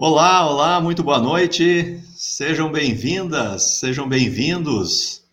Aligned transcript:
Olá, 0.00 0.48
olá, 0.48 0.80
muito 0.80 1.02
boa 1.02 1.18
noite. 1.18 2.00
Sejam 2.14 2.70
bem-vindas, 2.70 3.80
sejam 3.80 4.08
bem-vindos 4.08 5.24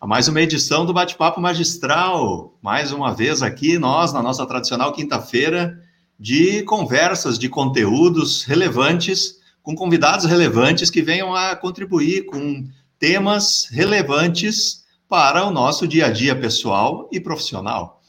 a 0.00 0.06
mais 0.06 0.28
uma 0.28 0.40
edição 0.40 0.86
do 0.86 0.92
Bate-Papo 0.92 1.40
Magistral. 1.40 2.56
Mais 2.62 2.92
uma 2.92 3.12
vez 3.12 3.42
aqui, 3.42 3.80
nós, 3.80 4.12
na 4.12 4.22
nossa 4.22 4.46
tradicional 4.46 4.92
quinta-feira, 4.92 5.76
de 6.20 6.62
conversas, 6.62 7.36
de 7.36 7.48
conteúdos 7.48 8.44
relevantes, 8.44 9.40
com 9.60 9.74
convidados 9.74 10.24
relevantes 10.24 10.88
que 10.88 11.02
venham 11.02 11.34
a 11.34 11.56
contribuir 11.56 12.26
com 12.26 12.64
temas 13.00 13.66
relevantes 13.72 14.84
para 15.08 15.44
o 15.44 15.50
nosso 15.50 15.84
dia 15.88 16.06
a 16.06 16.10
dia 16.10 16.36
pessoal 16.36 17.08
e 17.10 17.18
profissional. 17.18 18.00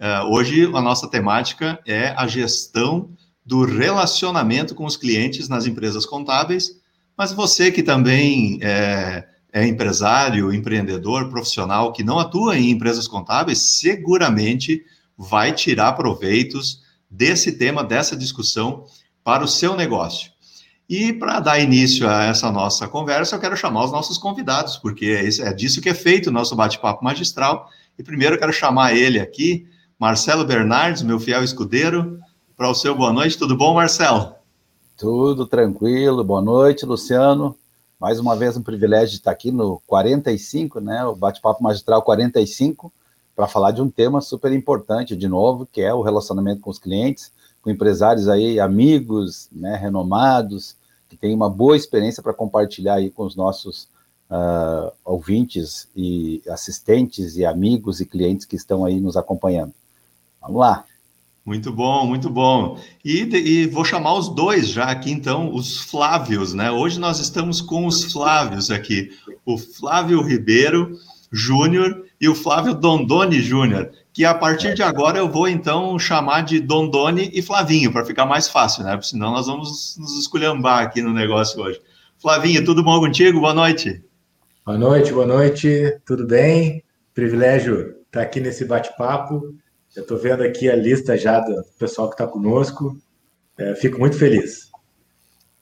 Uh, 0.00 0.34
hoje, 0.34 0.64
a 0.64 0.80
nossa 0.80 1.06
temática 1.06 1.78
é 1.86 2.08
a 2.16 2.26
gestão 2.26 3.10
do 3.50 3.64
relacionamento 3.64 4.76
com 4.76 4.84
os 4.84 4.96
clientes 4.96 5.48
nas 5.48 5.66
empresas 5.66 6.06
contábeis, 6.06 6.80
mas 7.18 7.32
você 7.32 7.72
que 7.72 7.82
também 7.82 8.60
é, 8.62 9.26
é 9.52 9.66
empresário, 9.66 10.54
empreendedor, 10.54 11.28
profissional 11.28 11.92
que 11.92 12.04
não 12.04 12.20
atua 12.20 12.56
em 12.56 12.70
empresas 12.70 13.08
contábeis, 13.08 13.58
seguramente 13.58 14.84
vai 15.18 15.52
tirar 15.52 15.94
proveitos 15.94 16.82
desse 17.10 17.50
tema, 17.50 17.82
dessa 17.82 18.16
discussão 18.16 18.84
para 19.24 19.42
o 19.42 19.48
seu 19.48 19.74
negócio. 19.74 20.30
E 20.88 21.12
para 21.12 21.40
dar 21.40 21.58
início 21.58 22.08
a 22.08 22.26
essa 22.26 22.52
nossa 22.52 22.86
conversa, 22.86 23.34
eu 23.34 23.40
quero 23.40 23.56
chamar 23.56 23.84
os 23.84 23.90
nossos 23.90 24.16
convidados, 24.16 24.76
porque 24.76 25.06
é, 25.06 25.48
é 25.48 25.52
disso 25.52 25.80
que 25.80 25.88
é 25.88 25.94
feito 25.94 26.28
o 26.28 26.32
nosso 26.32 26.54
bate-papo 26.54 27.02
magistral. 27.02 27.68
E 27.98 28.02
primeiro 28.04 28.36
eu 28.36 28.38
quero 28.38 28.52
chamar 28.52 28.94
ele 28.94 29.18
aqui, 29.18 29.66
Marcelo 29.98 30.44
Bernardes, 30.44 31.02
meu 31.02 31.18
fiel 31.18 31.42
escudeiro 31.42 32.20
para 32.60 32.68
o 32.68 32.74
seu 32.74 32.94
boa 32.94 33.10
noite. 33.10 33.38
Tudo 33.38 33.56
bom, 33.56 33.72
Marcelo? 33.72 34.34
Tudo 34.94 35.46
tranquilo. 35.46 36.22
Boa 36.22 36.42
noite, 36.42 36.84
Luciano. 36.84 37.56
Mais 37.98 38.20
uma 38.20 38.36
vez 38.36 38.54
um 38.54 38.62
privilégio 38.62 39.12
de 39.12 39.16
estar 39.16 39.30
aqui 39.30 39.50
no 39.50 39.80
45, 39.86 40.78
né? 40.78 41.02
O 41.06 41.16
Bate-Papo 41.16 41.62
Magistral 41.62 42.02
45, 42.02 42.92
para 43.34 43.48
falar 43.48 43.70
de 43.70 43.80
um 43.80 43.88
tema 43.88 44.20
super 44.20 44.52
importante, 44.52 45.16
de 45.16 45.26
novo, 45.26 45.66
que 45.72 45.80
é 45.80 45.94
o 45.94 46.02
relacionamento 46.02 46.60
com 46.60 46.68
os 46.68 46.78
clientes, 46.78 47.32
com 47.62 47.70
empresários 47.70 48.28
aí, 48.28 48.60
amigos, 48.60 49.48
né, 49.50 49.74
renomados, 49.76 50.76
que 51.08 51.16
têm 51.16 51.34
uma 51.34 51.48
boa 51.48 51.78
experiência 51.78 52.22
para 52.22 52.34
compartilhar 52.34 52.96
aí 52.96 53.08
com 53.10 53.24
os 53.24 53.34
nossos 53.34 53.84
uh, 54.30 54.92
ouvintes 55.02 55.88
e 55.96 56.42
assistentes 56.46 57.38
e 57.38 57.46
amigos 57.46 58.02
e 58.02 58.04
clientes 58.04 58.44
que 58.44 58.54
estão 58.54 58.84
aí 58.84 59.00
nos 59.00 59.16
acompanhando. 59.16 59.72
Vamos 60.42 60.60
lá. 60.60 60.84
Muito 61.44 61.72
bom, 61.72 62.06
muito 62.06 62.28
bom. 62.28 62.78
E, 63.04 63.22
e, 63.22 63.66
vou 63.66 63.84
chamar 63.84 64.14
os 64.14 64.28
dois 64.28 64.68
já 64.68 64.84
aqui, 64.84 65.10
então, 65.10 65.52
os 65.54 65.80
Flávios, 65.80 66.52
né? 66.52 66.70
Hoje 66.70 67.00
nós 67.00 67.18
estamos 67.18 67.60
com 67.60 67.86
os 67.86 68.12
Flávios 68.12 68.70
aqui. 68.70 69.10
O 69.44 69.56
Flávio 69.56 70.22
Ribeiro 70.22 70.98
Júnior 71.32 72.04
e 72.20 72.28
o 72.28 72.34
Flávio 72.34 72.74
Dondoni 72.74 73.40
Júnior, 73.40 73.90
que 74.12 74.24
a 74.24 74.34
partir 74.34 74.74
de 74.74 74.82
agora 74.82 75.18
eu 75.18 75.28
vou, 75.28 75.48
então, 75.48 75.98
chamar 75.98 76.42
de 76.42 76.60
Dondoni 76.60 77.30
e 77.32 77.40
Flavinho, 77.40 77.90
para 77.90 78.04
ficar 78.04 78.26
mais 78.26 78.48
fácil, 78.48 78.84
né? 78.84 78.92
Porque 78.92 79.08
senão 79.08 79.32
nós 79.32 79.46
vamos 79.46 79.96
nos 79.98 80.18
esculhambar 80.20 80.82
aqui 80.82 81.00
no 81.00 81.12
negócio 81.12 81.60
hoje. 81.62 81.80
Flavinho, 82.18 82.64
tudo 82.64 82.84
bom 82.84 83.00
contigo? 83.00 83.40
Boa 83.40 83.54
noite. 83.54 84.04
Boa 84.64 84.76
noite, 84.76 85.10
boa 85.10 85.26
noite. 85.26 85.98
Tudo 86.04 86.26
bem? 86.26 86.84
Privilégio 87.14 87.94
estar 88.06 88.20
aqui 88.20 88.40
nesse 88.40 88.66
bate-papo 88.66 89.54
eu 89.94 90.02
estou 90.02 90.18
vendo 90.18 90.42
aqui 90.42 90.70
a 90.70 90.76
lista 90.76 91.16
já 91.16 91.40
do 91.40 91.64
pessoal 91.78 92.08
que 92.08 92.14
está 92.14 92.26
conosco. 92.26 92.96
É, 93.58 93.74
fico 93.74 93.98
muito 93.98 94.16
feliz. 94.16 94.70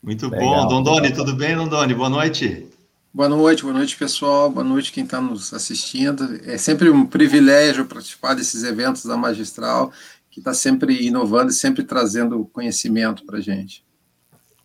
Muito 0.02 0.28
Legal. 0.28 0.68
bom. 0.68 0.68
Dondoni, 0.68 1.12
tudo 1.12 1.34
bem, 1.34 1.56
Dondoni? 1.56 1.94
Boa 1.94 2.10
noite. 2.10 2.66
Boa 3.12 3.28
noite, 3.28 3.62
boa 3.62 3.74
noite, 3.74 3.96
pessoal. 3.96 4.50
Boa 4.50 4.64
noite 4.64 4.92
quem 4.92 5.04
está 5.04 5.20
nos 5.20 5.52
assistindo. 5.54 6.40
É 6.44 6.58
sempre 6.58 6.90
um 6.90 7.06
privilégio 7.06 7.86
participar 7.86 8.34
desses 8.34 8.64
eventos 8.64 9.04
da 9.04 9.16
Magistral, 9.16 9.90
que 10.30 10.40
está 10.40 10.52
sempre 10.52 11.06
inovando 11.06 11.50
e 11.50 11.54
sempre 11.54 11.82
trazendo 11.82 12.44
conhecimento 12.52 13.24
para 13.24 13.38
a 13.38 13.40
gente. 13.40 13.82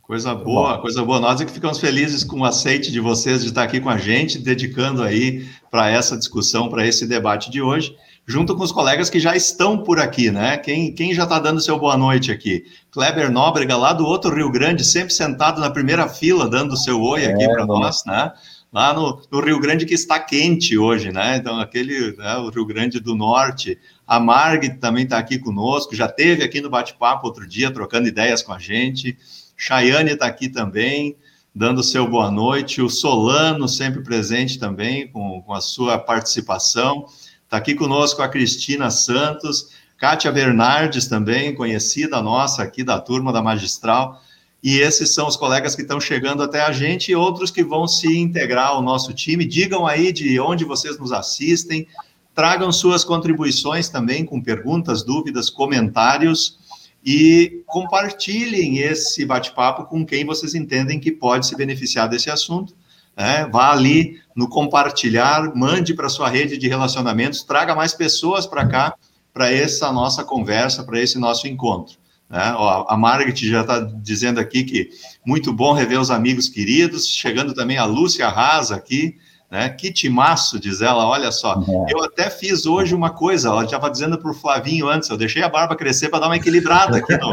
Coisa 0.02 0.36
boa, 0.36 0.82
coisa 0.82 1.02
boa. 1.04 1.22
Nós 1.22 1.40
é 1.40 1.46
que 1.46 1.52
ficamos 1.54 1.80
felizes 1.80 2.26
com 2.26 2.42
o 2.42 2.46
aceite 2.46 2.92
de 2.92 3.00
vocês 3.00 3.42
de 3.42 3.48
estar 3.48 3.64
aqui 3.64 3.80
com 3.80 3.90
a 3.90 3.98
gente, 3.98 4.38
dedicando 4.38 5.02
aí 5.02 5.48
para 5.72 5.90
essa 5.90 6.18
discussão, 6.18 6.70
para 6.70 6.86
esse 6.86 7.08
debate 7.08 7.50
de 7.50 7.62
hoje 7.62 7.96
junto 8.26 8.56
com 8.56 8.64
os 8.64 8.72
colegas 8.72 9.10
que 9.10 9.20
já 9.20 9.36
estão 9.36 9.78
por 9.78 10.00
aqui, 10.00 10.32
né? 10.32 10.58
Quem, 10.58 10.94
quem 10.94 11.14
já 11.14 11.24
está 11.24 11.40
dando 11.40 11.62
seu 11.62 11.78
boa 11.78 11.98
noite 11.98 12.32
aqui? 12.32 12.66
Kleber 12.92 13.30
Nóbrega, 13.30 13.76
lá 13.76 13.92
do 13.92 14.06
outro 14.06 14.34
Rio 14.34 14.52
Grande, 14.52 14.84
sempre 14.84 15.14
sentado 15.14 15.60
na 15.60 15.70
primeira 15.70 16.08
fila, 16.08 16.50
dando 16.50 16.78
seu 16.78 17.02
oi 17.02 17.26
aqui 17.26 17.44
é, 17.44 17.48
para 17.48 17.66
nós, 17.66 18.04
né? 18.06 18.32
Lá 18.72 18.94
no, 18.94 19.22
no, 19.30 19.40
Rio 19.40 19.60
Grande 19.60 19.86
que 19.86 19.94
está 19.94 20.20
quente 20.20 20.78
hoje, 20.78 21.12
né? 21.12 21.38
Então, 21.38 21.60
aquele, 21.60 22.16
né, 22.18 22.38
o 22.38 22.50
Rio 22.50 22.66
Grande 22.66 23.00
do 23.00 23.16
Norte. 23.16 23.78
A 24.08 24.20
Marg 24.20 24.80
também 24.80 25.04
está 25.04 25.18
aqui 25.18 25.38
conosco, 25.38 25.96
já 25.96 26.08
teve 26.08 26.44
aqui 26.44 26.60
no 26.60 26.70
bate-papo 26.70 27.28
outro 27.28 27.48
dia, 27.48 27.72
trocando 27.72 28.08
ideias 28.08 28.42
com 28.42 28.52
a 28.52 28.60
gente. 28.60 29.18
Chayane 29.56 30.12
está 30.12 30.26
aqui 30.26 30.50
também, 30.50 31.16
dando 31.54 31.84
seu 31.84 32.08
boa 32.08 32.32
noite. 32.32 32.82
O 32.82 32.90
Solano, 32.90 33.68
sempre 33.68 34.02
presente 34.02 34.58
também, 34.58 35.08
com, 35.08 35.42
com 35.42 35.54
a 35.54 35.62
sua 35.62 35.98
participação. 36.00 37.06
Está 37.54 37.60
aqui 37.60 37.76
conosco 37.76 38.20
a 38.24 38.28
Cristina 38.28 38.90
Santos, 38.90 39.70
Kátia 40.00 40.32
Bernardes 40.32 41.06
também, 41.06 41.54
conhecida 41.54 42.20
nossa 42.20 42.64
aqui 42.64 42.84
da 42.84 43.00
turma 43.00 43.32
da 43.32 43.44
Magistral. 43.44 44.20
E 44.64 44.80
esses 44.80 45.14
são 45.14 45.28
os 45.28 45.38
colegas 45.38 45.76
que 45.76 45.84
estão 45.84 46.02
chegando 46.02 46.42
até 46.42 46.62
a 46.62 46.72
gente 46.72 47.12
e 47.12 47.16
outros 47.16 47.52
que 47.52 47.64
vão 47.64 47.88
se 47.88 48.18
integrar 48.18 48.70
ao 48.70 48.82
nosso 48.82 49.14
time. 49.14 49.46
Digam 49.46 49.86
aí 49.86 50.12
de 50.12 50.40
onde 50.40 50.66
vocês 50.66 50.98
nos 50.98 51.12
assistem, 51.12 51.86
tragam 52.34 52.72
suas 52.72 53.04
contribuições 53.04 53.88
também 53.88 54.26
com 54.26 54.42
perguntas, 54.42 55.04
dúvidas, 55.04 55.52
comentários 55.52 56.58
e 57.06 57.62
compartilhem 57.68 58.80
esse 58.80 59.24
bate-papo 59.28 59.86
com 59.86 60.04
quem 60.04 60.26
vocês 60.26 60.56
entendem 60.56 61.00
que 61.00 61.12
pode 61.12 61.46
se 61.46 61.56
beneficiar 61.56 62.10
desse 62.10 62.32
assunto. 62.32 62.74
Né? 63.16 63.48
Vá 63.52 63.72
ali 63.72 64.20
no 64.36 64.48
compartilhar, 64.48 65.56
mande 65.56 65.94
para 65.94 66.10
sua 66.10 66.30
rede 66.30 66.58
de 66.58 66.68
relacionamentos, 66.68 67.44
traga 67.44 67.76
mais 67.76 67.94
pessoas 67.94 68.46
para 68.46 68.66
cá, 68.68 68.96
para 69.34 69.52
essa 69.52 69.92
nossa 69.92 70.24
conversa, 70.24 70.84
para 70.84 71.00
esse 71.00 71.18
nosso 71.20 71.48
encontro. 71.48 71.98
Né? 72.30 72.54
Ó, 72.58 72.86
a 72.88 72.98
Margaret 72.98 73.36
já 73.36 73.62
está 73.62 73.80
dizendo 73.80 74.40
aqui 74.40 74.64
que 74.64 74.90
muito 75.26 75.54
bom 75.54 75.74
rever 75.74 76.00
os 76.00 76.10
amigos 76.10 76.50
queridos, 76.50 77.08
chegando 77.08 77.54
também 77.54 77.78
a 77.78 77.86
Lúcia 77.86 78.28
Rasa 78.28 78.76
aqui, 78.76 79.16
né? 79.54 79.70
Que 79.70 79.94
timaço, 79.94 80.60
diz 80.60 80.82
ela, 80.82 81.06
olha 81.06 81.32
só. 81.32 81.54
É. 81.54 81.94
Eu 81.94 82.04
até 82.04 82.28
fiz 82.28 82.66
hoje 82.66 82.96
uma 82.96 83.12
coisa, 83.12 83.50
ela 83.50 83.64
estava 83.64 83.88
dizendo 83.88 84.18
para 84.18 84.32
o 84.32 84.34
Flavinho 84.34 84.88
antes, 84.88 85.08
eu 85.10 85.16
deixei 85.16 85.44
a 85.44 85.48
barba 85.48 85.76
crescer 85.76 86.10
para 86.10 86.22
dar 86.22 86.26
uma 86.26 86.38
equilibrada 86.38 86.98
aqui 86.98 87.16
no, 87.16 87.30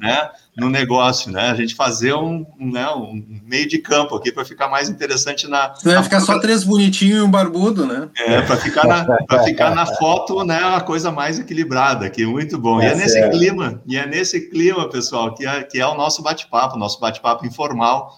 né, 0.00 0.30
no 0.56 0.70
negócio, 0.70 1.30
né? 1.30 1.50
A 1.50 1.54
gente 1.54 1.74
fazer 1.74 2.14
um, 2.14 2.46
né, 2.58 2.88
um 2.90 3.24
meio 3.44 3.68
de 3.68 3.78
campo 3.78 4.14
aqui 4.14 4.30
para 4.30 4.44
ficar 4.44 4.68
mais 4.68 4.88
interessante 4.88 5.48
na. 5.48 5.74
Vai 5.82 6.02
ficar 6.02 6.20
só 6.20 6.38
três 6.38 6.62
bonitinhos 6.62 7.18
e 7.18 7.22
um 7.22 7.30
barbudo, 7.30 7.86
né? 7.86 8.08
É, 8.16 8.40
para 8.42 8.56
ficar, 8.56 8.86
na, 8.86 9.44
ficar 9.44 9.74
na 9.74 9.86
foto, 9.86 10.44
né, 10.44 10.60
a 10.62 10.80
coisa 10.80 11.10
mais 11.10 11.38
equilibrada 11.38 12.06
aqui, 12.06 12.24
muito 12.24 12.58
bom. 12.58 12.80
É 12.80 12.86
e 12.86 12.88
é 12.88 12.94
nesse 12.94 13.14
certo. 13.14 13.32
clima, 13.32 13.82
e 13.86 13.96
é 13.96 14.06
nesse 14.06 14.48
clima, 14.48 14.88
pessoal, 14.88 15.34
que 15.34 15.46
é, 15.46 15.62
que 15.62 15.80
é 15.80 15.86
o 15.86 15.94
nosso 15.94 16.22
bate-papo, 16.22 16.78
nosso 16.78 17.00
bate-papo 17.00 17.46
informal 17.46 18.16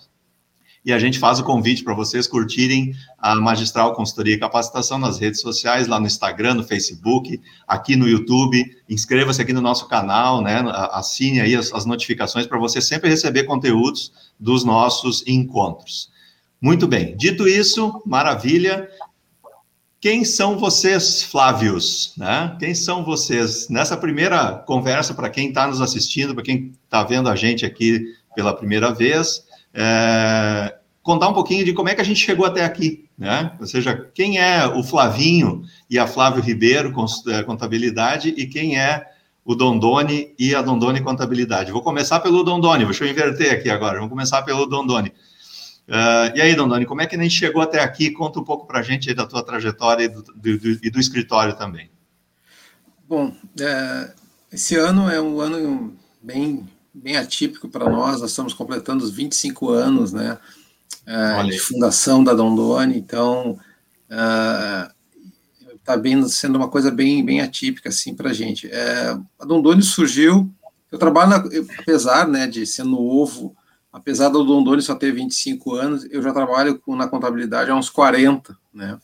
e 0.87 0.93
a 0.93 1.01
gente 1.01 1.19
faz 1.19 1.41
o 1.41 1.45
convite 1.45 1.83
para 1.83 1.93
vocês 1.95 2.29
curtirem 2.29 2.95
a 3.19 3.35
Magistral 3.35 3.93
Consultoria 3.93 4.37
e 4.37 4.39
Capacitação 4.39 4.99
nas 4.99 5.19
redes 5.19 5.41
sociais, 5.41 5.89
lá 5.89 5.99
no 5.99 6.07
Instagram, 6.07 6.55
no 6.55 6.63
Facebook, 6.63 7.41
aqui 7.67 7.97
no 7.97 8.09
YouTube. 8.09 8.65
Inscreva-se 8.89 9.43
aqui 9.43 9.53
no 9.53 9.61
nosso 9.61 9.89
canal, 9.89 10.41
né? 10.41 10.63
Assine 10.93 11.41
aí 11.41 11.57
as, 11.57 11.73
as 11.73 11.85
notificações 11.85 12.47
para 12.47 12.57
você 12.57 12.81
sempre 12.81 13.11
receber 13.11 13.43
conteúdos 13.45 14.13
dos 14.39 14.63
nossos 14.63 15.25
encontros. 15.27 16.09
Muito 16.61 16.87
bem. 16.87 17.17
Dito 17.17 17.49
isso, 17.49 18.01
maravilha. 18.07 18.89
Quem 20.01 20.25
são 20.25 20.57
vocês, 20.57 21.21
Flávios? 21.21 22.15
Né? 22.17 22.55
Quem 22.61 22.77
são 22.77 23.05
vocês? 23.05 23.69
Nessa 23.69 23.97
primeira 23.97 24.53
conversa, 24.65 25.13
para 25.15 25.31
quem 25.31 25.49
está 25.49 25.67
nos 25.67 25.81
assistindo, 25.81 26.33
para 26.33 26.45
quem 26.45 26.73
está 26.85 27.03
vendo 27.03 27.29
a 27.29 27.35
gente 27.35 27.67
aqui 27.67 28.15
pela 28.37 28.55
primeira 28.55 28.95
vez, 28.95 29.43
é, 29.75 30.76
contar 31.07 31.29
um 31.29 31.33
pouquinho 31.33 31.65
de 31.65 31.73
como 31.73 31.89
é 31.89 31.95
que 31.95 32.01
a 32.01 32.05
gente 32.05 32.19
chegou 32.19 32.45
até 32.45 32.65
aqui, 32.65 33.09
né? 33.17 33.53
Ou 33.61 33.67
seja, 33.67 34.11
quem 34.13 34.39
é 34.39 34.67
o 34.67 34.83
Flavinho 34.83 35.63
e 35.89 36.01
a 36.01 36.07
Flávio 36.07 36.43
Ribeiro, 36.43 36.93
é, 37.29 37.45
contabilidade, 37.45 38.35
e 38.37 38.45
quem 38.45 38.77
é 38.77 39.07
o 39.45 39.55
Dondoni 39.55 40.35
e 40.37 40.53
a 40.53 40.61
Dondoni 40.61 41.01
Contabilidade. 41.01 41.71
Vou 41.71 41.81
começar 41.81 42.19
pelo 42.19 42.43
Dondoni, 42.43 42.85
deixa 42.85 43.05
eu 43.05 43.09
inverter 43.09 43.53
aqui 43.53 43.71
agora, 43.71 43.95
vamos 43.95 44.11
começar 44.11 44.43
pelo 44.43 44.67
Dondoni. 44.67 45.11
Uh, 45.87 46.35
e 46.35 46.43
aí, 46.43 46.57
Dondoni, 46.57 46.85
como 46.85 47.01
é 47.01 47.07
que 47.07 47.15
a 47.15 47.23
gente 47.23 47.37
chegou 47.37 47.63
até 47.63 47.81
aqui? 47.81 48.11
Conta 48.11 48.41
um 48.41 48.45
pouco 48.45 48.67
para 48.67 48.81
a 48.81 48.83
gente 48.83 49.15
da 49.15 49.25
tua 49.25 49.45
trajetória 49.45 50.03
e 50.03 50.09
do, 50.09 50.23
do, 50.23 50.59
do, 50.59 50.71
e 50.83 50.91
do 50.91 50.99
escritório 50.99 51.55
também. 51.55 51.89
Bom, 53.09 53.33
é, 53.61 54.13
esse 54.53 54.75
ano 54.75 55.09
é 55.09 55.21
um 55.21 55.41
ano 55.41 55.97
bem 56.21 56.67
bem 56.93 57.17
atípico 57.17 57.69
para 57.69 57.89
nós. 57.89 58.21
Nós 58.21 58.31
estamos 58.31 58.55
completando 58.55 59.05
os 59.05 59.11
25 59.11 59.71
anos, 59.71 60.13
né? 60.13 60.39
Uh, 61.07 61.49
de 61.49 61.59
fundação 61.61 62.25
da 62.25 62.35
Dondone, 62.35 62.99
então 62.99 63.61
está 64.09 65.95
uh, 65.95 66.01
bem 66.01 66.27
sendo 66.29 66.57
uma 66.57 66.69
coisa 66.69 66.91
bem 66.91 67.25
bem 67.25 67.41
atípica 67.41 67.91
assim 67.91 68.13
para 68.15 68.31
a 68.31 68.33
gente. 68.33 68.69
É, 68.69 69.17
a 69.39 69.45
Dondone 69.45 69.83
surgiu, 69.83 70.53
eu 70.91 70.99
trabalho 70.99 71.31
na, 71.31 71.37
apesar 71.79 72.27
né 72.27 72.49
de 72.49 72.67
ser 72.67 72.83
novo, 72.83 73.57
apesar 73.93 74.31
do 74.31 74.43
Dondone 74.43 74.83
só 74.83 74.97
ter 74.97 75.13
25 75.13 75.75
anos, 75.75 76.07
eu 76.11 76.21
já 76.21 76.33
trabalho 76.33 76.79
com, 76.81 76.97
na 76.97 77.07
contabilidade 77.07 77.71
há 77.71 77.77
uns 77.77 77.89
40, 77.89 78.59
né? 78.75 78.99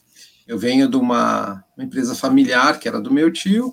Eu 0.44 0.58
venho 0.58 0.88
de 0.88 0.96
uma, 0.96 1.64
uma 1.76 1.84
empresa 1.84 2.16
familiar 2.16 2.80
que 2.80 2.88
era 2.88 3.00
do 3.00 3.12
meu 3.12 3.32
tio 3.32 3.72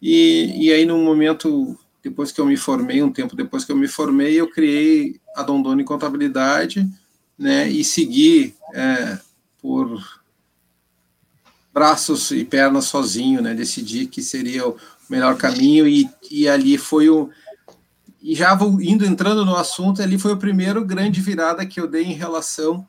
e, 0.00 0.66
e 0.66 0.72
aí 0.72 0.84
no 0.84 0.98
momento 0.98 1.78
depois 2.02 2.32
que 2.32 2.40
eu 2.40 2.44
me 2.44 2.56
formei, 2.56 3.02
um 3.02 3.12
tempo 3.12 3.34
depois 3.34 3.64
que 3.64 3.72
eu 3.72 3.76
me 3.76 3.88
formei, 3.88 4.38
eu 4.38 4.50
criei 4.50 5.20
a 5.34 5.42
Dondone 5.42 5.84
Contabilidade, 5.84 6.86
né, 7.42 7.68
e 7.68 7.82
segui 7.82 8.54
é, 8.72 9.18
por 9.60 10.22
braços 11.74 12.30
e 12.30 12.44
pernas 12.44 12.84
sozinho, 12.84 13.42
né, 13.42 13.52
decidi 13.52 14.06
que 14.06 14.22
seria 14.22 14.68
o 14.68 14.76
melhor 15.10 15.36
caminho 15.36 15.88
e, 15.88 16.08
e 16.30 16.48
ali 16.48 16.78
foi 16.78 17.08
o 17.08 17.30
e 18.22 18.36
já 18.36 18.54
vou 18.54 18.80
indo 18.80 19.04
entrando 19.04 19.44
no 19.44 19.56
assunto, 19.56 20.00
ali 20.00 20.16
foi 20.16 20.32
o 20.32 20.36
primeiro 20.36 20.84
grande 20.84 21.20
virada 21.20 21.66
que 21.66 21.80
eu 21.80 21.88
dei 21.88 22.04
em 22.04 22.12
relação 22.12 22.86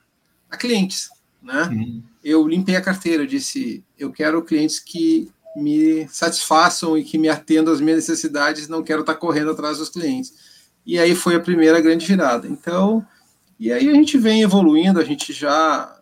a 0.47 0.55
clientes, 0.55 1.09
né? 1.41 1.63
Uhum. 1.71 2.03
Eu 2.23 2.47
limpei 2.47 2.75
a 2.75 2.81
carteira, 2.81 3.23
eu 3.23 3.27
disse, 3.27 3.83
eu 3.97 4.11
quero 4.11 4.44
clientes 4.44 4.79
que 4.79 5.31
me 5.55 6.07
satisfaçam 6.07 6.95
e 6.95 7.03
que 7.03 7.17
me 7.17 7.29
atendam 7.29 7.73
às 7.73 7.81
minhas 7.81 8.07
necessidades, 8.07 8.67
não 8.67 8.83
quero 8.83 9.01
estar 9.01 9.15
correndo 9.15 9.50
atrás 9.50 9.79
dos 9.79 9.89
clientes. 9.89 10.33
E 10.85 11.00
aí 11.00 11.15
foi 11.15 11.35
a 11.35 11.39
primeira 11.39 11.81
grande 11.81 12.05
virada. 12.05 12.47
Então, 12.47 13.03
e 13.59 13.71
aí 13.71 13.89
a 13.89 13.94
gente 13.94 14.17
vem 14.17 14.41
evoluindo, 14.41 15.00
a 15.00 15.03
gente 15.03 15.31
já 15.31 16.00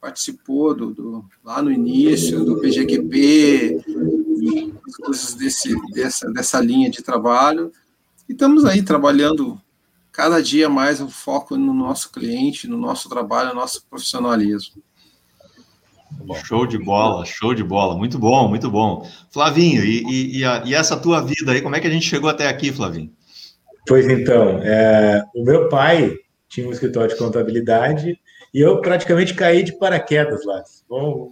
participou 0.00 0.74
do, 0.74 0.94
do 0.94 1.24
lá 1.44 1.60
no 1.60 1.70
início 1.70 2.44
do 2.44 2.58
PGQP, 2.58 3.80
coisas 5.02 5.34
desse, 5.34 5.74
dessa, 5.92 6.30
dessa 6.32 6.60
linha 6.60 6.90
de 6.90 7.02
trabalho, 7.02 7.70
e 8.28 8.32
estamos 8.32 8.64
aí 8.64 8.82
trabalhando 8.82 9.60
cada 10.12 10.42
dia 10.42 10.68
mais 10.68 11.00
o 11.00 11.08
foco 11.08 11.56
no 11.56 11.74
nosso 11.74 12.10
cliente, 12.10 12.68
no 12.68 12.76
nosso 12.76 13.08
trabalho, 13.08 13.50
no 13.50 13.56
nosso 13.56 13.84
profissionalismo. 13.88 14.82
Show 16.44 16.66
de 16.66 16.78
bola, 16.78 17.24
show 17.24 17.54
de 17.54 17.62
bola, 17.62 17.96
muito 17.96 18.18
bom, 18.18 18.48
muito 18.48 18.70
bom. 18.70 19.08
Flavinho, 19.30 19.84
e, 19.84 20.02
e, 20.04 20.38
e, 20.38 20.44
a, 20.44 20.62
e, 20.66 20.74
essa 20.74 20.96
tua 20.96 21.20
vida 21.20 21.52
aí, 21.52 21.62
como 21.62 21.76
é 21.76 21.80
que 21.80 21.86
a 21.86 21.90
gente 21.90 22.06
chegou 22.06 22.28
até 22.28 22.48
aqui, 22.48 22.72
Flavinho? 22.72 23.12
Pois 23.86 24.06
então, 24.06 24.60
é, 24.62 25.24
o 25.34 25.44
meu 25.44 25.68
pai 25.68 26.16
tinha 26.50 26.68
um 26.68 26.72
escritório 26.72 27.10
de 27.10 27.16
contabilidade 27.16 28.20
e 28.52 28.60
eu 28.60 28.80
praticamente 28.80 29.32
caí 29.34 29.62
de 29.62 29.78
paraquedas 29.78 30.44
lá. 30.44 30.62
Bom, 30.88 31.30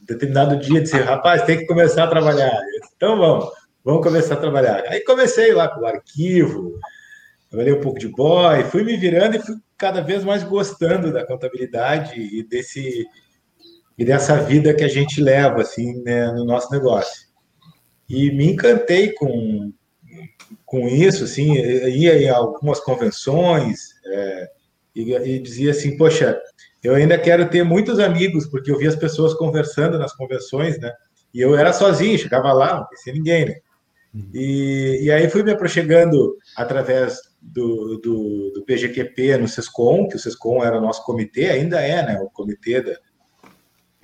determinado 0.00 0.58
dia 0.58 0.80
disse, 0.80 0.96
rapaz, 0.96 1.42
tem 1.42 1.58
que 1.58 1.66
começar 1.66 2.04
a 2.04 2.08
trabalhar. 2.08 2.50
Disse, 2.50 2.94
então 2.96 3.18
vamos, 3.18 3.50
vamos 3.84 4.02
começar 4.02 4.34
a 4.34 4.38
trabalhar. 4.38 4.82
Aí 4.88 5.00
comecei 5.00 5.52
lá 5.52 5.68
com 5.68 5.82
o 5.82 5.86
arquivo, 5.86 6.80
trabalhei 7.50 7.74
um 7.74 7.80
pouco 7.80 7.98
de 7.98 8.08
boy, 8.08 8.64
fui 8.64 8.82
me 8.82 8.96
virando 8.96 9.36
e 9.36 9.42
fui 9.42 9.54
cada 9.76 10.00
vez 10.00 10.24
mais 10.24 10.42
gostando 10.42 11.12
da 11.12 11.26
contabilidade 11.26 12.18
e 12.18 12.42
desse 12.42 13.06
e 13.96 14.04
dessa 14.04 14.36
vida 14.38 14.74
que 14.74 14.82
a 14.82 14.88
gente 14.88 15.20
leva 15.20 15.60
assim 15.60 16.02
né, 16.02 16.26
no 16.32 16.44
nosso 16.44 16.72
negócio. 16.72 17.28
E 18.08 18.30
me 18.32 18.50
encantei 18.50 19.12
com, 19.12 19.72
com 20.66 20.88
isso, 20.88 21.22
assim, 21.22 21.54
ia 21.54 22.20
em 22.20 22.28
algumas 22.28 22.80
convenções 22.80 23.90
é, 24.04 24.50
e, 24.94 25.12
e, 25.14 25.38
dizia 25.38 25.72
assim, 25.72 25.96
poxa, 25.96 26.38
eu 26.82 26.94
ainda 26.94 27.18
quero 27.18 27.48
ter 27.48 27.64
muitos 27.64 27.98
amigos, 27.98 28.46
porque 28.46 28.70
eu 28.70 28.78
via 28.78 28.88
as 28.88 28.96
pessoas 28.96 29.34
conversando 29.34 29.98
nas 29.98 30.14
convenções, 30.14 30.78
né? 30.78 30.92
E 31.32 31.40
eu 31.40 31.56
era 31.56 31.72
sozinho, 31.72 32.18
chegava 32.18 32.52
lá, 32.52 32.76
não 32.76 32.84
conhecia 32.84 33.12
ninguém, 33.12 33.46
né? 33.46 33.54
Uhum. 34.14 34.30
E, 34.32 35.00
e 35.02 35.10
aí 35.10 35.28
fui 35.28 35.42
me 35.42 35.50
aproximando 35.50 36.36
através 36.56 37.18
do, 37.42 37.98
do, 37.98 38.52
do 38.52 38.64
PGQP 38.64 39.38
no 39.38 39.48
SESCOM, 39.48 40.08
que 40.08 40.16
o 40.16 40.18
SESCOM 40.18 40.62
era 40.62 40.78
o 40.78 40.80
nosso 40.80 41.04
comitê, 41.04 41.46
ainda 41.50 41.80
é, 41.80 42.06
né? 42.06 42.20
O 42.20 42.30
comitê 42.30 42.80
da, 42.80 42.96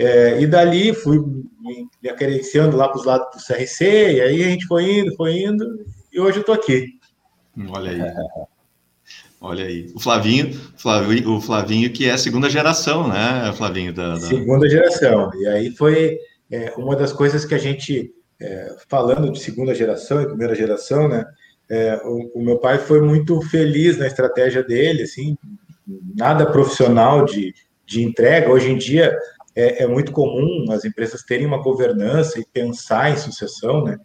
é, 0.00 0.40
e 0.40 0.46
dali 0.46 0.94
fui 0.94 1.18
me 2.02 2.08
acariciando 2.08 2.74
lá 2.74 2.88
para 2.88 2.98
os 2.98 3.04
lados 3.04 3.28
do 3.36 3.46
CRC, 3.46 3.84
e 3.84 4.20
aí 4.22 4.42
a 4.42 4.48
gente 4.48 4.66
foi 4.66 5.00
indo, 5.00 5.14
foi 5.14 5.42
indo, 5.42 5.84
e 6.10 6.18
hoje 6.18 6.38
eu 6.38 6.40
estou 6.40 6.54
aqui. 6.54 6.86
Olha 7.68 7.90
aí. 7.90 8.00
Olha 9.40 9.64
aí. 9.64 9.90
O 9.94 10.00
Flavinho, 10.00 10.52
Flavinho, 10.76 11.36
o 11.36 11.40
Flavinho 11.40 11.90
que 11.90 12.08
é 12.08 12.16
segunda 12.16 12.50
geração, 12.50 13.08
né, 13.08 13.52
Flavinho? 13.56 13.92
Da, 13.92 14.10
da... 14.10 14.20
Segunda 14.20 14.68
geração. 14.68 15.30
E 15.34 15.46
aí 15.46 15.70
foi 15.70 16.18
é, 16.50 16.74
uma 16.76 16.94
das 16.94 17.12
coisas 17.12 17.44
que 17.46 17.54
a 17.54 17.58
gente, 17.58 18.12
é, 18.38 18.76
falando 18.86 19.32
de 19.32 19.40
segunda 19.40 19.74
geração 19.74 20.20
e 20.20 20.26
primeira 20.26 20.54
geração, 20.54 21.08
né, 21.08 21.24
é, 21.70 22.00
o, 22.04 22.32
o, 22.34 22.42
meu 22.42 22.58
pai 22.58 22.78
foi 22.78 23.00
muito 23.00 23.40
feliz 23.42 23.96
na 23.96 24.06
estratégia 24.06 24.62
dele, 24.62 25.04
assim, 25.04 25.38
nada 26.16 26.44
profissional 26.44 27.24
de, 27.24 27.54
de 27.86 28.02
entrega. 28.02 28.50
Hoje 28.50 28.70
em 28.70 28.76
dia, 28.76 29.16
é, 29.54 29.84
é, 29.84 29.86
muito 29.86 30.12
comum 30.12 30.66
as 30.70 30.84
empresas 30.84 31.22
terem 31.22 31.46
uma 31.46 31.62
governança 31.62 32.38
e 32.40 32.46
pensar 32.52 33.10
em 33.12 33.16
sucessão, 33.16 33.84
né? 33.84 33.96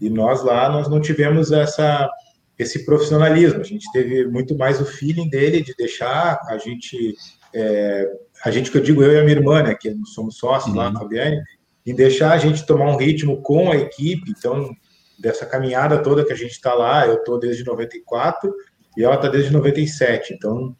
E 0.00 0.10
nós 0.10 0.42
lá 0.42 0.68
nós 0.68 0.88
não 0.88 1.00
tivemos 1.00 1.52
essa 1.52 2.10
esse 2.58 2.84
profissionalismo. 2.84 3.60
A 3.60 3.64
gente 3.64 3.90
teve 3.92 4.26
muito 4.26 4.56
mais 4.56 4.80
o 4.80 4.84
feeling 4.84 5.28
dele 5.28 5.62
de 5.62 5.74
deixar 5.74 6.38
a 6.48 6.58
gente 6.58 7.14
é, 7.54 8.08
a 8.44 8.50
gente 8.50 8.70
que 8.70 8.78
eu 8.78 8.82
digo 8.82 9.02
eu 9.02 9.12
e 9.12 9.18
a 9.18 9.22
minha 9.22 9.36
irmã, 9.36 9.62
né? 9.62 9.74
Que 9.74 9.94
somos 10.14 10.36
sócios 10.36 10.74
uhum. 10.74 10.80
lá, 10.80 10.92
Fabiane, 10.92 11.40
e 11.84 11.92
deixar 11.92 12.32
a 12.32 12.38
gente 12.38 12.66
tomar 12.66 12.90
um 12.90 12.96
ritmo 12.96 13.42
com 13.42 13.70
a 13.70 13.76
equipe. 13.76 14.30
Então 14.30 14.70
dessa 15.18 15.46
caminhada 15.46 16.02
toda 16.02 16.24
que 16.24 16.32
a 16.32 16.36
gente 16.36 16.50
está 16.50 16.74
lá, 16.74 17.06
eu 17.06 17.14
estou 17.14 17.38
desde 17.38 17.64
94 17.64 18.52
e 18.96 19.04
ela 19.04 19.14
está 19.14 19.28
desde 19.28 19.52
97. 19.52 20.34
Então 20.34 20.74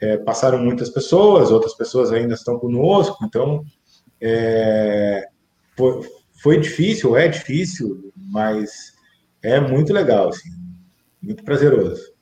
é, 0.00 0.18
passaram 0.18 0.58
muitas 0.58 0.90
pessoas, 0.90 1.50
outras 1.50 1.74
pessoas 1.74 2.12
ainda 2.12 2.34
estão 2.34 2.58
conosco, 2.58 3.24
então 3.24 3.64
é, 4.20 5.26
foi, 5.76 6.00
foi, 6.42 6.60
difícil, 6.60 7.16
é 7.16 7.28
difícil, 7.28 8.12
mas 8.14 8.92
é 9.42 9.58
muito 9.58 9.92
legal, 9.92 10.28
assim, 10.28 10.50
muito 11.26 11.44
prazeroso. 11.44 12.16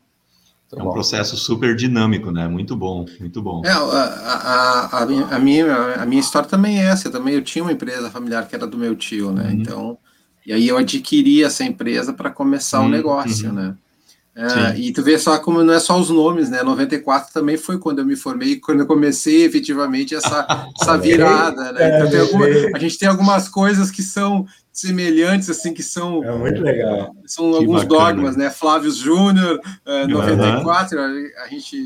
É 0.77 0.83
um 0.83 0.91
processo 0.91 1.37
super 1.37 1.77
dinâmico, 1.77 2.33
né? 2.33 2.49
Muito 2.49 2.75
bom, 2.75 3.07
muito 3.21 3.41
bom. 3.41 3.63
É, 3.65 3.71
a, 3.71 3.79
a, 3.79 5.03
a, 5.03 5.07
minha, 5.07 5.27
a, 5.27 5.39
minha, 5.39 5.77
a 5.95 6.07
minha 6.07 6.21
história 6.21 6.49
também 6.49 6.81
é 6.81 6.87
essa. 6.87 7.07
Eu 7.07 7.13
também 7.13 7.35
eu 7.35 7.43
tinha 7.43 7.63
uma 7.63 7.71
empresa 7.71 8.11
familiar 8.11 8.49
que 8.49 8.57
era 8.57 8.67
do 8.67 8.77
meu 8.77 8.97
tio, 8.97 9.31
né? 9.31 9.45
Uhum. 9.45 9.51
Então, 9.53 9.99
e 10.45 10.53
aí 10.53 10.67
eu 10.67 10.77
adquiri 10.77 11.45
essa 11.45 11.63
empresa 11.63 12.13
para 12.13 12.31
começar 12.31 12.81
o 12.81 12.85
uhum. 12.85 12.89
negócio, 12.89 13.51
uhum. 13.51 13.55
né? 13.55 13.77
É, 14.37 14.77
e 14.77 14.93
tu 14.93 15.01
vê 15.01 15.17
só 15.17 15.39
como 15.39 15.63
não 15.63 15.73
é 15.73 15.79
só 15.79 15.99
os 15.99 16.11
nomes, 16.11 16.51
né? 16.51 16.61
94 16.61 17.33
também 17.33 17.57
foi 17.57 17.79
quando 17.79 18.01
eu 18.01 18.05
me 18.05 18.17
formei, 18.17 18.57
quando 18.57 18.81
eu 18.81 18.87
comecei 18.87 19.45
efetivamente 19.45 20.13
essa, 20.13 20.69
essa 20.81 20.97
virada, 20.99 21.71
né? 21.73 22.05
Então, 22.05 22.21
alguma, 22.21 22.47
a 22.75 22.79
gente 22.81 22.99
tem 22.99 23.09
algumas 23.09 23.49
coisas 23.49 23.93
que 23.93 24.03
são 24.03 24.45
semelhantes, 24.73 25.49
assim, 25.49 25.73
que 25.73 25.85
são. 25.85 26.25
É 26.25 26.37
muito 26.37 26.61
legal. 26.61 27.15
São 27.25 27.53
que 27.53 27.59
alguns 27.59 27.85
bacana. 27.85 28.13
dogmas, 28.13 28.37
né? 28.37 28.51
Flávio 28.51 28.91
Júnior, 28.91 29.61
é, 29.87 30.05
94, 30.09 30.99
uhum. 30.99 31.31
a, 31.45 31.49
gente, 31.49 31.77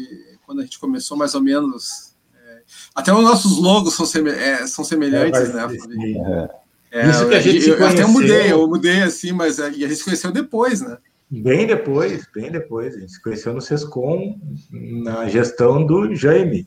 quando 0.46 0.60
a 0.60 0.62
gente 0.62 0.78
começou 0.78 1.18
mais 1.18 1.34
ou 1.34 1.42
menos. 1.42 2.14
É, 2.34 2.60
até 2.94 3.12
os 3.12 3.22
nossos 3.22 3.58
logos 3.58 3.92
são, 3.92 4.06
é, 4.26 4.66
são 4.66 4.86
semelhantes, 4.86 5.38
é, 5.38 5.52
né? 5.52 6.48
É, 6.90 7.10
Isso 7.10 7.28
que 7.28 7.34
a 7.34 7.40
gente 7.40 7.68
eu, 7.68 7.76
eu 7.76 7.86
até 7.86 8.06
mudei, 8.06 8.50
eu 8.50 8.66
mudei 8.66 9.02
assim, 9.02 9.32
mas 9.32 9.60
a 9.60 9.68
gente 9.68 9.96
se 9.96 10.04
conheceu 10.04 10.32
depois, 10.32 10.80
né? 10.80 10.96
Bem 11.30 11.66
depois, 11.66 12.26
bem 12.34 12.50
depois. 12.50 12.96
A 12.96 13.00
gente 13.00 13.12
se 13.12 13.22
conheceu 13.22 13.52
no 13.52 13.60
SESCOM, 13.60 14.38
na 14.70 15.28
gestão 15.28 15.84
do 15.84 16.14
Jaime. 16.14 16.66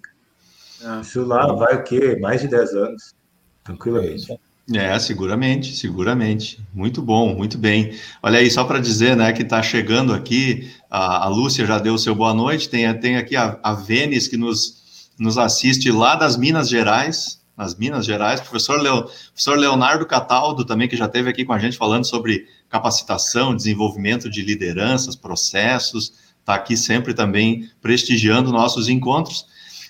Ah. 0.83 1.01
Isso 1.01 1.23
lá 1.25 1.51
vai 1.53 1.75
o 1.75 1.83
quê? 1.83 2.17
Mais 2.19 2.41
de 2.41 2.47
10 2.47 2.73
anos, 2.75 3.15
tranquilamente. 3.63 4.39
É, 4.73 4.97
seguramente, 4.99 5.75
seguramente. 5.75 6.63
Muito 6.73 7.01
bom, 7.01 7.35
muito 7.35 7.57
bem. 7.57 7.93
Olha 8.21 8.39
aí, 8.39 8.49
só 8.49 8.63
para 8.63 8.79
dizer, 8.79 9.17
né, 9.17 9.33
que 9.33 9.41
está 9.41 9.61
chegando 9.61 10.13
aqui, 10.13 10.71
a, 10.89 11.25
a, 11.25 11.27
Lúcia 11.27 11.65
já 11.65 11.79
deu 11.79 11.95
o 11.95 11.99
seu 11.99 12.13
boa 12.15 12.33
noite, 12.33 12.69
tem, 12.69 12.91
tem 12.99 13.17
aqui 13.17 13.35
a, 13.35 13.59
a 13.63 13.73
Vênis 13.73 14.27
que 14.27 14.37
nos, 14.37 15.09
nos 15.19 15.37
assiste 15.37 15.91
lá 15.91 16.15
das 16.15 16.37
Minas 16.37 16.69
Gerais, 16.69 17.40
nas 17.61 17.75
Minas 17.75 18.07
Gerais, 18.07 18.41
professor, 18.41 18.81
Leo, 18.81 19.03
professor 19.03 19.55
Leonardo 19.55 20.03
Cataldo 20.05 20.65
também, 20.65 20.87
que 20.87 20.97
já 20.97 21.05
esteve 21.05 21.29
aqui 21.29 21.45
com 21.45 21.53
a 21.53 21.59
gente 21.59 21.77
falando 21.77 22.05
sobre 22.05 22.47
capacitação, 22.67 23.55
desenvolvimento 23.55 24.29
de 24.31 24.41
lideranças, 24.41 25.15
processos, 25.15 26.13
está 26.39 26.55
aqui 26.55 26.75
sempre 26.75 27.13
também 27.13 27.69
prestigiando 27.79 28.51
nossos 28.51 28.89
encontros. 28.89 29.45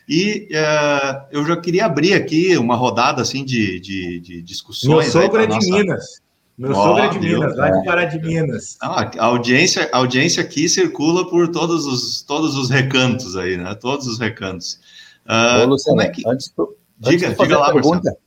E 0.08 0.50
uh, 0.52 1.22
eu 1.32 1.46
já 1.46 1.56
queria 1.56 1.86
abrir 1.86 2.14
aqui 2.14 2.58
uma 2.58 2.76
rodada 2.76 3.22
assim 3.22 3.46
de, 3.46 3.80
de, 3.80 4.20
de 4.20 4.42
discussões. 4.42 5.06
Meu 5.06 5.22
sogro 5.24 5.42
é 5.42 5.48
de 5.48 5.72
Minas. 5.72 6.22
Meu 6.58 6.72
oh, 6.72 6.76
sogro 6.76 7.04
é 7.04 7.08
de 7.08 7.20
Minas, 7.20 7.56
lá 7.56 7.70
de 7.70 7.86
Pará 7.86 8.04
de 8.04 8.20
Minas. 8.20 8.78
Não, 8.82 8.92
a 8.92 9.24
audiência, 9.24 9.90
a 9.94 9.98
audiência 9.98 10.44
aqui 10.44 10.68
circula 10.68 11.30
por 11.30 11.48
todos 11.48 11.86
os, 11.86 12.22
todos 12.24 12.58
os 12.58 12.70
recantos 12.70 13.38
aí, 13.38 13.56
né? 13.56 13.74
Todos 13.76 14.08
os 14.08 14.20
recantos. 14.20 14.78
Uh, 15.26 15.64
Ô, 15.64 15.66
Luciano, 15.68 16.02
é 16.02 16.10
que... 16.10 16.28
antes, 16.28 16.52
tu, 16.54 16.76
diga, 17.10 17.28
antes 17.28 17.38
diga 17.38 17.58
lá, 17.58 17.74
pergunta, 17.74 18.18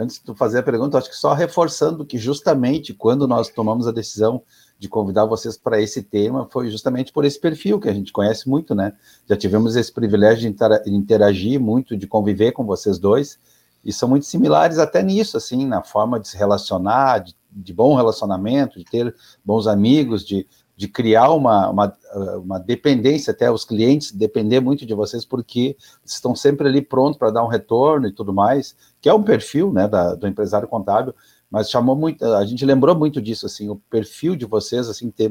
Antes 0.00 0.16
de 0.16 0.22
tu 0.22 0.32
fazer 0.32 0.60
a 0.60 0.62
pergunta, 0.62 0.96
acho 0.96 1.10
que 1.10 1.16
só 1.16 1.34
reforçando 1.34 2.06
que 2.06 2.16
justamente 2.16 2.94
quando 2.94 3.26
nós 3.26 3.48
tomamos 3.48 3.88
a 3.88 3.90
decisão 3.90 4.40
de 4.78 4.88
convidar 4.88 5.24
vocês 5.24 5.56
para 5.58 5.80
esse 5.80 6.04
tema 6.04 6.46
foi 6.52 6.70
justamente 6.70 7.12
por 7.12 7.24
esse 7.24 7.40
perfil 7.40 7.80
que 7.80 7.88
a 7.88 7.92
gente 7.92 8.12
conhece 8.12 8.48
muito, 8.48 8.76
né? 8.76 8.92
Já 9.28 9.36
tivemos 9.36 9.74
esse 9.74 9.92
privilégio 9.92 10.54
de 10.54 10.94
interagir 10.94 11.58
muito, 11.58 11.96
de 11.96 12.06
conviver 12.06 12.52
com 12.52 12.64
vocês 12.64 12.96
dois, 12.96 13.40
e 13.84 13.92
são 13.92 14.08
muito 14.08 14.24
similares 14.24 14.78
até 14.78 15.02
nisso, 15.02 15.36
assim, 15.36 15.66
na 15.66 15.82
forma 15.82 16.20
de 16.20 16.28
se 16.28 16.36
relacionar, 16.36 17.18
de, 17.18 17.34
de 17.50 17.74
bom 17.74 17.96
relacionamento, 17.96 18.78
de 18.78 18.84
ter 18.84 19.12
bons 19.44 19.66
amigos, 19.66 20.24
de, 20.24 20.46
de 20.78 20.86
criar 20.86 21.32
uma, 21.32 21.68
uma, 21.70 21.96
uma, 22.36 22.58
dependência, 22.60 23.32
até 23.32 23.50
os 23.50 23.64
clientes 23.64 24.12
depender 24.12 24.60
muito 24.60 24.86
de 24.86 24.94
vocês, 24.94 25.24
porque 25.24 25.76
estão 26.04 26.36
sempre 26.36 26.68
ali 26.68 26.80
prontos 26.80 27.18
para 27.18 27.32
dar 27.32 27.42
um 27.42 27.48
retorno 27.48 28.06
e 28.06 28.12
tudo 28.12 28.32
mais, 28.32 28.76
que 29.00 29.08
é 29.08 29.12
um 29.12 29.24
perfil 29.24 29.72
né, 29.72 29.88
da, 29.88 30.14
do 30.14 30.28
empresário 30.28 30.68
contábil, 30.68 31.12
mas 31.50 31.68
chamou 31.68 31.96
muito, 31.96 32.24
a 32.24 32.44
gente 32.44 32.64
lembrou 32.64 32.94
muito 32.94 33.20
disso, 33.20 33.44
assim, 33.44 33.68
o 33.68 33.74
perfil 33.90 34.36
de 34.36 34.44
vocês, 34.44 34.88
assim, 34.88 35.10
ter 35.10 35.28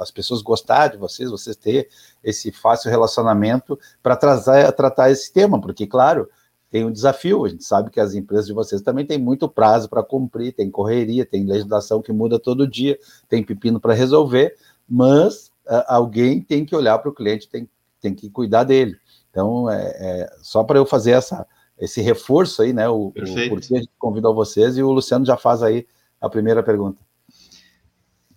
as 0.00 0.10
pessoas 0.10 0.42
gostar 0.42 0.88
de 0.88 0.98
vocês, 0.98 1.30
vocês 1.30 1.56
ter 1.56 1.88
esse 2.22 2.52
fácil 2.52 2.90
relacionamento 2.90 3.78
para 4.02 4.16
tratar, 4.16 4.70
tratar 4.72 5.10
esse 5.10 5.32
tema, 5.32 5.58
porque, 5.58 5.86
claro, 5.86 6.28
tem 6.74 6.84
um 6.84 6.90
desafio, 6.90 7.44
a 7.44 7.48
gente 7.48 7.62
sabe 7.62 7.88
que 7.88 8.00
as 8.00 8.14
empresas 8.14 8.46
de 8.46 8.52
vocês 8.52 8.82
também 8.82 9.06
têm 9.06 9.16
muito 9.16 9.48
prazo 9.48 9.88
para 9.88 10.02
cumprir, 10.02 10.52
tem 10.52 10.68
correria, 10.68 11.24
tem 11.24 11.46
legislação 11.46 12.02
que 12.02 12.12
muda 12.12 12.36
todo 12.36 12.66
dia, 12.66 12.98
tem 13.28 13.44
pepino 13.44 13.78
para 13.78 13.94
resolver, 13.94 14.56
mas 14.88 15.46
uh, 15.66 15.84
alguém 15.86 16.40
tem 16.40 16.64
que 16.64 16.74
olhar 16.74 16.98
para 16.98 17.10
o 17.10 17.14
cliente, 17.14 17.48
tem, 17.48 17.68
tem 18.00 18.14
que 18.14 18.30
cuidar 18.30 18.64
dele. 18.64 18.96
Então, 19.30 19.68
é, 19.68 19.82
é 19.98 20.30
só 20.42 20.62
para 20.62 20.78
eu 20.78 20.86
fazer 20.86 21.12
essa, 21.12 21.46
esse 21.78 22.00
reforço 22.00 22.62
aí, 22.62 22.72
né? 22.72 22.88
O, 22.88 23.06
o 23.08 23.12
porquê 23.12 23.74
a 23.74 23.78
gente 23.78 23.90
convidou 23.98 24.34
vocês 24.34 24.76
e 24.76 24.82
o 24.82 24.90
Luciano 24.90 25.26
já 25.26 25.36
faz 25.36 25.62
aí 25.62 25.86
a 26.20 26.28
primeira 26.28 26.62
pergunta. 26.62 27.02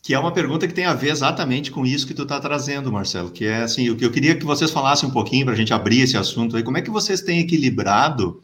Que 0.02 0.14
é 0.14 0.20
uma 0.20 0.32
pergunta 0.32 0.68
que 0.68 0.74
tem 0.74 0.86
a 0.86 0.94
ver 0.94 1.10
exatamente 1.10 1.70
com 1.70 1.86
isso 1.86 2.08
que 2.08 2.14
tu 2.14 2.24
está 2.24 2.40
trazendo, 2.40 2.92
Marcelo, 2.92 3.30
que 3.30 3.46
é 3.46 3.58
assim, 3.58 3.90
o 3.90 3.98
que 3.98 4.06
eu 4.06 4.12
queria 4.12 4.36
que 4.36 4.46
vocês 4.46 4.72
falassem 4.72 5.10
um 5.10 5.12
pouquinho 5.12 5.46
para 5.46 5.54
a 5.54 5.58
gente 5.58 5.74
abrir 5.74 6.02
esse 6.02 6.16
assunto 6.16 6.56
aí, 6.56 6.64
como 6.64 6.78
é 6.78 6.82
que 6.82 6.90
vocês 6.90 7.22
têm 7.22 7.40
equilibrado 7.40 8.42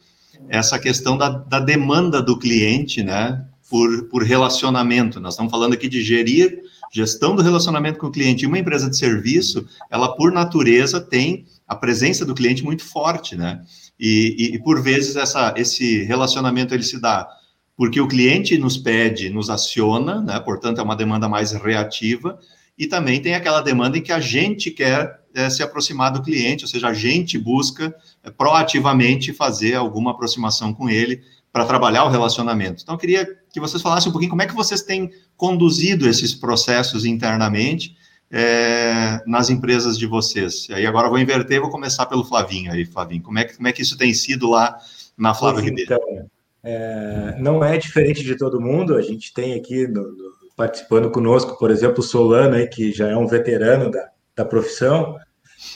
essa 0.50 0.78
questão 0.78 1.18
da, 1.18 1.30
da 1.30 1.60
demanda 1.60 2.22
do 2.22 2.38
cliente, 2.38 3.02
né, 3.02 3.46
por, 3.70 4.10
por 4.10 4.24
relacionamento. 4.24 5.20
Nós 5.20 5.34
estamos 5.34 5.52
falando 5.52 5.74
aqui 5.74 5.88
de 5.88 6.02
gerir 6.02 6.62
gestão 6.94 7.36
do 7.36 7.42
relacionamento 7.42 7.98
com 7.98 8.08
o 8.08 8.12
cliente. 8.12 8.44
E 8.44 8.48
uma 8.48 8.60
empresa 8.60 8.88
de 8.90 8.96
serviço, 8.96 9.66
ela 9.90 10.16
por 10.16 10.32
natureza 10.32 11.02
tem 11.02 11.46
a 11.68 11.76
presença 11.76 12.24
do 12.24 12.36
cliente 12.36 12.64
muito 12.64 12.86
forte, 12.86 13.36
né? 13.36 13.62
E, 14.00 14.36
e, 14.38 14.56
e, 14.56 14.60
por 14.60 14.82
vezes 14.82 15.16
essa, 15.16 15.54
esse 15.58 16.04
relacionamento 16.04 16.74
ele 16.74 16.84
se 16.84 17.00
dá 17.00 17.28
porque 17.76 18.00
o 18.00 18.08
cliente 18.08 18.58
nos 18.58 18.78
pede, 18.78 19.30
nos 19.30 19.50
aciona, 19.50 20.22
né? 20.22 20.40
Portanto, 20.40 20.80
é 20.80 20.84
uma 20.84 20.96
demanda 20.96 21.28
mais 21.28 21.52
reativa. 21.52 22.38
E 22.78 22.86
também 22.86 23.22
tem 23.22 23.34
aquela 23.34 23.62
demanda 23.62 23.98
em 23.98 24.02
que 24.02 24.12
a 24.12 24.20
gente 24.20 24.70
quer 24.70 25.20
é, 25.34 25.50
se 25.50 25.64
aproximar 25.64 26.12
do 26.12 26.22
cliente, 26.22 26.64
ou 26.64 26.70
seja, 26.70 26.88
a 26.90 26.94
gente 26.94 27.38
busca 27.38 27.94
é, 28.24 28.30
proativamente 28.30 29.34
fazer 29.34 29.74
alguma 29.74 30.12
aproximação 30.12 30.74
com 30.74 30.90
ele 30.90 31.22
para 31.54 31.66
trabalhar 31.66 32.04
o 32.04 32.10
relacionamento. 32.10 32.82
Então, 32.82 32.96
eu 32.96 33.00
queria 33.00 33.26
que 33.52 33.60
vocês 33.60 33.80
falassem 33.80 34.10
um 34.10 34.12
pouquinho 34.12 34.32
como 34.32 34.42
é 34.42 34.48
que 34.48 34.56
vocês 34.56 34.82
têm 34.82 35.12
conduzido 35.38 36.10
esses 36.10 36.34
processos 36.34 37.06
internamente 37.06 37.96
é, 38.32 39.22
nas 39.28 39.52
empresas 39.52 39.96
de 39.96 40.08
vocês. 40.08 40.68
E 40.70 40.74
aí 40.74 40.88
agora 40.88 41.06
eu 41.06 41.12
vou 41.12 41.20
inverter, 41.20 41.62
vou 41.62 41.70
começar 41.70 42.08
pelo 42.08 42.26
Flavinho 42.26 42.72
aí, 42.72 42.84
Flavinho. 42.84 43.22
Como 43.22 43.38
é 43.38 43.44
que, 43.44 43.56
como 43.56 43.68
é 43.68 43.72
que 43.72 43.84
isso 43.84 43.96
tem 43.96 44.12
sido 44.16 44.50
lá 44.50 44.76
na 45.16 45.36
Flávia 45.36 45.62
Ribeiro? 45.62 45.94
Então, 45.94 46.26
é, 46.64 47.36
não 47.38 47.64
é 47.64 47.78
diferente 47.78 48.24
de 48.24 48.36
todo 48.36 48.60
mundo. 48.60 48.96
A 48.96 49.02
gente 49.04 49.32
tem 49.32 49.54
aqui 49.54 49.88
no, 49.88 50.02
no, 50.02 50.34
participando 50.56 51.12
conosco, 51.12 51.60
por 51.60 51.70
exemplo, 51.70 52.00
o 52.00 52.04
Solano, 52.04 52.56
aí, 52.56 52.66
que 52.66 52.92
já 52.92 53.10
é 53.10 53.16
um 53.16 53.28
veterano 53.28 53.92
da, 53.92 54.10
da 54.36 54.44
profissão. 54.44 55.20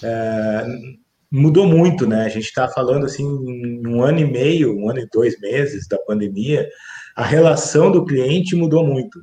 É, 0.01 0.65
mudou 1.31 1.67
muito, 1.67 2.07
né? 2.07 2.25
A 2.25 2.29
gente 2.29 2.45
está 2.45 2.67
falando 2.67 3.05
assim, 3.05 3.25
um 3.25 4.01
ano 4.01 4.19
e 4.19 4.25
meio, 4.25 4.77
um 4.77 4.89
ano 4.89 4.99
e 4.99 5.09
dois 5.11 5.39
meses 5.39 5.87
da 5.87 5.97
pandemia, 5.99 6.67
a 7.15 7.23
relação 7.23 7.91
do 7.91 8.05
cliente 8.05 8.55
mudou 8.55 8.85
muito. 8.85 9.19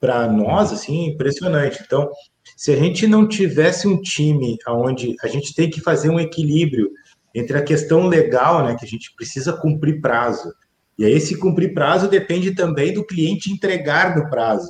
Para 0.00 0.30
nós, 0.30 0.72
assim, 0.72 1.06
impressionante. 1.06 1.82
Então, 1.84 2.08
se 2.56 2.70
a 2.70 2.76
gente 2.76 3.06
não 3.06 3.26
tivesse 3.26 3.88
um 3.88 4.00
time 4.00 4.56
onde 4.68 5.16
a 5.22 5.26
gente 5.26 5.52
tem 5.54 5.68
que 5.68 5.80
fazer 5.80 6.08
um 6.08 6.20
equilíbrio 6.20 6.90
entre 7.34 7.58
a 7.58 7.62
questão 7.62 8.06
legal, 8.06 8.64
né, 8.64 8.76
que 8.78 8.84
a 8.84 8.88
gente 8.88 9.12
precisa 9.16 9.52
cumprir 9.52 10.00
prazo, 10.00 10.52
e 10.98 11.04
aí 11.04 11.12
esse 11.12 11.36
cumprir 11.36 11.74
prazo 11.74 12.08
depende 12.08 12.54
também 12.54 12.92
do 12.92 13.04
cliente 13.04 13.52
entregar 13.52 14.16
no 14.16 14.28
prazo. 14.30 14.68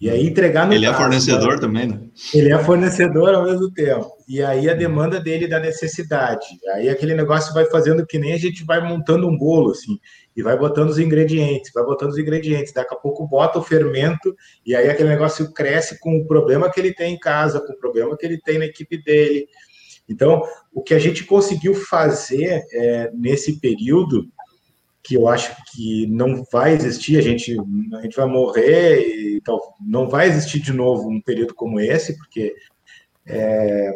E 0.00 0.08
aí 0.08 0.28
entregar 0.28 0.64
no 0.64 0.72
Ele 0.72 0.86
é 0.86 0.90
prazo, 0.90 1.02
é 1.02 1.06
fornecedor 1.06 1.54
né? 1.54 1.60
também, 1.60 1.86
né? 1.88 2.00
Ele 2.32 2.52
é 2.52 2.58
fornecedor 2.58 3.34
ao 3.34 3.44
mesmo 3.44 3.68
tempo. 3.72 4.08
E 4.28 4.40
aí 4.40 4.70
a 4.70 4.74
demanda 4.74 5.18
dele 5.18 5.48
da 5.48 5.58
necessidade. 5.58 6.46
Aí 6.74 6.88
aquele 6.88 7.14
negócio 7.14 7.52
vai 7.52 7.64
fazendo 7.64 8.06
que 8.06 8.16
nem 8.16 8.32
a 8.32 8.38
gente 8.38 8.64
vai 8.64 8.80
montando 8.80 9.26
um 9.26 9.36
bolo, 9.36 9.72
assim, 9.72 9.98
e 10.36 10.42
vai 10.42 10.56
botando 10.56 10.90
os 10.90 11.00
ingredientes, 11.00 11.72
vai 11.74 11.82
botando 11.82 12.10
os 12.10 12.18
ingredientes. 12.18 12.72
Daqui 12.72 12.94
a 12.94 12.98
pouco 12.98 13.26
bota 13.26 13.58
o 13.58 13.62
fermento, 13.62 14.36
e 14.64 14.76
aí 14.76 14.88
aquele 14.88 15.08
negócio 15.08 15.52
cresce 15.52 15.98
com 15.98 16.16
o 16.16 16.26
problema 16.28 16.70
que 16.70 16.78
ele 16.78 16.94
tem 16.94 17.14
em 17.14 17.18
casa, 17.18 17.60
com 17.60 17.72
o 17.72 17.78
problema 17.78 18.16
que 18.16 18.24
ele 18.24 18.40
tem 18.40 18.58
na 18.58 18.66
equipe 18.66 19.02
dele. 19.02 19.48
Então, 20.08 20.42
o 20.72 20.80
que 20.80 20.94
a 20.94 20.98
gente 20.98 21.24
conseguiu 21.24 21.74
fazer 21.74 22.62
é, 22.72 23.10
nesse 23.12 23.60
período 23.60 24.26
que 25.08 25.14
eu 25.14 25.26
acho 25.26 25.56
que 25.72 26.06
não 26.06 26.44
vai 26.52 26.74
existir, 26.74 27.16
a 27.16 27.22
gente, 27.22 27.56
a 27.94 28.02
gente 28.02 28.14
vai 28.14 28.26
morrer 28.26 29.00
e 29.00 29.40
tal, 29.40 29.58
não 29.80 30.06
vai 30.06 30.28
existir 30.28 30.60
de 30.60 30.70
novo 30.70 31.08
um 31.08 31.18
período 31.18 31.54
como 31.54 31.80
esse, 31.80 32.14
porque 32.18 32.54
é, 33.26 33.90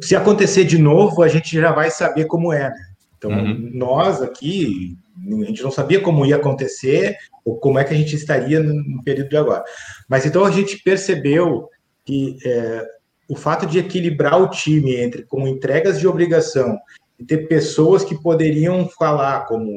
se 0.00 0.16
acontecer 0.16 0.64
de 0.64 0.78
novo, 0.78 1.22
a 1.22 1.28
gente 1.28 1.60
já 1.60 1.72
vai 1.72 1.90
saber 1.90 2.24
como 2.24 2.54
é. 2.54 2.70
Né? 2.70 2.86
Então, 3.18 3.30
uhum. 3.30 3.70
nós 3.74 4.22
aqui, 4.22 4.96
a 5.30 5.44
gente 5.44 5.62
não 5.62 5.70
sabia 5.70 6.00
como 6.00 6.24
ia 6.24 6.36
acontecer 6.36 7.14
ou 7.44 7.58
como 7.58 7.78
é 7.78 7.84
que 7.84 7.92
a 7.92 7.96
gente 7.96 8.16
estaria 8.16 8.62
no 8.62 9.04
período 9.04 9.28
de 9.28 9.36
agora. 9.36 9.62
Mas 10.08 10.24
então 10.24 10.46
a 10.46 10.50
gente 10.50 10.82
percebeu 10.82 11.68
que 12.02 12.38
é, 12.46 12.86
o 13.28 13.36
fato 13.36 13.66
de 13.66 13.78
equilibrar 13.78 14.40
o 14.40 14.48
time 14.48 14.96
entre 14.96 15.22
como 15.24 15.46
entregas 15.46 16.00
de 16.00 16.08
obrigação 16.08 16.78
ter 17.22 17.48
pessoas 17.48 18.04
que 18.04 18.20
poderiam 18.20 18.88
falar 18.88 19.46
como 19.46 19.70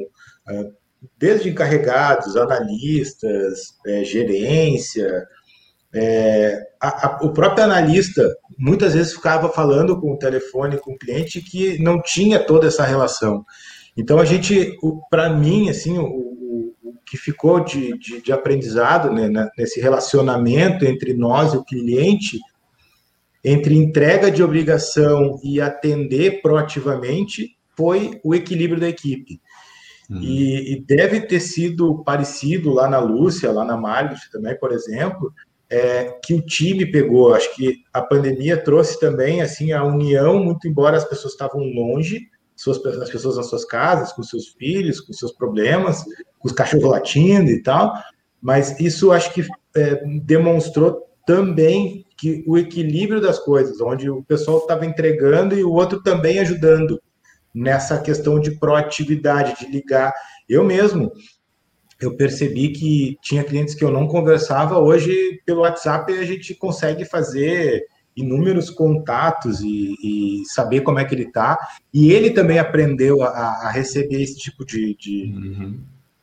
é, 0.48 0.70
desde 1.18 1.48
encarregados, 1.48 2.36
analistas, 2.36 3.74
é, 3.86 4.04
gerência, 4.04 5.26
é, 5.94 6.62
a, 6.80 7.06
a, 7.06 7.18
o 7.22 7.32
próprio 7.32 7.64
analista 7.64 8.22
muitas 8.58 8.94
vezes 8.94 9.14
ficava 9.14 9.48
falando 9.48 10.00
com 10.00 10.12
o 10.12 10.18
telefone 10.18 10.78
com 10.78 10.92
o 10.92 10.98
cliente 10.98 11.40
que 11.40 11.82
não 11.82 12.00
tinha 12.02 12.38
toda 12.38 12.66
essa 12.66 12.84
relação. 12.84 13.44
Então 13.96 14.18
a 14.18 14.24
gente, 14.24 14.76
para 15.10 15.30
mim, 15.30 15.70
assim, 15.70 15.96
o, 15.98 16.04
o, 16.04 16.74
o, 16.82 16.94
que 17.06 17.16
ficou 17.16 17.60
de, 17.60 17.96
de, 17.98 18.20
de 18.20 18.32
aprendizado 18.32 19.10
né, 19.10 19.48
nesse 19.56 19.80
relacionamento 19.80 20.84
entre 20.84 21.14
nós 21.14 21.54
e 21.54 21.56
o 21.56 21.64
cliente 21.64 22.38
entre 23.44 23.74
entrega 23.74 24.30
de 24.30 24.42
obrigação 24.42 25.38
e 25.42 25.60
atender 25.60 26.40
proativamente 26.42 27.56
foi 27.76 28.20
o 28.24 28.34
equilíbrio 28.34 28.80
da 28.80 28.88
equipe. 28.88 29.40
Uhum. 30.10 30.20
E, 30.20 30.72
e, 30.72 30.80
deve 30.80 31.20
ter 31.22 31.40
sido 31.40 32.02
parecido 32.04 32.72
lá 32.72 32.88
na 32.88 32.98
Lúcia, 32.98 33.50
lá 33.50 33.64
na 33.64 33.76
Margit 33.76 34.30
também, 34.30 34.56
por 34.58 34.72
exemplo, 34.72 35.32
é, 35.68 36.16
que 36.24 36.34
o 36.34 36.40
time 36.40 36.86
pegou. 36.86 37.34
Acho 37.34 37.54
que 37.54 37.78
a 37.92 38.00
pandemia 38.00 38.56
trouxe 38.56 38.98
também 39.00 39.42
assim 39.42 39.72
a 39.72 39.84
união, 39.84 40.42
muito 40.42 40.68
embora 40.68 40.96
as 40.96 41.04
pessoas 41.04 41.32
estavam 41.32 41.60
longe, 41.60 42.28
suas, 42.54 42.84
as 42.84 43.10
pessoas 43.10 43.36
nas 43.36 43.48
suas 43.48 43.64
casas, 43.64 44.12
com 44.12 44.22
seus 44.22 44.48
filhos, 44.48 45.00
com 45.00 45.12
seus 45.12 45.32
problemas, 45.32 46.04
com 46.38 46.48
os 46.48 46.52
cachorros 46.52 46.90
latindo 46.90 47.50
e 47.50 47.62
tal, 47.62 47.92
mas 48.40 48.78
isso 48.80 49.12
acho 49.12 49.32
que 49.34 49.44
é, 49.76 50.02
demonstrou 50.22 51.02
também 51.26 52.05
que 52.16 52.42
o 52.46 52.56
equilíbrio 52.56 53.20
das 53.20 53.38
coisas, 53.38 53.80
onde 53.80 54.08
o 54.08 54.22
pessoal 54.22 54.58
estava 54.58 54.86
entregando 54.86 55.56
e 55.56 55.62
o 55.62 55.72
outro 55.72 56.02
também 56.02 56.38
ajudando 56.38 57.00
nessa 57.54 57.98
questão 58.00 58.40
de 58.40 58.52
proatividade, 58.58 59.58
de 59.58 59.70
ligar. 59.70 60.12
Eu 60.48 60.64
mesmo, 60.64 61.10
eu 62.00 62.16
percebi 62.16 62.70
que 62.70 63.16
tinha 63.22 63.44
clientes 63.44 63.74
que 63.74 63.84
eu 63.84 63.90
não 63.90 64.06
conversava, 64.06 64.78
hoje 64.78 65.40
pelo 65.44 65.60
WhatsApp 65.60 66.12
a 66.12 66.24
gente 66.24 66.54
consegue 66.54 67.04
fazer 67.04 67.84
inúmeros 68.16 68.70
contatos 68.70 69.60
e, 69.60 69.94
e 70.02 70.42
saber 70.46 70.80
como 70.80 70.98
é 70.98 71.04
que 71.04 71.14
ele 71.14 71.24
está. 71.24 71.58
E 71.92 72.12
ele 72.12 72.30
também 72.30 72.58
aprendeu 72.58 73.22
a, 73.22 73.28
a 73.28 73.70
receber 73.70 74.22
esse 74.22 74.38
tipo 74.38 74.64
de, 74.64 74.96
de, 74.96 75.34
uhum. 75.34 75.80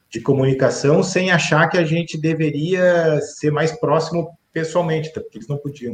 de 0.09 0.19
comunicação 0.19 1.03
sem 1.03 1.31
achar 1.31 1.67
que 1.67 1.77
a 1.77 1.85
gente 1.85 2.19
deveria 2.19 3.19
ser 3.21 3.51
mais 3.51 3.71
próximo 3.79 4.35
pessoalmente, 4.53 5.12
tá? 5.12 5.19
porque 5.19 5.39
eles 5.39 5.48
não 5.48 5.57
podiam. 5.57 5.93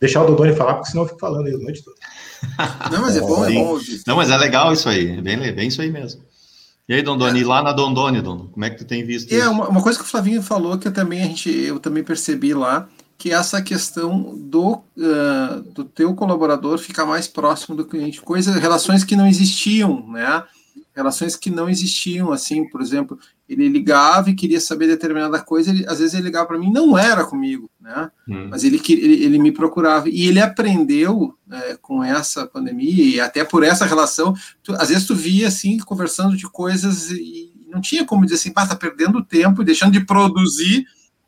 Deixar 0.00 0.22
o 0.22 0.26
Dodoni 0.26 0.54
falar, 0.54 0.74
porque 0.74 0.90
senão 0.90 1.04
eu 1.04 1.08
fico 1.08 1.20
falando 1.20 1.46
aí 1.46 1.54
a 1.54 1.58
noite 1.58 1.82
toda. 1.82 1.96
Não, 2.92 3.00
mas 3.00 3.16
é 3.16 3.20
bom, 3.20 3.44
é 3.44 3.52
bom. 3.52 3.78
Não, 4.06 4.16
mas 4.16 4.28
é 4.28 4.36
legal 4.36 4.72
isso 4.72 4.88
aí, 4.88 5.16
é 5.16 5.22
bem, 5.22 5.38
bem 5.54 5.68
isso 5.68 5.80
aí 5.80 5.90
mesmo. 5.90 6.22
E 6.86 6.92
aí, 6.92 7.00
Dondoni, 7.00 7.40
é. 7.40 7.46
lá 7.46 7.62
na 7.62 7.72
Dondoni, 7.72 8.20
Dondoni, 8.20 8.50
como 8.50 8.64
é 8.64 8.70
que 8.70 8.76
tu 8.76 8.84
tem 8.84 9.04
visto 9.04 9.32
é, 9.32 9.38
isso? 9.38 9.50
Uma, 9.50 9.68
uma 9.68 9.82
coisa 9.82 9.98
que 9.98 10.04
o 10.04 10.08
Flavinho 10.08 10.42
falou 10.42 10.76
que 10.76 10.86
eu 10.86 10.92
também, 10.92 11.22
a 11.22 11.26
gente, 11.26 11.48
eu 11.48 11.80
também 11.80 12.04
percebi 12.04 12.52
lá, 12.52 12.86
que 13.16 13.30
é 13.30 13.34
essa 13.34 13.62
questão 13.62 14.36
do, 14.36 14.74
uh, 14.74 15.62
do 15.72 15.84
teu 15.84 16.14
colaborador 16.14 16.76
ficar 16.76 17.06
mais 17.06 17.26
próximo 17.26 17.74
do 17.74 17.86
cliente, 17.86 18.20
coisas, 18.20 18.54
relações 18.56 19.02
que 19.02 19.16
não 19.16 19.26
existiam, 19.26 20.06
né? 20.08 20.42
Relações 20.94 21.34
que 21.34 21.48
não 21.48 21.68
existiam, 21.68 22.30
assim, 22.30 22.68
por 22.68 22.82
exemplo, 22.82 23.18
ele 23.48 23.68
ligava 23.68 24.30
e 24.30 24.34
queria 24.34 24.60
saber 24.60 24.86
determinada 24.86 25.38
coisa, 25.40 25.70
ele, 25.70 25.84
às 25.86 25.98
vezes 25.98 26.14
ele 26.14 26.24
ligava 26.24 26.46
para 26.46 26.58
mim, 26.58 26.72
não 26.72 26.96
era 26.96 27.24
comigo, 27.24 27.70
né? 27.80 28.10
Hum. 28.28 28.48
Mas 28.50 28.64
ele, 28.64 28.80
ele, 28.88 29.24
ele 29.24 29.38
me 29.38 29.52
procurava 29.52 30.08
e 30.08 30.26
ele 30.26 30.40
aprendeu 30.40 31.36
é, 31.50 31.76
com 31.76 32.02
essa 32.02 32.46
pandemia 32.46 33.04
e 33.04 33.20
até 33.20 33.44
por 33.44 33.62
essa 33.62 33.84
relação, 33.84 34.34
tu, 34.62 34.72
às 34.74 34.88
vezes 34.88 35.06
tu 35.06 35.14
via 35.14 35.48
assim 35.48 35.78
conversando 35.78 36.36
de 36.36 36.48
coisas 36.50 37.10
e 37.10 37.52
não 37.68 37.80
tinha 37.80 38.04
como 38.04 38.24
dizer 38.24 38.36
assim, 38.36 38.52
pá, 38.52 38.66
tá 38.66 38.76
perdendo 38.76 39.22
tempo 39.22 39.60
e 39.60 39.64
deixando 39.64 39.92
de 39.92 40.04
produzir, 40.04 40.86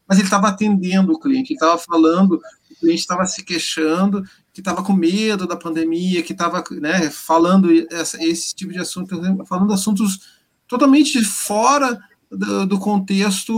mas 0.08 0.18
ele 0.18 0.26
estava 0.26 0.49
atendendo 0.49 1.12
o 1.12 1.18
cliente, 1.18 1.52
ele 1.52 1.56
estava 1.56 1.76
falando, 1.76 2.40
o 2.70 2.75
cliente 2.80 3.00
estava 3.00 3.26
se 3.26 3.44
queixando, 3.44 4.23
que 4.54 4.61
estava 4.61 4.82
com 4.82 4.94
medo 4.94 5.46
da 5.46 5.56
pandemia, 5.56 6.23
que 6.23 6.32
estava 6.32 6.64
né, 6.80 7.11
falando 7.11 7.70
esse, 7.70 8.25
esse 8.25 8.54
tipo 8.54 8.73
de 8.73 8.78
assunto, 8.78 9.20
falando 9.44 9.73
assuntos 9.73 10.36
totalmente 10.66 11.23
fora 11.25 11.99
do, 12.30 12.66
do, 12.66 12.78
contexto 12.78 13.52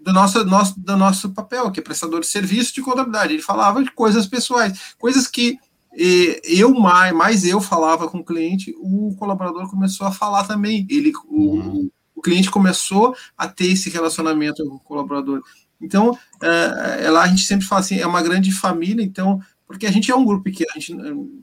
do 0.00 0.12
nosso, 0.12 0.44
nosso, 0.44 0.80
do 0.80 0.96
nosso 0.96 1.30
papel, 1.30 1.70
que 1.70 1.80
é 1.80 1.82
prestador 1.82 2.20
de 2.20 2.26
serviço 2.26 2.74
de 2.74 2.82
contabilidade. 2.82 3.32
Ele 3.32 3.42
falava 3.42 3.82
de 3.82 3.90
coisas 3.90 4.26
pessoais, 4.26 4.94
coisas 4.98 5.26
que 5.26 5.58
eu 5.96 6.74
mais, 6.74 7.14
mais 7.14 7.44
eu 7.44 7.60
falava 7.60 8.08
com 8.08 8.18
o 8.18 8.24
cliente, 8.24 8.74
o 8.78 9.14
colaborador 9.16 9.70
começou 9.70 10.06
a 10.06 10.12
falar 10.12 10.44
também. 10.44 10.86
Ele, 10.90 11.12
uhum. 11.28 11.90
o, 12.14 12.18
o, 12.18 12.22
cliente 12.22 12.50
começou 12.50 13.14
a 13.38 13.46
ter 13.46 13.66
esse 13.66 13.90
relacionamento 13.90 14.66
com 14.66 14.74
o 14.74 14.80
colaborador. 14.80 15.42
Então, 15.80 16.18
é, 16.42 17.04
é, 17.04 17.10
lá 17.10 17.22
a 17.22 17.28
gente 17.28 17.44
sempre 17.44 17.66
fala 17.66 17.80
assim, 17.80 17.98
é 17.98 18.06
uma 18.06 18.22
grande 18.22 18.50
família, 18.50 19.04
então, 19.04 19.40
porque 19.66 19.86
a 19.86 19.90
gente 19.90 20.10
é 20.10 20.16
um 20.16 20.24
grupo 20.24 20.44
pequeno, 20.44 20.70
a 20.74 20.78
gente, 20.78 20.94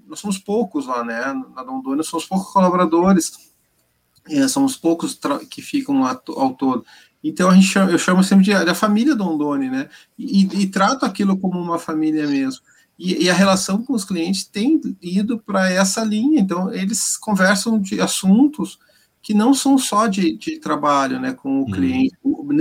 nós 0.08 0.20
somos 0.20 0.38
poucos 0.38 0.88
lá, 0.88 1.04
né, 1.04 1.22
na 1.56 1.64
Dondônia, 1.64 2.04
somos 2.04 2.26
poucos 2.26 2.52
colaboradores, 2.52 3.51
é, 4.30 4.48
somos 4.48 4.76
poucos 4.76 5.20
que 5.50 5.62
ficam 5.62 6.02
lá 6.02 6.20
ao 6.36 6.54
todo. 6.54 6.86
Então 7.24 7.50
a 7.50 7.56
gente 7.56 7.68
chama, 7.68 7.92
eu 7.92 8.00
chamo 8.00 8.24
sempre 8.24 8.46
de, 8.46 8.54
a 8.54 8.76
família 8.76 9.16
Dondoni, 9.16 9.70
né? 9.70 9.90
E, 10.18 10.64
e, 10.64 10.68
trato 10.68 11.06
aquilo 11.06 11.38
como 11.38 11.60
uma 11.60 11.78
família 11.78 12.28
mesmo. 12.28 12.62
E, 12.98 13.24
e 13.24 13.30
a 13.30 13.34
relação 13.34 13.84
com 13.84 13.94
os 13.94 14.04
clientes 14.04 14.44
tem 14.44 14.80
ido 15.02 15.40
para 15.40 15.70
essa 15.70 16.04
linha. 16.04 16.40
Então 16.40 16.74
eles 16.74 17.18
conversam 17.18 17.80
de 17.80 18.02
assuntos 18.02 18.80
que 19.22 19.34
não 19.36 19.54
são 19.54 19.78
só 19.78 20.08
de, 20.08 20.36
de 20.36 20.58
trabalho, 20.60 21.20
né, 21.20 21.34
com 21.34 21.60
o 21.60 21.66
uhum. 21.66 21.72
cliente. 21.72 22.16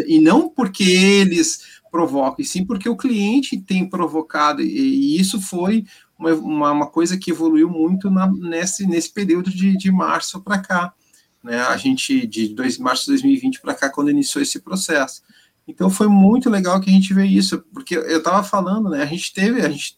E 0.06 0.20
não 0.20 0.48
porque 0.48 0.84
eles 0.84 1.80
provocam, 1.90 2.36
e 2.38 2.44
sim 2.44 2.64
porque 2.64 2.88
o 2.88 2.96
cliente 2.96 3.58
tem 3.58 3.88
provocado. 3.88 4.60
E, 4.60 5.18
isso 5.18 5.40
foi 5.40 5.86
uma, 6.18 6.34
uma, 6.34 6.72
uma, 6.72 6.86
coisa 6.86 7.16
que 7.16 7.30
evoluiu 7.30 7.68
muito 7.70 8.10
na, 8.10 8.30
nesse, 8.30 8.86
nesse 8.86 9.10
período 9.10 9.50
de, 9.50 9.76
de 9.76 9.90
março 9.90 10.40
para 10.42 10.58
cá 10.58 10.92
né? 11.42 11.60
A 11.60 11.76
gente 11.76 12.26
de 12.26 12.48
dois, 12.54 12.78
março 12.78 13.04
de 13.04 13.12
2020 13.12 13.60
para 13.60 13.74
cá 13.74 13.90
quando 13.90 14.10
iniciou 14.10 14.42
esse 14.42 14.60
processo. 14.60 15.22
Então 15.66 15.88
foi 15.88 16.08
muito 16.08 16.50
legal 16.50 16.80
que 16.80 16.90
a 16.90 16.92
gente 16.92 17.14
vê 17.14 17.24
isso, 17.24 17.64
porque 17.72 17.96
eu 17.96 18.18
estava 18.18 18.42
falando, 18.42 18.90
né? 18.90 19.02
A 19.02 19.06
gente 19.06 19.32
teve, 19.32 19.62
a 19.62 19.68
gente 19.68 19.94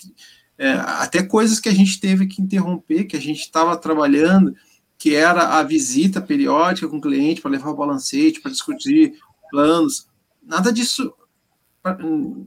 é, 0.58 0.72
até 0.72 1.22
coisas 1.22 1.58
que 1.58 1.68
a 1.68 1.74
gente 1.74 1.98
teve 1.98 2.26
que 2.26 2.42
interromper, 2.42 3.04
que 3.04 3.16
a 3.16 3.20
gente 3.20 3.40
estava 3.40 3.76
trabalhando, 3.76 4.54
que 4.98 5.14
era 5.14 5.58
a 5.58 5.62
visita 5.62 6.20
periódica 6.20 6.86
com 6.86 6.98
o 6.98 7.00
cliente 7.00 7.40
para 7.40 7.50
levar 7.50 7.70
o 7.70 7.76
balancete, 7.76 8.40
para 8.40 8.52
discutir 8.52 9.14
planos. 9.50 10.06
Nada 10.40 10.72
disso, 10.72 11.12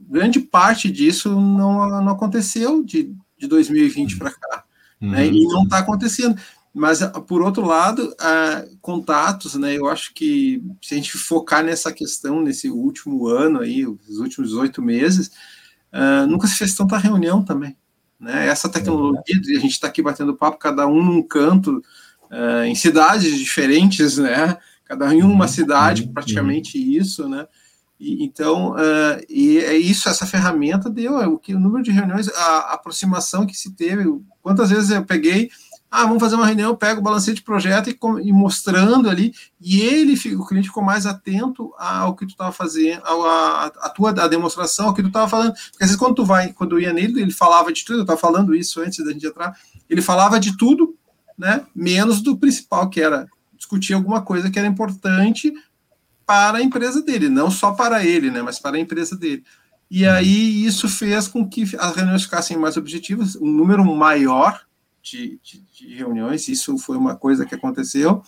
grande 0.08 0.40
parte 0.40 0.90
disso 0.90 1.30
não, 1.30 2.02
não 2.02 2.12
aconteceu 2.12 2.82
de, 2.82 3.14
de 3.38 3.46
2020 3.46 4.16
para 4.16 4.30
cá. 4.30 4.64
Uhum. 5.00 5.10
Né? 5.10 5.26
E 5.26 5.44
não 5.48 5.64
está 5.64 5.78
acontecendo. 5.78 6.40
Mas, 6.78 7.00
ah, 7.00 7.08
por 7.08 7.40
outro 7.40 7.64
lado, 7.64 8.14
uh, 8.20 8.76
contatos, 8.82 9.54
né? 9.54 9.78
Eu 9.78 9.88
acho 9.88 10.12
que 10.12 10.62
se 10.82 10.92
a 10.92 10.96
gente 10.98 11.16
focar 11.16 11.64
nessa 11.64 11.90
questão, 11.90 12.42
nesse 12.42 12.68
último 12.68 13.26
ano 13.28 13.60
aí, 13.60 13.86
os 13.86 14.18
últimos 14.18 14.52
oito 14.52 14.82
meses, 14.82 15.28
uh, 15.90 16.26
nunca 16.28 16.46
se 16.46 16.54
fez 16.54 16.74
tanta 16.74 16.98
reunião 16.98 17.42
também. 17.42 17.74
Né? 18.20 18.48
Essa 18.48 18.68
tecnologia, 18.68 19.40
a 19.56 19.58
gente 19.58 19.70
está 19.70 19.86
aqui 19.86 20.02
batendo 20.02 20.36
papo, 20.36 20.58
cada 20.58 20.86
um 20.86 21.02
num 21.02 21.22
canto, 21.22 21.82
uh, 22.30 22.64
em 22.66 22.74
cidades 22.74 23.38
diferentes, 23.38 24.18
né? 24.18 24.58
Cada 24.84 25.06
um 25.06 25.12
em 25.12 25.22
uma 25.22 25.46
uhum. 25.46 25.50
cidade, 25.50 26.02
uhum. 26.02 26.12
praticamente 26.12 26.76
isso, 26.76 27.26
né? 27.26 27.46
E, 27.98 28.22
então, 28.22 28.72
uh, 28.72 29.24
e 29.30 29.56
é 29.60 29.74
isso, 29.78 30.10
essa 30.10 30.26
ferramenta 30.26 30.90
deu, 30.90 31.18
é 31.22 31.26
o, 31.26 31.38
que, 31.38 31.54
o 31.54 31.58
número 31.58 31.82
de 31.82 31.90
reuniões, 31.90 32.28
a, 32.28 32.42
a 32.42 32.74
aproximação 32.74 33.46
que 33.46 33.56
se 33.56 33.74
teve, 33.74 34.04
quantas 34.42 34.68
vezes 34.68 34.90
eu 34.90 35.02
peguei 35.02 35.50
ah, 35.90 36.04
vamos 36.04 36.20
fazer 36.20 36.34
uma 36.34 36.46
reunião, 36.46 36.74
pega 36.74 37.00
o 37.00 37.02
balancete 37.02 37.36
de 37.36 37.42
projeto 37.42 37.88
e, 37.88 37.98
e, 38.22 38.32
mostrando 38.32 39.08
ali, 39.08 39.32
e 39.60 39.80
ele, 39.80 40.14
o 40.34 40.44
cliente 40.44 40.68
ficou 40.68 40.82
mais 40.82 41.06
atento 41.06 41.72
ao 41.78 42.14
que 42.14 42.26
tu 42.26 42.30
estava 42.30 42.52
fazendo, 42.52 43.02
a, 43.04 43.66
a, 43.82 43.88
tua 43.88 44.10
a 44.10 44.28
demonstração, 44.28 44.88
ao 44.88 44.94
que 44.94 45.02
tu 45.02 45.08
estava 45.08 45.28
falando. 45.28 45.52
Porque 45.52 45.84
às 45.84 45.90
vezes 45.90 45.96
quando 45.96 46.16
tu 46.16 46.24
vai, 46.24 46.52
quando 46.52 46.76
eu 46.76 46.80
ia 46.80 46.92
nele, 46.92 47.22
ele 47.22 47.30
falava 47.30 47.72
de 47.72 47.84
tudo, 47.84 48.00
eu 48.00 48.02
estava 48.02 48.18
falando 48.18 48.54
isso 48.54 48.80
antes 48.80 49.04
da 49.04 49.12
gente 49.12 49.26
entrar, 49.26 49.56
ele 49.88 50.02
falava 50.02 50.40
de 50.40 50.56
tudo, 50.56 50.96
né? 51.38 51.64
Menos 51.74 52.20
do 52.20 52.36
principal, 52.36 52.90
que 52.90 53.00
era 53.00 53.26
discutir 53.56 53.94
alguma 53.94 54.20
coisa 54.20 54.50
que 54.50 54.58
era 54.58 54.68
importante 54.68 55.52
para 56.26 56.58
a 56.58 56.62
empresa 56.62 57.00
dele, 57.00 57.28
não 57.28 57.50
só 57.50 57.72
para 57.72 58.04
ele, 58.04 58.30
né? 58.30 58.42
Mas 58.42 58.58
para 58.58 58.76
a 58.76 58.80
empresa 58.80 59.16
dele. 59.16 59.44
E 59.88 60.04
aí 60.04 60.66
isso 60.66 60.88
fez 60.88 61.28
com 61.28 61.48
que 61.48 61.62
as 61.78 61.94
reuniões 61.94 62.24
ficassem 62.24 62.56
mais 62.56 62.76
objetivas, 62.76 63.36
um 63.36 63.46
número 63.46 63.84
maior 63.84 64.65
de, 65.06 65.38
de, 65.42 65.60
de 65.60 65.94
reuniões, 65.94 66.48
isso 66.48 66.76
foi 66.78 66.96
uma 66.96 67.14
coisa 67.14 67.46
que 67.46 67.54
aconteceu. 67.54 68.22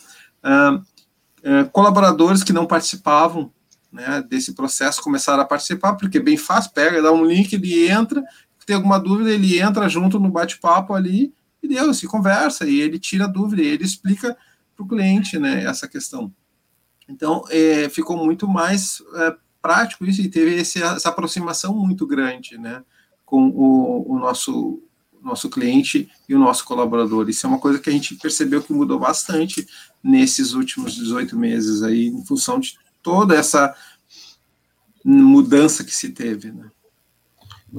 Uh, 0.44 0.76
uh, 0.76 1.70
colaboradores 1.72 2.44
que 2.44 2.52
não 2.52 2.66
participavam 2.66 3.52
né, 3.90 4.22
desse 4.28 4.54
processo 4.54 5.02
começaram 5.02 5.42
a 5.42 5.46
participar, 5.46 5.94
porque 5.94 6.18
é 6.18 6.22
bem 6.22 6.36
fácil, 6.36 6.70
pega, 6.72 7.02
dá 7.02 7.10
um 7.10 7.24
link, 7.24 7.52
ele 7.52 7.88
entra, 7.88 8.22
tem 8.64 8.76
alguma 8.76 9.00
dúvida, 9.00 9.30
ele 9.30 9.58
entra 9.58 9.88
junto 9.88 10.20
no 10.20 10.30
bate-papo 10.30 10.94
ali, 10.94 11.34
e 11.60 11.66
deu, 11.66 11.92
se 11.92 12.06
conversa, 12.06 12.68
e 12.68 12.80
ele 12.80 12.98
tira 12.98 13.24
a 13.24 13.28
dúvida, 13.28 13.62
e 13.62 13.66
ele 13.66 13.84
explica 13.84 14.36
para 14.76 14.84
o 14.84 14.86
cliente 14.86 15.38
né, 15.38 15.64
essa 15.64 15.88
questão. 15.88 16.32
Então, 17.08 17.42
é, 17.50 17.88
ficou 17.88 18.16
muito 18.16 18.46
mais 18.46 19.02
é, 19.14 19.34
prático 19.60 20.04
isso, 20.04 20.20
e 20.20 20.28
teve 20.28 20.54
esse, 20.54 20.80
essa 20.80 21.08
aproximação 21.08 21.74
muito 21.74 22.06
grande 22.06 22.58
né, 22.58 22.84
com 23.24 23.48
o, 23.48 24.12
o 24.12 24.18
nosso 24.18 24.82
nosso 25.22 25.48
cliente 25.50 26.08
e 26.28 26.34
o 26.34 26.38
nosso 26.38 26.64
colaborador. 26.64 27.28
Isso 27.28 27.46
é 27.46 27.48
uma 27.48 27.58
coisa 27.58 27.78
que 27.78 27.88
a 27.88 27.92
gente 27.92 28.14
percebeu 28.16 28.62
que 28.62 28.72
mudou 28.72 28.98
bastante 28.98 29.66
nesses 30.02 30.52
últimos 30.52 30.94
18 30.94 31.36
meses 31.36 31.82
aí, 31.82 32.06
em 32.06 32.24
função 32.24 32.58
de 32.58 32.78
toda 33.02 33.36
essa 33.36 33.74
mudança 35.04 35.84
que 35.84 35.94
se 35.94 36.10
teve, 36.10 36.52
né? 36.52 36.70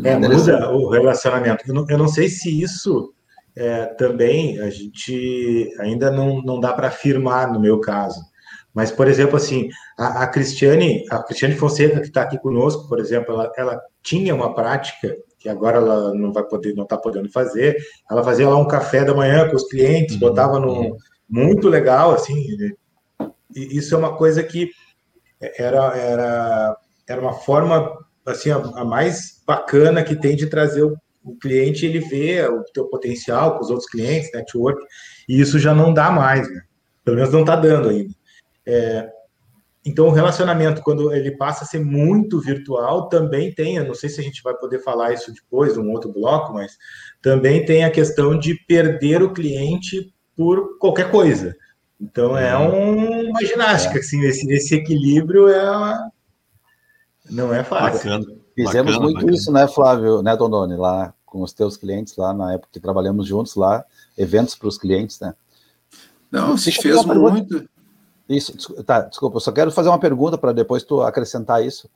É, 0.04 0.18
muda 0.18 0.72
o 0.72 0.90
relacionamento. 0.90 1.64
Eu 1.68 1.74
não, 1.74 1.86
eu 1.90 1.98
não 1.98 2.08
sei 2.08 2.30
se 2.30 2.62
isso 2.62 3.14
é, 3.56 3.86
também 3.86 4.60
a 4.60 4.70
gente 4.70 5.74
ainda 5.80 6.12
não, 6.12 6.42
não 6.42 6.60
dá 6.60 6.74
para 6.74 6.90
afirmar 6.90 7.52
no 7.52 7.60
meu 7.60 7.80
caso. 7.80 8.22
Mas, 8.74 8.92
por 8.92 9.08
exemplo, 9.08 9.36
assim, 9.36 9.70
a, 9.98 10.24
a 10.24 10.28
Cristiane, 10.28 11.04
a 11.10 11.24
Cristiane 11.24 11.56
Fonseca, 11.56 12.00
que 12.00 12.08
está 12.08 12.22
aqui 12.22 12.38
conosco, 12.38 12.88
por 12.88 13.00
exemplo, 13.00 13.34
ela, 13.34 13.52
ela 13.58 13.82
tinha 14.04 14.34
uma 14.34 14.54
prática 14.54 15.16
que 15.40 15.48
agora 15.48 15.78
ela 15.78 16.14
não 16.14 16.34
vai 16.34 16.44
poder, 16.44 16.76
não 16.76 16.84
está 16.84 16.98
podendo 16.98 17.32
fazer. 17.32 17.78
Ela 18.12 18.24
fazia 18.24 18.50
lá 18.50 18.58
um 18.58 18.68
café 18.68 19.06
da 19.06 19.14
manhã 19.14 19.50
com 19.50 19.56
os 19.56 19.68
clientes, 19.68 20.16
uhum. 20.16 20.20
botava 20.20 20.60
no 20.60 20.98
muito 21.28 21.70
legal, 21.70 22.12
assim. 22.12 22.36
E 23.56 23.78
isso 23.78 23.96
é 23.96 23.98
uma 23.98 24.16
coisa 24.18 24.44
que 24.44 24.70
era 25.58 25.96
era 25.98 26.78
era 27.08 27.22
uma 27.22 27.34
forma 27.34 27.98
assim 28.26 28.52
a, 28.52 28.58
a 28.58 28.84
mais 28.86 29.42
bacana 29.48 30.04
que 30.04 30.16
tem 30.16 30.36
de 30.36 30.48
trazer 30.48 30.84
o, 30.84 30.96
o 31.24 31.36
cliente 31.38 31.86
ele 31.86 32.00
vê 32.00 32.46
o 32.48 32.64
teu 32.74 32.88
potencial 32.88 33.56
com 33.56 33.64
os 33.64 33.70
outros 33.70 33.90
clientes, 33.90 34.32
network, 34.34 34.80
e 35.28 35.40
isso 35.40 35.58
já 35.58 35.74
não 35.74 35.94
dá 35.94 36.12
mais, 36.12 36.48
né? 36.52 36.62
Pelo 37.04 37.18
menos 37.18 37.32
não 37.32 37.42
está 37.42 37.56
dando 37.56 37.90
ainda. 37.90 38.14
É, 38.66 39.10
então, 39.90 40.08
o 40.08 40.12
relacionamento, 40.12 40.84
quando 40.84 41.12
ele 41.12 41.32
passa 41.32 41.64
a 41.64 41.68
ser 41.68 41.84
muito 41.84 42.40
virtual, 42.40 43.10
também 43.10 43.52
tem, 43.52 43.78
eu 43.78 43.88
não 43.88 43.96
sei 43.96 44.08
se 44.08 44.22
a 44.22 44.24
gente 44.24 44.44
vai 44.44 44.54
poder 44.54 44.84
falar 44.84 45.14
isso 45.14 45.34
depois, 45.34 45.76
num 45.76 45.92
outro 45.92 46.14
bloco, 46.14 46.54
mas 46.54 46.78
também 47.24 47.66
tem 47.66 47.84
a 47.84 47.90
questão 47.90 48.38
de 48.38 48.54
perder 48.68 49.24
o 49.24 49.34
cliente 49.34 50.14
por 50.36 50.78
qualquer 50.78 51.10
coisa. 51.10 51.56
Então 52.00 52.38
é 52.38 52.56
um, 52.56 53.32
uma 53.32 53.44
ginástica, 53.44 53.98
é. 53.98 54.00
assim, 54.00 54.22
esse, 54.26 54.52
esse 54.54 54.76
equilíbrio 54.76 55.50
é 55.50 55.72
uma... 55.72 56.12
não 57.28 57.52
é 57.52 57.64
fácil. 57.64 58.12
Bacana. 58.12 58.40
Fizemos 58.54 58.92
bacana, 58.92 59.00
muito 59.00 59.16
bacana. 59.16 59.36
isso, 59.36 59.52
né, 59.52 59.68
Flávio, 59.68 60.22
né, 60.22 60.38
Dondoni, 60.38 60.76
lá 60.76 61.16
com 61.26 61.42
os 61.42 61.52
teus 61.52 61.78
clientes 61.78 62.16
lá 62.16 62.32
na 62.32 62.54
época 62.54 62.70
que 62.72 62.80
trabalhamos 62.80 63.26
juntos 63.26 63.56
lá, 63.56 63.84
eventos 64.16 64.54
para 64.54 64.68
os 64.68 64.78
clientes, 64.78 65.20
né? 65.20 65.34
Não, 66.32 66.56
se 66.56 66.72
fez 66.72 67.04
muito. 67.06 67.68
Isso, 68.30 68.84
tá, 68.84 69.02
desculpa, 69.02 69.38
eu 69.38 69.42
só 69.42 69.52
quero 69.52 69.72
fazer 69.72 69.90
uma 69.90 70.00
pergunta 70.00 70.38
para 70.38 70.54
depois 70.54 70.84
tu 70.84 71.02
acrescentar 71.02 71.66
isso, 71.66 71.90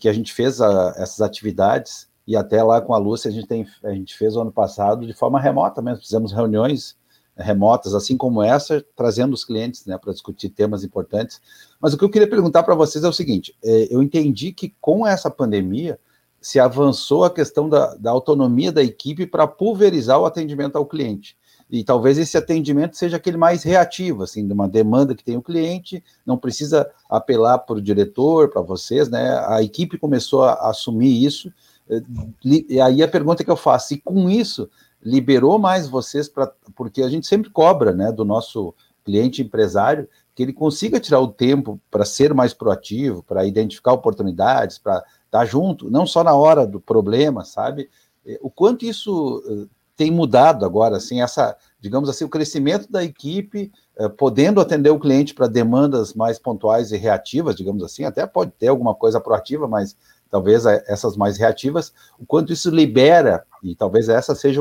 que 0.00 0.08
a 0.08 0.12
gente 0.12 0.32
fez 0.32 0.60
a, 0.60 0.94
essas 0.96 1.20
atividades 1.20 2.08
e 2.26 2.36
até 2.36 2.60
lá 2.60 2.80
com 2.80 2.92
a 2.92 2.98
Lúcia 2.98 3.30
a 3.30 3.32
gente, 3.32 3.46
tem, 3.46 3.64
a 3.84 3.92
gente 3.92 4.16
fez 4.16 4.34
o 4.34 4.40
ano 4.40 4.50
passado 4.50 5.06
de 5.06 5.12
forma 5.12 5.40
remota 5.40 5.80
mesmo, 5.80 6.02
fizemos 6.02 6.32
reuniões 6.32 6.96
remotas, 7.36 7.94
assim 7.94 8.16
como 8.16 8.42
essa, 8.42 8.84
trazendo 8.96 9.34
os 9.34 9.44
clientes 9.44 9.84
né, 9.86 9.96
para 9.98 10.12
discutir 10.12 10.48
temas 10.48 10.82
importantes. 10.82 11.40
Mas 11.80 11.92
o 11.92 11.98
que 11.98 12.04
eu 12.04 12.10
queria 12.10 12.28
perguntar 12.28 12.62
para 12.62 12.74
vocês 12.74 13.04
é 13.04 13.08
o 13.08 13.12
seguinte: 13.12 13.54
é, 13.62 13.94
eu 13.94 14.02
entendi 14.02 14.52
que 14.52 14.74
com 14.80 15.06
essa 15.06 15.30
pandemia 15.30 16.00
se 16.40 16.58
avançou 16.58 17.24
a 17.24 17.30
questão 17.30 17.68
da, 17.68 17.94
da 17.94 18.10
autonomia 18.10 18.72
da 18.72 18.82
equipe 18.82 19.26
para 19.26 19.46
pulverizar 19.46 20.18
o 20.18 20.26
atendimento 20.26 20.76
ao 20.76 20.86
cliente. 20.86 21.36
E 21.70 21.82
talvez 21.82 22.16
esse 22.16 22.36
atendimento 22.36 22.96
seja 22.96 23.16
aquele 23.16 23.36
mais 23.36 23.62
reativo, 23.64 24.22
assim, 24.22 24.46
de 24.46 24.52
uma 24.52 24.68
demanda 24.68 25.14
que 25.14 25.24
tem 25.24 25.36
o 25.36 25.42
cliente, 25.42 26.02
não 26.24 26.38
precisa 26.38 26.88
apelar 27.10 27.58
para 27.58 27.76
o 27.76 27.82
diretor, 27.82 28.50
para 28.50 28.62
vocês, 28.62 29.08
né? 29.08 29.36
A 29.48 29.62
equipe 29.62 29.98
começou 29.98 30.44
a 30.44 30.70
assumir 30.70 31.24
isso. 31.24 31.52
Eh, 31.90 32.02
e 32.44 32.80
aí 32.80 33.02
a 33.02 33.08
pergunta 33.08 33.42
que 33.42 33.50
eu 33.50 33.56
faço, 33.56 33.94
e 33.94 33.98
com 33.98 34.30
isso 34.30 34.70
liberou 35.02 35.58
mais 35.58 35.88
vocês 35.88 36.28
para 36.28 36.52
porque 36.74 37.02
a 37.02 37.08
gente 37.08 37.26
sempre 37.26 37.50
cobra, 37.50 37.92
né, 37.92 38.10
do 38.10 38.24
nosso 38.24 38.74
cliente 39.04 39.40
empresário 39.40 40.08
que 40.34 40.42
ele 40.42 40.52
consiga 40.52 41.00
tirar 41.00 41.20
o 41.20 41.28
tempo 41.28 41.80
para 41.90 42.04
ser 42.04 42.34
mais 42.34 42.52
proativo, 42.52 43.22
para 43.22 43.46
identificar 43.46 43.92
oportunidades, 43.92 44.78
para 44.78 45.02
estar 45.24 45.44
junto, 45.46 45.90
não 45.90 46.06
só 46.06 46.22
na 46.22 46.34
hora 46.34 46.66
do 46.66 46.78
problema, 46.78 47.44
sabe? 47.44 47.88
Eh, 48.26 48.38
o 48.42 48.50
quanto 48.50 48.84
isso 48.84 49.42
eh, 49.48 49.75
tem 49.96 50.10
mudado 50.10 50.64
agora, 50.64 50.98
assim, 50.98 51.22
essa, 51.22 51.56
digamos 51.80 52.08
assim, 52.08 52.24
o 52.24 52.28
crescimento 52.28 52.90
da 52.90 53.02
equipe, 53.02 53.72
eh, 53.98 54.08
podendo 54.08 54.60
atender 54.60 54.90
o 54.90 55.00
cliente 55.00 55.34
para 55.34 55.46
demandas 55.46 56.12
mais 56.12 56.38
pontuais 56.38 56.92
e 56.92 56.96
reativas, 56.96 57.56
digamos 57.56 57.82
assim, 57.82 58.04
até 58.04 58.26
pode 58.26 58.50
ter 58.52 58.68
alguma 58.68 58.94
coisa 58.94 59.20
proativa, 59.20 59.66
mas 59.66 59.96
talvez 60.30 60.66
essas 60.66 61.16
mais 61.16 61.38
reativas, 61.38 61.92
o 62.18 62.26
quanto 62.26 62.52
isso 62.52 62.68
libera, 62.70 63.44
e 63.62 63.74
talvez 63.74 64.08
essa 64.08 64.34
seja, 64.34 64.60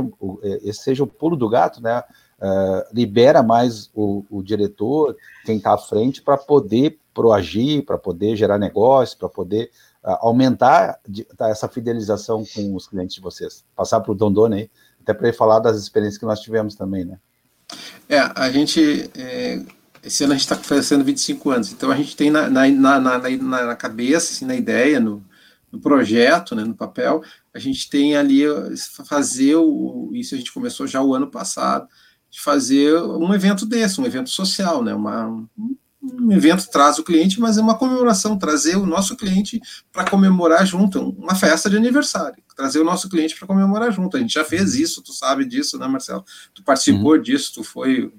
esse 0.63 0.81
seja 0.81 1.03
o 1.03 1.07
pulo 1.07 1.35
do 1.35 1.49
gato, 1.49 1.81
né? 1.81 2.03
Uh, 2.37 2.83
libera 2.93 3.41
mais 3.41 3.89
o, 3.93 4.25
o 4.29 4.43
diretor, 4.43 5.15
quem 5.45 5.55
está 5.55 5.73
à 5.73 5.77
frente, 5.77 6.21
para 6.21 6.37
poder 6.37 6.99
proagir, 7.13 7.85
para 7.85 7.97
poder 7.97 8.35
gerar 8.35 8.57
negócio, 8.57 9.17
para 9.17 9.29
poder 9.29 9.71
uh, 10.03 10.17
aumentar 10.19 10.99
de, 11.07 11.23
tá, 11.23 11.49
essa 11.49 11.69
fidelização 11.69 12.43
com 12.53 12.75
os 12.75 12.87
clientes 12.87 13.15
de 13.15 13.21
vocês. 13.21 13.63
Passar 13.73 14.01
para 14.01 14.11
o 14.11 14.15
Dondone 14.15 14.55
aí, 14.55 14.69
até 15.05 15.13
para 15.13 15.31
falar 15.31 15.59
das 15.59 15.77
experiências 15.77 16.17
que 16.17 16.25
nós 16.25 16.39
tivemos 16.39 16.73
também, 16.73 17.05
né? 17.05 17.19
É, 18.09 18.19
a 18.35 18.49
gente. 18.51 19.09
É, 19.15 19.61
esse 20.03 20.23
ano 20.23 20.33
a 20.33 20.35
gente 20.35 20.43
está 20.43 20.55
fazendo 20.55 21.03
25 21.03 21.49
anos, 21.49 21.71
então 21.71 21.89
a 21.89 21.95
gente 21.95 22.15
tem 22.15 22.29
na, 22.29 22.47
na, 22.47 22.69
na, 22.69 22.99
na, 22.99 23.19
na 23.39 23.75
cabeça, 23.75 24.33
assim, 24.33 24.45
na 24.45 24.55
ideia, 24.55 24.99
no, 24.99 25.23
no 25.71 25.79
projeto, 25.79 26.55
né, 26.55 26.63
no 26.63 26.75
papel, 26.75 27.23
a 27.51 27.57
gente 27.57 27.89
tem 27.89 28.15
ali 28.15 28.43
fazer 29.07 29.55
o, 29.55 30.11
isso 30.13 30.35
a 30.35 30.37
gente 30.37 30.53
começou 30.53 30.85
já 30.85 31.01
o 31.01 31.15
ano 31.15 31.25
passado, 31.25 31.87
de 32.29 32.39
fazer 32.39 32.95
um 33.01 33.33
evento 33.33 33.65
desse, 33.65 33.99
um 33.99 34.05
evento 34.05 34.29
social, 34.29 34.83
né? 34.83 34.93
Uma, 34.93 35.27
um 35.57 35.75
evento 36.31 36.69
traz 36.69 36.99
o 36.99 37.03
cliente, 37.03 37.39
mas 37.39 37.57
é 37.57 37.61
uma 37.61 37.77
comemoração, 37.77 38.37
trazer 38.37 38.75
o 38.75 38.85
nosso 38.85 39.15
cliente 39.15 39.61
para 39.91 40.09
comemorar 40.09 40.65
junto, 40.65 41.09
uma 41.11 41.35
festa 41.35 41.69
de 41.69 41.77
aniversário, 41.77 42.43
trazer 42.55 42.79
o 42.79 42.83
nosso 42.83 43.09
cliente 43.09 43.35
para 43.35 43.47
comemorar 43.47 43.91
junto. 43.91 44.17
A 44.17 44.19
gente 44.19 44.33
já 44.33 44.43
fez 44.43 44.75
isso, 44.75 45.01
tu 45.01 45.13
sabe 45.13 45.45
disso, 45.45 45.77
né, 45.77 45.87
Marcelo? 45.87 46.23
Tu 46.53 46.63
participou 46.63 47.13
uhum. 47.13 47.21
disso, 47.21 47.53
tu 47.53 47.63
foi 47.63 48.13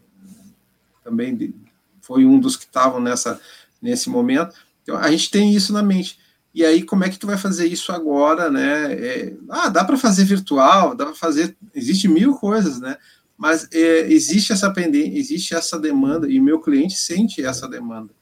também 1.05 1.55
foi 2.01 2.25
um 2.25 2.39
dos 2.39 2.57
que 2.57 2.65
estavam 2.65 3.01
nessa 3.01 3.41
nesse 3.81 4.09
momento. 4.09 4.55
Então 4.83 4.97
a 4.97 5.11
gente 5.11 5.31
tem 5.31 5.55
isso 5.55 5.73
na 5.73 5.83
mente. 5.83 6.19
E 6.57 6.65
aí, 6.65 6.83
como 6.83 7.05
é 7.05 7.11
que 7.11 7.19
tu 7.19 7.27
vai 7.27 7.37
fazer 7.37 7.67
isso 7.67 7.93
agora, 7.93 8.51
né? 8.51 8.93
É, 8.95 9.37
ah, 9.51 9.69
dá 9.69 9.85
para 9.85 9.99
fazer 9.99 10.25
virtual, 10.25 10.95
dá 10.95 11.05
para 11.05 11.15
fazer, 11.15 11.55
existe 11.75 12.09
mil 12.09 12.35
coisas, 12.37 12.81
né? 12.81 12.97
Mas 13.37 13.69
é, 13.73 14.11
existe 14.11 14.53
essa 14.53 14.71
pendência, 14.71 15.19
existe 15.19 15.55
essa 15.55 15.79
demanda, 15.79 16.31
e 16.31 16.41
meu 16.41 16.61
cliente 16.61 16.95
sente 16.95 17.45
essa 17.45 17.69
demanda. 17.69 18.15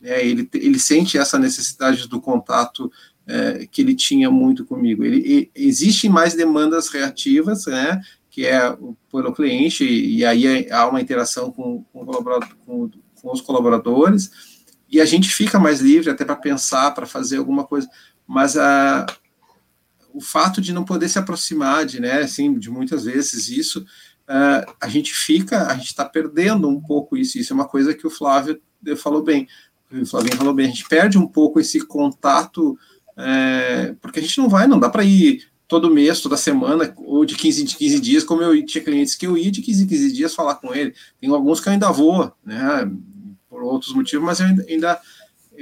Né? 0.00 0.24
Ele, 0.24 0.48
ele 0.54 0.78
sente 0.78 1.18
essa 1.18 1.38
necessidade 1.38 2.08
do 2.08 2.20
contato 2.20 2.90
é, 3.26 3.66
que 3.70 3.82
ele 3.82 3.94
tinha 3.94 4.30
muito 4.30 4.64
comigo. 4.64 5.04
Ele, 5.04 5.18
ele, 5.18 5.50
existem 5.54 6.08
mais 6.08 6.34
demandas 6.34 6.88
reativas, 6.88 7.66
né? 7.66 8.00
que 8.30 8.46
é 8.46 8.74
pelo 9.10 9.34
cliente, 9.34 9.84
e 9.84 10.24
aí 10.24 10.66
há 10.70 10.88
uma 10.88 11.02
interação 11.02 11.52
com, 11.52 11.84
com, 11.92 12.06
com, 12.64 12.90
com 13.20 13.30
os 13.30 13.42
colaboradores, 13.42 14.30
e 14.88 15.02
a 15.02 15.04
gente 15.04 15.28
fica 15.28 15.58
mais 15.58 15.80
livre 15.80 16.10
até 16.10 16.24
para 16.24 16.36
pensar, 16.36 16.92
para 16.92 17.04
fazer 17.04 17.36
alguma 17.36 17.64
coisa, 17.64 17.86
mas 18.26 18.56
a, 18.56 19.04
o 20.14 20.20
fato 20.20 20.62
de 20.62 20.72
não 20.72 20.82
poder 20.82 21.10
se 21.10 21.18
aproximar 21.18 21.84
de, 21.84 22.00
né, 22.00 22.22
assim, 22.22 22.58
de 22.58 22.70
muitas 22.70 23.04
vezes 23.04 23.48
isso 23.48 23.84
uh, 24.28 24.72
a 24.80 24.88
gente 24.88 25.12
fica, 25.12 25.66
a 25.66 25.74
gente 25.74 25.88
está 25.88 26.04
perdendo 26.04 26.68
um 26.68 26.80
pouco 26.80 27.16
isso. 27.16 27.38
Isso 27.38 27.52
é 27.52 27.54
uma 27.54 27.68
coisa 27.68 27.94
que 27.94 28.06
o 28.06 28.10
Flávio 28.10 28.60
falou 28.96 29.22
bem. 29.22 29.48
O 29.90 30.06
Flávio 30.06 30.34
falou 30.36 30.54
bem, 30.54 30.66
a 30.66 30.70
gente 30.70 30.88
perde 30.88 31.18
um 31.18 31.26
pouco 31.26 31.60
esse 31.60 31.80
contato, 31.84 32.78
é, 33.16 33.94
porque 34.00 34.20
a 34.20 34.22
gente 34.22 34.38
não 34.38 34.48
vai, 34.48 34.66
não 34.66 34.80
dá 34.80 34.88
para 34.88 35.04
ir 35.04 35.46
todo 35.68 35.90
mês, 35.90 36.20
toda 36.20 36.36
semana, 36.36 36.92
ou 36.98 37.24
de 37.24 37.34
15 37.34 37.62
em 37.62 37.66
15 37.66 38.00
dias, 38.00 38.24
como 38.24 38.42
eu 38.42 38.64
tinha 38.64 38.84
clientes 38.84 39.14
que 39.14 39.26
eu 39.26 39.36
ia 39.36 39.50
de 39.50 39.62
15 39.62 39.84
em 39.84 39.86
15 39.86 40.12
dias 40.12 40.34
falar 40.34 40.56
com 40.56 40.74
ele. 40.74 40.94
Tem 41.20 41.30
alguns 41.30 41.60
que 41.60 41.68
eu 41.68 41.72
ainda 41.72 41.90
vou, 41.90 42.32
né, 42.44 42.90
por 43.48 43.62
outros 43.62 43.94
motivos, 43.94 44.24
mas 44.24 44.40
eu 44.40 44.46
ainda, 44.46 44.66
ainda 44.68 45.00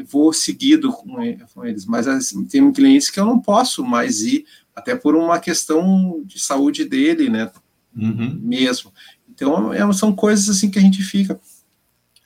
vou 0.09 0.33
seguido 0.33 0.93
com 0.93 1.23
eles. 1.65 1.87
Mas 1.87 2.09
assim, 2.09 2.45
tem 2.45 2.73
clientes 2.73 3.11
que 3.11 3.21
eu 3.21 3.25
não 3.25 3.41
posso 3.41 3.85
mais 3.85 4.23
ir, 4.23 4.45
até 4.75 4.95
por 4.97 5.15
uma 5.15 5.39
questão 5.39 6.23
de 6.25 6.41
saúde 6.41 6.85
dele, 6.85 7.29
né, 7.29 7.51
uhum. 7.97 8.39
mesmo. 8.43 8.93
Então, 9.29 9.73
é, 9.73 9.93
são 9.93 10.13
coisas 10.13 10.49
assim 10.49 10.71
que 10.71 10.79
a 10.79 10.83
gente 10.83 11.03
fica. 11.03 11.41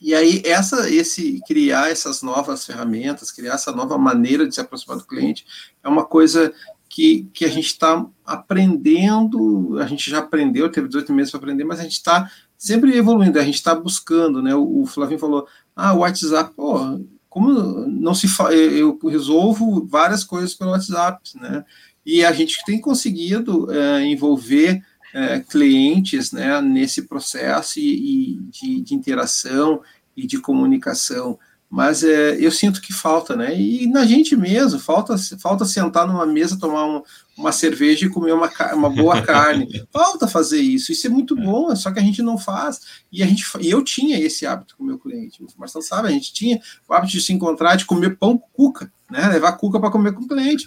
E 0.01 0.15
aí, 0.15 0.43
essa, 0.45 0.91
esse 0.91 1.41
criar 1.47 1.91
essas 1.91 2.23
novas 2.23 2.67
ferramentas, 2.67 3.31
criar 3.31 3.55
essa 3.55 3.73
nova 3.73 3.97
maneira 3.97 4.47
de 4.47 4.55
se 4.55 4.61
aproximar 4.61 4.99
do 4.99 5.07
cliente, 5.07 5.47
é 5.83 5.89
uma 5.89 6.05
coisa 6.05 6.53
que, 6.89 7.29
que 7.33 7.45
a 7.45 7.49
gente 7.49 7.67
está 7.67 8.05
aprendendo, 8.25 9.79
a 9.81 9.87
gente 9.87 10.11
já 10.11 10.19
aprendeu, 10.19 10.71
teve 10.71 10.89
18 10.89 11.13
meses 11.13 11.31
para 11.31 11.39
aprender, 11.39 11.65
mas 11.65 11.81
a 11.81 11.85
gente 11.85 11.93
está 11.93 12.31
sempre 12.57 12.97
evoluindo, 12.97 13.39
a 13.39 13.45
gente 13.45 13.57
está 13.57 13.75
buscando, 13.75 14.43
né? 14.43 14.55
O, 14.55 14.83
o 14.83 14.87
Flavinho 14.87 15.19
falou, 15.19 15.47
ah, 15.75 15.93
o 15.95 15.99
WhatsApp, 15.99 16.55
pô, 16.55 17.01
como 17.29 17.51
não 17.89 18.15
se 18.15 18.29
fa... 18.29 18.53
eu 18.55 18.99
resolvo 19.05 19.85
várias 19.87 20.23
coisas 20.23 20.55
pelo 20.55 20.71
WhatsApp, 20.71 21.21
né? 21.37 21.65
E 22.07 22.25
a 22.25 22.33
gente 22.33 22.63
tem 22.65 22.81
conseguido 22.81 23.73
é, 23.73 24.05
envolver 24.05 24.85
é, 25.15 25.39
clientes 25.39 26.33
né, 26.33 26.61
nesse 26.61 27.03
processo 27.03 27.79
e, 27.79 28.33
e 28.33 28.41
de, 28.51 28.81
de, 28.81 28.95
interação 28.95 29.81
e 30.17 30.27
de 30.27 30.41
comunicação. 30.41 31.39
Mas 31.71 32.03
é, 32.03 32.37
eu 32.39 32.51
sinto 32.51 32.81
que 32.81 32.93
falta, 32.93 33.35
né? 33.35 33.59
E 33.59 33.87
na 33.87 34.05
gente 34.05 34.37
mesmo, 34.37 34.79
falta, 34.79 35.17
falta 35.41 35.65
sentar 35.65 36.07
numa 36.07 36.27
mesa, 36.27 36.59
tomar 36.59 36.87
um, 36.87 37.03
uma 37.37 37.53
cerveja 37.53 38.07
e 38.07 38.11
comer 38.11 38.33
uma, 38.33 38.51
uma 38.75 38.91
boa 38.91 39.23
carne. 39.23 39.85
falta 39.93 40.29
fazer 40.29 40.61
isso. 40.61 40.93
Isso 40.93 41.07
é 41.07 41.11
muito 41.11 41.35
bom, 41.35 41.75
só 41.75 41.91
que 41.93 41.99
a 41.99 42.03
gente 42.03 42.23
não 42.23 42.37
faz. 42.37 42.81
E, 43.11 43.23
a 43.23 43.27
gente, 43.27 43.45
e 43.61 43.71
eu 43.71 43.83
tinha 43.83 44.19
esse 44.19 44.47
hábito 44.47 44.77
com 44.77 44.85
o 44.85 44.87
meu 44.87 44.99
cliente. 44.99 45.43
O 45.43 45.47
Marcelo 45.59 45.83
sabe, 45.83 46.09
a 46.09 46.13
gente 46.13 46.33
tinha 46.33 46.61
o 46.89 46.95
hábito 46.95 47.13
de 47.13 47.21
se 47.21 47.33
encontrar, 47.33 47.77
de 47.77 47.87
comer 47.87 48.19
pão 48.19 48.37
com 48.39 48.49
cuca, 48.53 48.93
né? 49.11 49.27
Levar 49.29 49.53
cuca 49.53 49.81
para 49.81 49.91
comer 49.91 50.13
com 50.13 50.23
o 50.23 50.29
cliente. 50.29 50.65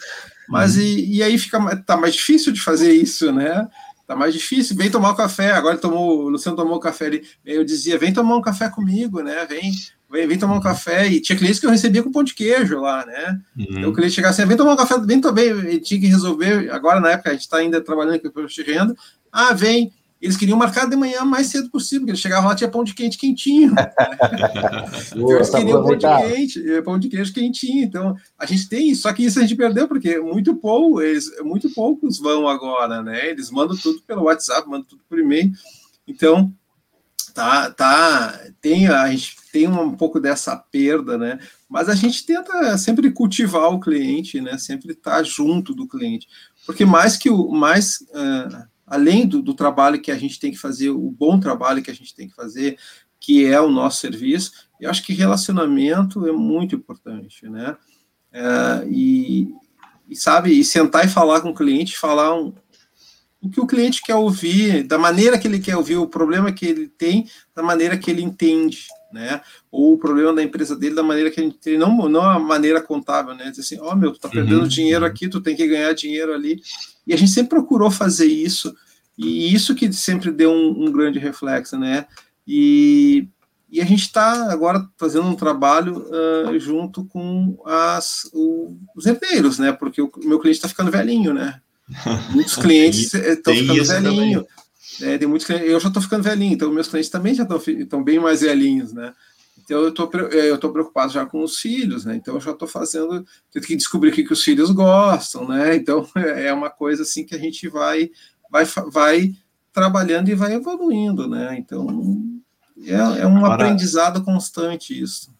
Mas 0.49 0.75
uhum. 0.75 0.81
e, 0.81 1.17
e 1.17 1.23
aí 1.23 1.37
fica 1.37 1.59
tá 1.83 1.95
mais 1.95 2.15
difícil 2.15 2.51
de 2.51 2.61
fazer 2.61 2.93
isso, 2.93 3.31
né? 3.31 3.67
Tá 4.07 4.15
mais 4.15 4.33
difícil, 4.33 4.75
vem 4.75 4.89
tomar 4.89 5.11
um 5.11 5.15
café. 5.15 5.51
Agora 5.51 5.77
tomou, 5.77 6.23
o 6.23 6.29
Luciano 6.29 6.55
tomou 6.55 6.77
um 6.77 6.79
café 6.79 7.07
ali. 7.07 7.27
Eu 7.45 7.65
dizia, 7.65 7.99
vem 7.99 8.13
tomar 8.13 8.37
um 8.37 8.41
café 8.41 8.69
comigo, 8.69 9.21
né? 9.21 9.45
Vem, 9.45 9.73
vem, 10.09 10.25
vem 10.25 10.39
tomar 10.39 10.55
um 10.55 10.61
café. 10.61 11.07
E 11.07 11.19
tinha 11.19 11.37
clientes 11.37 11.59
que 11.59 11.65
eu 11.65 11.69
recebia 11.69 12.01
com 12.01 12.11
pão 12.11 12.23
de 12.23 12.33
queijo 12.33 12.79
lá, 12.79 13.05
né? 13.05 13.39
Uhum. 13.57 13.65
Então 13.69 13.89
o 13.89 13.93
cliente 13.93 14.15
chegava 14.15 14.33
assim, 14.33 14.45
vem 14.45 14.55
tomar 14.55 14.73
um 14.73 14.77
café, 14.77 14.97
vem 14.99 15.19
também. 15.19 15.79
Tinha 15.79 15.99
que 15.99 16.07
resolver, 16.07 16.71
agora 16.71 17.01
na 17.01 17.11
época 17.11 17.29
a 17.29 17.33
gente 17.33 17.41
está 17.41 17.57
ainda 17.57 17.81
trabalhando 17.81 18.31
com 18.31 18.45
de 18.45 18.63
renda. 18.63 18.95
Ah, 19.29 19.53
vem, 19.53 19.91
eles 20.19 20.35
queriam 20.35 20.57
marcar 20.57 20.89
de 20.89 20.95
manhã 20.95 21.23
mais 21.23 21.47
cedo 21.47 21.69
possível, 21.69 22.01
porque 22.01 22.11
eles 22.11 22.21
chegavam 22.21 22.49
lá 22.49 22.55
tinha 22.55 22.69
pão 22.69 22.83
de 22.83 22.93
quente 22.93 23.17
quentinho. 23.17 23.71
então, 25.15 25.35
eles 25.35 25.49
queriam 25.49 25.83
pão 25.83 25.95
de 25.95 26.07
quente, 26.07 26.71
eh, 26.71 26.81
pão 26.81 26.99
de 26.99 27.09
queijo 27.09 27.33
quentinho. 27.33 27.83
Então, 27.83 28.15
a 28.37 28.45
gente 28.45 28.67
tem 28.67 28.89
isso, 28.89 29.03
só 29.03 29.13
que 29.13 29.23
isso 29.23 29.37
a 29.37 29.43
gente 29.43 29.55
perdeu, 29.55 29.87
porque 29.87 30.19
muito 30.19 30.55
pouco, 30.55 31.01
eles, 31.01 31.29
muito 31.43 31.69
poucos 31.69 32.17
vão 32.19 32.47
agora, 32.47 33.03
né? 33.03 33.29
Eles 33.29 33.51
mandam 33.51 33.77
tudo 33.77 34.01
pelo 34.01 34.23
WhatsApp, 34.23 34.67
mandam 34.67 34.87
tudo 34.87 35.03
por 35.07 35.19
e-mail. 35.19 35.51
Então, 36.07 36.51
tá, 37.33 37.69
tá, 37.69 38.39
tem, 38.59 38.87
a 38.87 39.11
gente 39.11 39.35
tem 39.51 39.67
um 39.67 39.95
pouco 39.95 40.19
dessa 40.19 40.55
perda, 40.55 41.15
né? 41.15 41.37
Mas 41.69 41.89
a 41.89 41.95
gente 41.95 42.25
tenta 42.25 42.75
sempre 42.79 43.11
cultivar 43.11 43.71
o 43.71 43.79
cliente, 43.79 44.41
né? 44.41 44.57
Sempre 44.57 44.93
estar 44.93 45.17
tá 45.17 45.23
junto 45.23 45.75
do 45.75 45.87
cliente, 45.87 46.27
porque 46.65 46.85
mais 46.85 47.15
que 47.15 47.29
o 47.29 47.51
mais 47.51 47.99
uh, 48.09 48.67
além 48.87 49.27
do, 49.27 49.41
do, 49.41 49.53
trabalho 49.53 50.01
que 50.01 50.09
a 50.09 50.17
gente 50.17 50.39
tem 50.39 50.51
que 50.51 50.57
fazer, 50.57 50.89
o 50.89 51.11
bom 51.11 51.39
trabalho 51.39 51.83
que 51.83 51.91
a 51.91 51.93
gente 51.93 52.15
tem 52.15 52.27
que 52.27 52.33
fazer, 52.33 52.77
que 53.19 53.45
é 53.45 53.59
o 53.59 53.69
nosso 53.69 53.99
serviço, 53.99 54.51
eu 54.79 54.89
acho 54.89 55.03
que 55.03 55.13
relacionamento 55.13 56.25
é 56.25 56.31
muito 56.31 56.75
importante, 56.75 57.47
né? 57.49 57.75
Uh, 58.31 58.87
e, 58.89 59.53
e, 60.07 60.15
sabe, 60.15 60.57
e 60.57 60.63
sentar 60.63 61.05
e 61.05 61.09
falar 61.09 61.41
com 61.41 61.49
o 61.49 61.55
cliente, 61.55 61.97
falar 61.97 62.33
um, 62.35 62.53
o 63.41 63.49
que 63.49 63.59
o 63.59 63.67
cliente 63.67 64.01
quer 64.01 64.15
ouvir, 64.15 64.83
da 64.83 64.97
maneira 64.97 65.37
que 65.37 65.47
ele 65.47 65.59
quer 65.59 65.75
ouvir, 65.75 65.97
o 65.97 66.07
problema 66.07 66.51
que 66.51 66.65
ele 66.65 66.87
tem, 66.87 67.29
da 67.55 67.61
maneira 67.61 67.97
que 67.97 68.09
ele 68.09 68.21
entende, 68.21 68.87
né? 69.11 69.41
Ou 69.71 69.93
o 69.93 69.97
problema 69.97 70.33
da 70.33 70.43
empresa 70.43 70.75
dele 70.75 70.95
da 70.95 71.03
maneira 71.03 71.29
que 71.29 71.39
ele 71.39 71.47
entende, 71.47 71.77
não, 71.77 72.09
não 72.09 72.21
a 72.21 72.39
maneira 72.39 72.81
contábil, 72.81 73.35
né? 73.35 73.49
Dizer 73.49 73.61
assim, 73.61 73.79
ó, 73.79 73.91
oh, 73.91 73.95
meu, 73.95 74.11
tu 74.11 74.19
tá 74.19 74.29
perdendo 74.29 74.61
uhum. 74.61 74.67
dinheiro 74.67 75.05
aqui, 75.05 75.27
tu 75.27 75.41
tem 75.41 75.55
que 75.55 75.67
ganhar 75.67 75.93
dinheiro 75.93 76.33
ali. 76.33 76.61
E 77.07 77.13
a 77.13 77.17
gente 77.17 77.31
sempre 77.31 77.49
procurou 77.49 77.89
fazer 77.89 78.27
isso, 78.27 78.75
e 79.17 79.53
isso 79.53 79.73
que 79.73 79.91
sempre 79.93 80.31
deu 80.31 80.51
um, 80.51 80.85
um 80.85 80.91
grande 80.91 81.17
reflexo, 81.17 81.77
né? 81.77 82.05
E, 82.45 83.27
e 83.71 83.81
a 83.81 83.85
gente 83.85 84.01
está 84.01 84.51
agora 84.51 84.87
fazendo 84.97 85.25
um 85.25 85.35
trabalho 85.35 86.05
uh, 86.09 86.59
junto 86.59 87.05
com 87.05 87.57
as, 87.65 88.29
o, 88.33 88.77
os 88.95 89.05
herdeiros, 89.05 89.57
né? 89.57 89.71
Porque 89.71 90.01
o 90.01 90.11
meu 90.23 90.39
cliente 90.39 90.57
está 90.57 90.67
ficando 90.67 90.91
velhinho, 90.91 91.33
né? 91.33 91.61
Muitos 92.31 92.55
clientes 92.55 93.13
estão 93.13 93.55
ficando 93.55 93.85
velhinho. 93.85 94.45
É, 95.01 95.17
tem 95.17 95.27
muitos 95.27 95.45
clientes, 95.45 95.69
eu 95.69 95.79
já 95.79 95.89
estou 95.89 96.01
ficando 96.01 96.23
velhinho, 96.23 96.53
então 96.53 96.71
meus 96.71 96.87
clientes 96.87 97.09
também 97.09 97.33
já 97.33 97.43
estão 97.43 98.03
bem 98.03 98.19
mais 98.19 98.41
velhinhos, 98.41 98.93
né? 98.93 99.13
Então 99.67 99.81
eu 99.81 99.89
estou 99.89 100.09
é, 100.31 100.49
eu 100.49 100.57
tô 100.57 100.71
preocupado 100.71 101.11
já 101.11 101.25
com 101.25 101.43
os 101.43 101.59
filhos, 101.59 102.05
né? 102.05 102.15
Então 102.15 102.35
eu 102.35 102.39
já 102.39 102.51
estou 102.51 102.69
fazendo, 102.69 103.25
tenho 103.51 103.65
que 103.65 103.75
descobrir 103.75 104.11
o 104.11 104.13
que, 104.13 104.23
que 104.23 104.31
os 104.31 104.41
filhos 104.41 104.71
gostam, 104.71 105.45
né? 105.45 105.75
Então 105.75 106.07
é 106.15 106.53
uma 106.53 106.69
coisa 106.69 107.03
assim 107.03 107.25
que 107.25 107.35
a 107.35 107.37
gente 107.37 107.67
vai, 107.67 108.09
vai, 108.49 108.63
vai 108.89 109.35
trabalhando 109.73 110.29
e 110.29 110.35
vai 110.35 110.53
evoluindo, 110.53 111.27
né? 111.27 111.57
Então 111.57 111.85
é, 112.81 112.93
é 112.93 113.27
um 113.27 113.39
Agora, 113.39 113.55
aprendizado 113.55 114.23
constante 114.23 114.97
isso. 114.97 115.35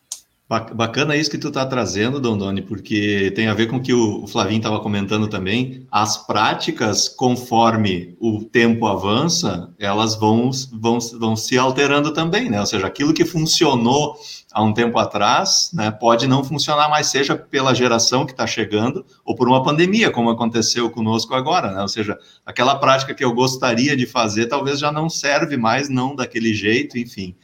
Bacana 0.50 1.14
isso 1.18 1.30
que 1.30 1.38
tu 1.38 1.50
está 1.50 1.66
trazendo, 1.66 2.22
Dondoni, 2.22 2.62
porque 2.62 3.34
tem 3.36 3.48
a 3.48 3.54
ver 3.54 3.68
com 3.68 3.76
o 3.76 3.82
que 3.82 3.94
o 3.94 4.26
Flavinho 4.28 4.60
estava 4.60 4.80
comentando 4.80 5.28
também. 5.28 5.86
As 5.92 6.26
práticas, 6.26 7.10
conforme 7.10 8.16
o 8.18 8.46
tempo 8.46 8.86
avança, 8.86 9.70
elas 9.78 10.16
vão, 10.16 10.50
vão, 10.72 11.00
vão 11.20 11.36
se 11.36 11.58
alterando 11.58 12.14
também, 12.14 12.50
né? 12.50 12.62
Ou 12.62 12.66
seja, 12.66 12.88
aquilo 12.88 13.14
que 13.14 13.26
funcionou 13.26 14.16
há 14.54 14.64
um 14.64 14.74
tempo 14.74 14.98
atrás, 14.98 15.70
né, 15.74 15.92
pode 15.92 16.28
não 16.28 16.44
funcionar 16.46 16.90
mais, 16.90 17.08
seja 17.08 17.36
pela 17.36 17.76
geração 17.76 18.26
que 18.26 18.32
está 18.32 18.48
chegando 18.48 19.06
ou 19.26 19.36
por 19.36 19.50
uma 19.50 19.62
pandemia, 19.62 20.10
como 20.10 20.30
aconteceu 20.30 20.90
conosco 20.90 21.36
agora, 21.36 21.74
né? 21.74 21.82
Ou 21.82 21.90
seja, 21.90 22.18
aquela 22.46 22.76
prática 22.76 23.14
que 23.14 23.24
eu 23.24 23.34
gostaria 23.34 23.98
de 23.98 24.06
fazer 24.06 24.48
talvez 24.48 24.80
já 24.80 24.94
não 24.94 25.10
serve 25.10 25.58
mais, 25.58 25.90
não 25.90 26.16
daquele 26.16 26.54
jeito, 26.54 26.98
enfim. 26.98 27.36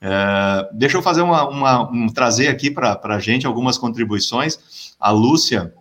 É, 0.00 0.68
deixa 0.72 0.96
eu 0.96 1.02
fazer 1.02 1.20
uma, 1.20 1.46
uma 1.48 1.90
um, 1.90 2.08
trazer 2.08 2.48
aqui 2.48 2.70
para 2.70 2.98
a 3.02 3.18
gente 3.18 3.46
algumas 3.46 3.76
contribuições. 3.76 4.94
A 4.98 5.10
Lúcia 5.10 5.74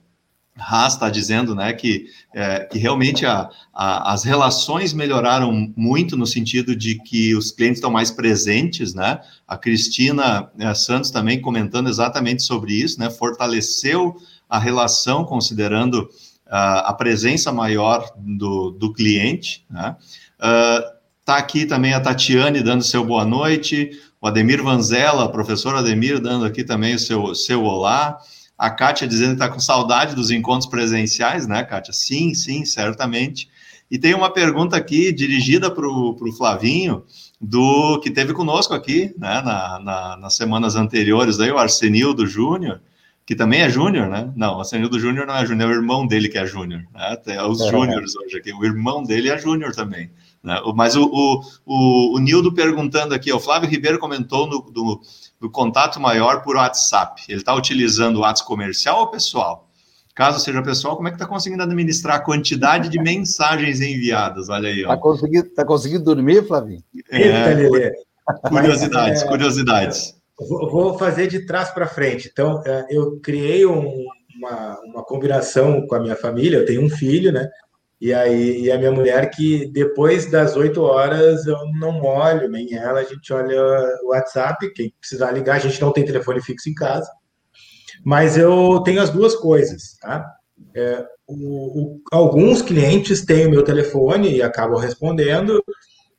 Haas 0.59 0.93
está 0.93 1.09
dizendo 1.09 1.55
né, 1.55 1.71
que, 1.71 2.07
é, 2.33 2.65
que 2.65 2.77
realmente 2.77 3.25
a, 3.25 3.49
a, 3.73 4.13
as 4.13 4.25
relações 4.25 4.91
melhoraram 4.93 5.73
muito 5.75 6.17
no 6.17 6.27
sentido 6.27 6.75
de 6.75 6.99
que 6.99 7.33
os 7.33 7.51
clientes 7.51 7.77
estão 7.77 7.91
mais 7.91 8.11
presentes, 8.11 8.93
né? 8.93 9.21
A 9.47 9.57
Cristina 9.57 10.51
é, 10.59 10.73
Santos 10.73 11.11
também 11.11 11.39
comentando 11.39 11.87
exatamente 11.87 12.43
sobre 12.43 12.73
isso, 12.73 12.99
né? 12.99 13.09
Fortaleceu 13.09 14.17
a 14.49 14.59
relação 14.59 15.23
considerando 15.23 16.09
uh, 16.47 16.83
a 16.83 16.93
presença 16.93 17.51
maior 17.51 18.11
do, 18.17 18.71
do 18.71 18.91
cliente, 18.91 19.65
né? 19.69 19.95
Uh, 20.39 20.99
Está 21.29 21.37
aqui 21.37 21.63
também 21.63 21.93
a 21.93 21.99
Tatiane 21.99 22.63
dando 22.63 22.83
seu 22.83 23.05
boa 23.05 23.23
noite, 23.23 23.91
o 24.21 24.27
Ademir 24.27 24.61
Vanzella, 24.61 25.31
professor 25.31 25.75
Ademir, 25.75 26.19
dando 26.19 26.45
aqui 26.45 26.63
também 26.63 26.95
o 26.95 26.99
seu, 26.99 27.33
seu 27.33 27.63
olá. 27.63 28.17
A 28.57 28.69
Kátia 28.69 29.07
dizendo 29.07 29.29
que 29.29 29.33
está 29.35 29.49
com 29.49 29.59
saudade 29.59 30.15
dos 30.15 30.31
encontros 30.31 30.69
presenciais, 30.69 31.47
né, 31.47 31.63
Kátia? 31.63 31.93
Sim, 31.93 32.33
sim, 32.33 32.65
certamente. 32.65 33.49
E 33.89 33.97
tem 33.97 34.13
uma 34.13 34.31
pergunta 34.31 34.75
aqui 34.75 35.11
dirigida 35.11 35.71
para 35.71 35.87
o 35.87 36.31
Flavinho, 36.37 37.03
do 37.39 37.99
que 38.01 38.11
teve 38.11 38.33
conosco 38.33 38.73
aqui, 38.73 39.13
né, 39.17 39.41
na, 39.41 39.79
na, 39.79 40.17
nas 40.17 40.35
semanas 40.35 40.75
anteriores, 40.75 41.39
aí, 41.39 41.49
o 41.49 41.57
Arsenildo 41.57 42.27
Júnior, 42.27 42.81
que 43.25 43.33
também 43.33 43.61
é 43.61 43.69
Júnior, 43.69 44.09
né? 44.09 44.31
Não, 44.35 44.57
o 44.57 44.59
Arsenildo 44.59 44.99
Júnior 44.99 45.25
não 45.25 45.35
é 45.35 45.45
Júnior, 45.45 45.69
é 45.69 45.73
o 45.73 45.77
irmão 45.77 46.05
dele 46.05 46.27
que 46.27 46.37
é 46.37 46.45
Júnior, 46.45 46.83
né? 46.93 47.15
Tem 47.15 47.39
os 47.39 47.61
é. 47.61 47.69
Júniores 47.69 48.15
hoje 48.15 48.37
aqui, 48.37 48.51
o 48.51 48.65
irmão 48.65 49.03
dele 49.03 49.29
é 49.29 49.37
Júnior 49.37 49.73
também. 49.73 50.09
Né? 50.43 50.59
Mas 50.75 50.95
o, 50.95 51.05
o, 51.05 51.41
o, 51.65 52.15
o, 52.15 52.19
Nildo 52.19 52.53
perguntando 52.53 53.13
aqui, 53.13 53.31
o 53.31 53.39
Flávio 53.39 53.69
Ribeiro 53.69 53.99
comentou 53.99 54.47
no, 54.47 54.61
do, 54.61 55.01
do 55.39 55.49
contato 55.49 55.99
maior 55.99 56.41
por 56.41 56.55
WhatsApp. 56.55 57.23
Ele 57.27 57.39
está 57.39 57.53
utilizando 57.53 58.17
o 58.17 58.19
WhatsApp 58.21 58.47
comercial 58.47 59.01
ou 59.01 59.07
pessoal? 59.07 59.69
Caso 60.15 60.39
seja 60.39 60.61
pessoal, 60.61 60.97
como 60.97 61.07
é 61.07 61.11
que 61.11 61.15
está 61.15 61.25
conseguindo 61.25 61.63
administrar 61.63 62.17
a 62.17 62.19
quantidade 62.19 62.89
de 62.89 62.99
mensagens 63.01 63.79
enviadas? 63.79 64.49
Olha 64.49 64.69
aí. 64.69 64.81
Está 64.81 64.97
conseguindo, 64.97 65.49
tá 65.49 65.65
conseguindo 65.65 66.03
dormir, 66.03 66.45
Flávio? 66.45 66.83
É, 67.09 67.93
curiosidades, 68.49 69.21
é, 69.21 69.27
curiosidades. 69.27 70.15
Vou 70.37 70.97
fazer 70.97 71.27
de 71.27 71.45
trás 71.45 71.69
para 71.69 71.87
frente. 71.87 72.29
Então, 72.31 72.61
é, 72.65 72.87
eu 72.89 73.19
criei 73.21 73.65
um, 73.65 74.05
uma, 74.37 74.79
uma 74.85 75.03
combinação 75.03 75.85
com 75.87 75.95
a 75.95 75.99
minha 75.99 76.15
família. 76.15 76.57
Eu 76.57 76.65
tenho 76.65 76.83
um 76.83 76.89
filho, 76.89 77.31
né? 77.31 77.49
E 78.01 78.13
aí 78.13 78.61
e 78.61 78.71
a 78.71 78.77
minha 78.77 78.91
mulher 78.91 79.29
que 79.29 79.69
depois 79.71 80.29
das 80.31 80.55
8 80.55 80.81
horas 80.81 81.45
eu 81.45 81.57
não 81.79 82.01
olho 82.01 82.47
nem 82.47 82.73
ela, 82.73 83.01
a 83.01 83.03
gente 83.03 83.31
olha 83.33 83.61
o 84.03 84.09
WhatsApp, 84.09 84.71
quem 84.73 84.93
precisar 84.99 85.31
ligar, 85.31 85.55
a 85.55 85.59
gente 85.59 85.81
não 85.81 85.91
tem 85.91 86.05
telefone 86.05 86.41
fixo 86.41 86.69
em 86.69 86.73
casa. 86.73 87.11
Mas 88.03 88.37
eu 88.37 88.81
tenho 88.83 89.01
as 89.01 89.09
duas 89.09 89.35
coisas, 89.35 89.97
tá? 89.99 90.25
É, 90.73 91.05
o, 91.27 91.81
o, 91.81 92.01
alguns 92.11 92.61
clientes 92.61 93.25
têm 93.25 93.47
o 93.47 93.49
meu 93.49 93.63
telefone 93.63 94.35
e 94.35 94.41
acabam 94.41 94.79
respondendo. 94.79 95.61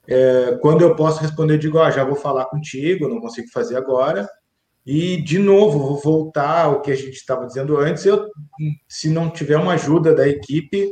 É, 0.07 0.59
quando 0.61 0.83
eu 0.83 0.95
posso 0.95 1.21
responder, 1.21 1.55
eu 1.55 1.59
digo, 1.59 1.79
ó, 1.79 1.91
já 1.91 2.05
vou 2.05 2.17
falar 2.17 2.47
contigo, 2.47 3.09
não 3.09 3.21
consigo 3.21 3.49
fazer 3.53 3.77
agora. 3.77 4.29
E, 4.85 5.23
de 5.23 5.39
novo, 5.39 5.79
vou 5.79 6.01
voltar 6.01 6.65
ao 6.65 6.81
que 6.81 6.91
a 6.91 6.97
gente 6.97 7.15
estava 7.15 7.47
dizendo 7.47 7.77
antes. 7.77 8.05
Eu, 8.05 8.29
se 8.89 9.09
não 9.09 9.31
tiver 9.31 9.57
uma 9.57 9.75
ajuda 9.75 10.15
da 10.15 10.27
equipe, 10.27 10.91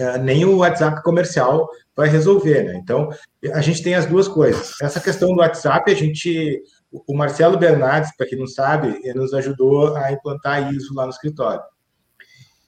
é, 0.00 0.18
nem 0.18 0.46
o 0.46 0.56
WhatsApp 0.58 1.02
comercial 1.02 1.68
vai 1.94 2.08
resolver, 2.08 2.62
né? 2.62 2.80
Então, 2.82 3.10
a 3.52 3.60
gente 3.60 3.82
tem 3.82 3.94
as 3.94 4.06
duas 4.06 4.26
coisas. 4.26 4.72
Essa 4.80 4.98
questão 4.98 5.28
do 5.28 5.40
WhatsApp, 5.40 5.92
a 5.92 5.94
gente, 5.94 6.62
o 7.06 7.14
Marcelo 7.14 7.58
Bernardes, 7.58 8.16
para 8.16 8.26
quem 8.26 8.38
não 8.38 8.46
sabe, 8.46 8.98
nos 9.14 9.34
ajudou 9.34 9.94
a 9.94 10.10
implantar 10.10 10.72
isso 10.72 10.94
lá 10.94 11.04
no 11.04 11.10
escritório. 11.10 11.60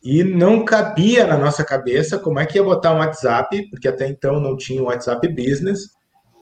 E 0.04 0.22
não 0.22 0.62
cabia 0.62 1.26
na 1.26 1.38
nossa 1.38 1.64
cabeça 1.64 2.18
como 2.18 2.38
é 2.38 2.44
que 2.44 2.58
ia 2.58 2.64
botar 2.64 2.92
um 2.92 2.98
WhatsApp, 2.98 3.70
porque 3.70 3.88
até 3.88 4.06
então 4.06 4.38
não 4.38 4.56
tinha 4.56 4.82
o 4.82 4.86
WhatsApp 4.86 5.26
Business, 5.28 5.80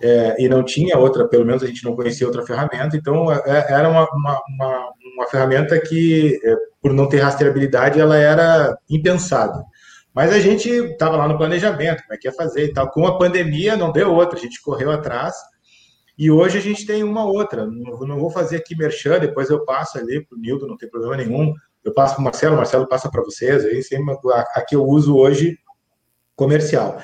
é, 0.03 0.43
e 0.43 0.49
não 0.49 0.65
tinha 0.65 0.99
outra, 0.99 1.29
pelo 1.29 1.45
menos 1.45 1.63
a 1.63 1.67
gente 1.67 1.85
não 1.85 1.95
conhecia 1.95 2.27
outra 2.27 2.45
ferramenta, 2.45 2.97
então 2.97 3.31
é, 3.31 3.67
era 3.69 3.89
uma, 3.89 4.09
uma, 4.13 4.41
uma, 4.49 4.91
uma 5.15 5.27
ferramenta 5.29 5.79
que, 5.79 6.41
é, 6.43 6.57
por 6.81 6.93
não 6.93 7.07
ter 7.07 7.19
rastreabilidade, 7.19 8.01
ela 8.01 8.17
era 8.17 8.77
impensada. 8.89 9.63
Mas 10.15 10.33
a 10.33 10.41
gente 10.41 10.69
estava 10.69 11.17
lá 11.17 11.29
no 11.29 11.39
planejamento, 11.39 12.03
como 12.03 12.15
é 12.15 12.17
que 12.17 12.29
ia 12.29 12.33
fazer 12.33 12.65
e 12.65 12.73
tal. 12.73 12.91
Com 12.91 13.07
a 13.07 13.19
pandemia 13.19 13.77
não 13.77 13.93
deu 13.93 14.13
outra, 14.13 14.39
a 14.39 14.43
gente 14.43 14.61
correu 14.61 14.91
atrás. 14.91 15.35
E 16.19 16.31
hoje 16.31 16.59
a 16.59 16.61
gente 16.61 16.85
tem 16.85 17.03
uma 17.03 17.25
outra. 17.25 17.67
Não, 17.67 18.01
não 18.01 18.19
vou 18.19 18.31
fazer 18.31 18.57
aqui 18.57 18.77
merchan, 18.77 19.19
depois 19.19 19.49
eu 19.49 19.65
passo 19.65 19.99
ali 19.99 20.25
para 20.27 20.37
o 20.37 20.41
Nildo, 20.41 20.67
não 20.67 20.77
tem 20.77 20.91
problema 20.91 21.17
nenhum. 21.17 21.55
Eu 21.83 21.95
passo 21.95 22.15
para 22.15 22.21
o 22.21 22.25
Marcelo, 22.25 22.57
Marcelo 22.57 22.89
passa 22.89 23.11
para 23.11 23.23
vocês. 23.23 23.65
Aí 23.65 23.83
sempre, 23.83 24.15
a, 24.33 24.65
que 24.67 24.75
eu 24.75 24.85
uso 24.85 25.17
hoje 25.17 25.57
comercial. 26.37 27.01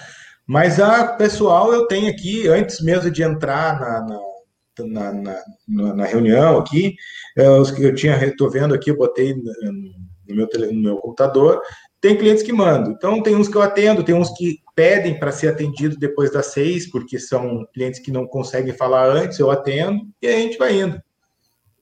Mas 0.46 0.80
a 0.80 1.06
pessoal 1.14 1.72
eu 1.72 1.86
tenho 1.86 2.10
aqui, 2.10 2.48
antes 2.48 2.80
mesmo 2.80 3.10
de 3.10 3.22
entrar 3.22 3.80
na, 3.80 4.06
na, 4.84 5.12
na, 5.12 5.42
na, 5.68 5.94
na 5.94 6.04
reunião 6.04 6.58
aqui, 6.58 6.94
eu, 7.36 7.64
eu 7.78 7.94
tinha, 7.94 8.22
estou 8.24 8.50
vendo 8.50 8.74
aqui, 8.74 8.90
eu 8.90 8.96
botei 8.96 9.34
no 9.34 10.34
meu, 10.34 10.48
no 10.72 10.82
meu 10.82 10.96
computador, 10.98 11.60
tem 12.06 12.16
clientes 12.16 12.44
que 12.44 12.52
mandam. 12.52 12.92
Então, 12.92 13.20
tem 13.20 13.34
uns 13.34 13.48
que 13.48 13.56
eu 13.56 13.62
atendo, 13.62 14.04
tem 14.04 14.14
uns 14.14 14.30
que 14.30 14.60
pedem 14.76 15.18
para 15.18 15.32
ser 15.32 15.48
atendido 15.48 15.96
depois 15.96 16.30
das 16.30 16.46
seis, 16.46 16.88
porque 16.88 17.18
são 17.18 17.66
clientes 17.74 17.98
que 17.98 18.12
não 18.12 18.28
conseguem 18.28 18.72
falar 18.72 19.08
antes, 19.10 19.40
eu 19.40 19.50
atendo, 19.50 20.06
e 20.22 20.28
a 20.28 20.30
gente 20.30 20.56
vai 20.56 20.80
indo. 20.80 21.02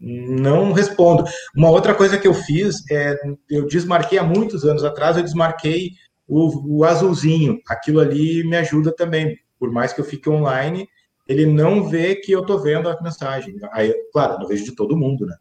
Não 0.01 0.73
respondo. 0.73 1.25
Uma 1.55 1.69
outra 1.69 1.95
coisa 1.95 2.17
que 2.17 2.27
eu 2.27 2.33
fiz 2.33 2.77
é, 2.91 3.15
eu 3.51 3.67
desmarquei 3.67 4.19
há 4.19 4.23
muitos 4.23 4.65
anos 4.65 4.83
atrás, 4.83 5.19
eu 5.19 5.23
desmarquei 5.23 5.91
o, 6.27 6.79
o 6.79 6.85
azulzinho. 6.85 7.61
Aquilo 7.69 8.01
ali 8.01 8.43
me 8.45 8.57
ajuda 8.57 8.95
também. 8.97 9.37
Por 9.59 9.71
mais 9.71 9.93
que 9.93 10.01
eu 10.01 10.07
fique 10.07 10.31
online, 10.31 10.89
ele 11.29 11.45
não 11.45 11.87
vê 11.87 12.17
que 12.17 12.33
eu 12.33 12.41
estou 12.41 12.59
vendo 12.59 12.89
a 12.89 12.99
mensagem. 13.03 13.57
Aí, 13.73 13.95
claro, 14.11 14.39
não 14.39 14.49
vejo 14.49 14.65
de 14.65 14.75
todo 14.75 14.97
mundo, 14.97 15.27
né? 15.27 15.37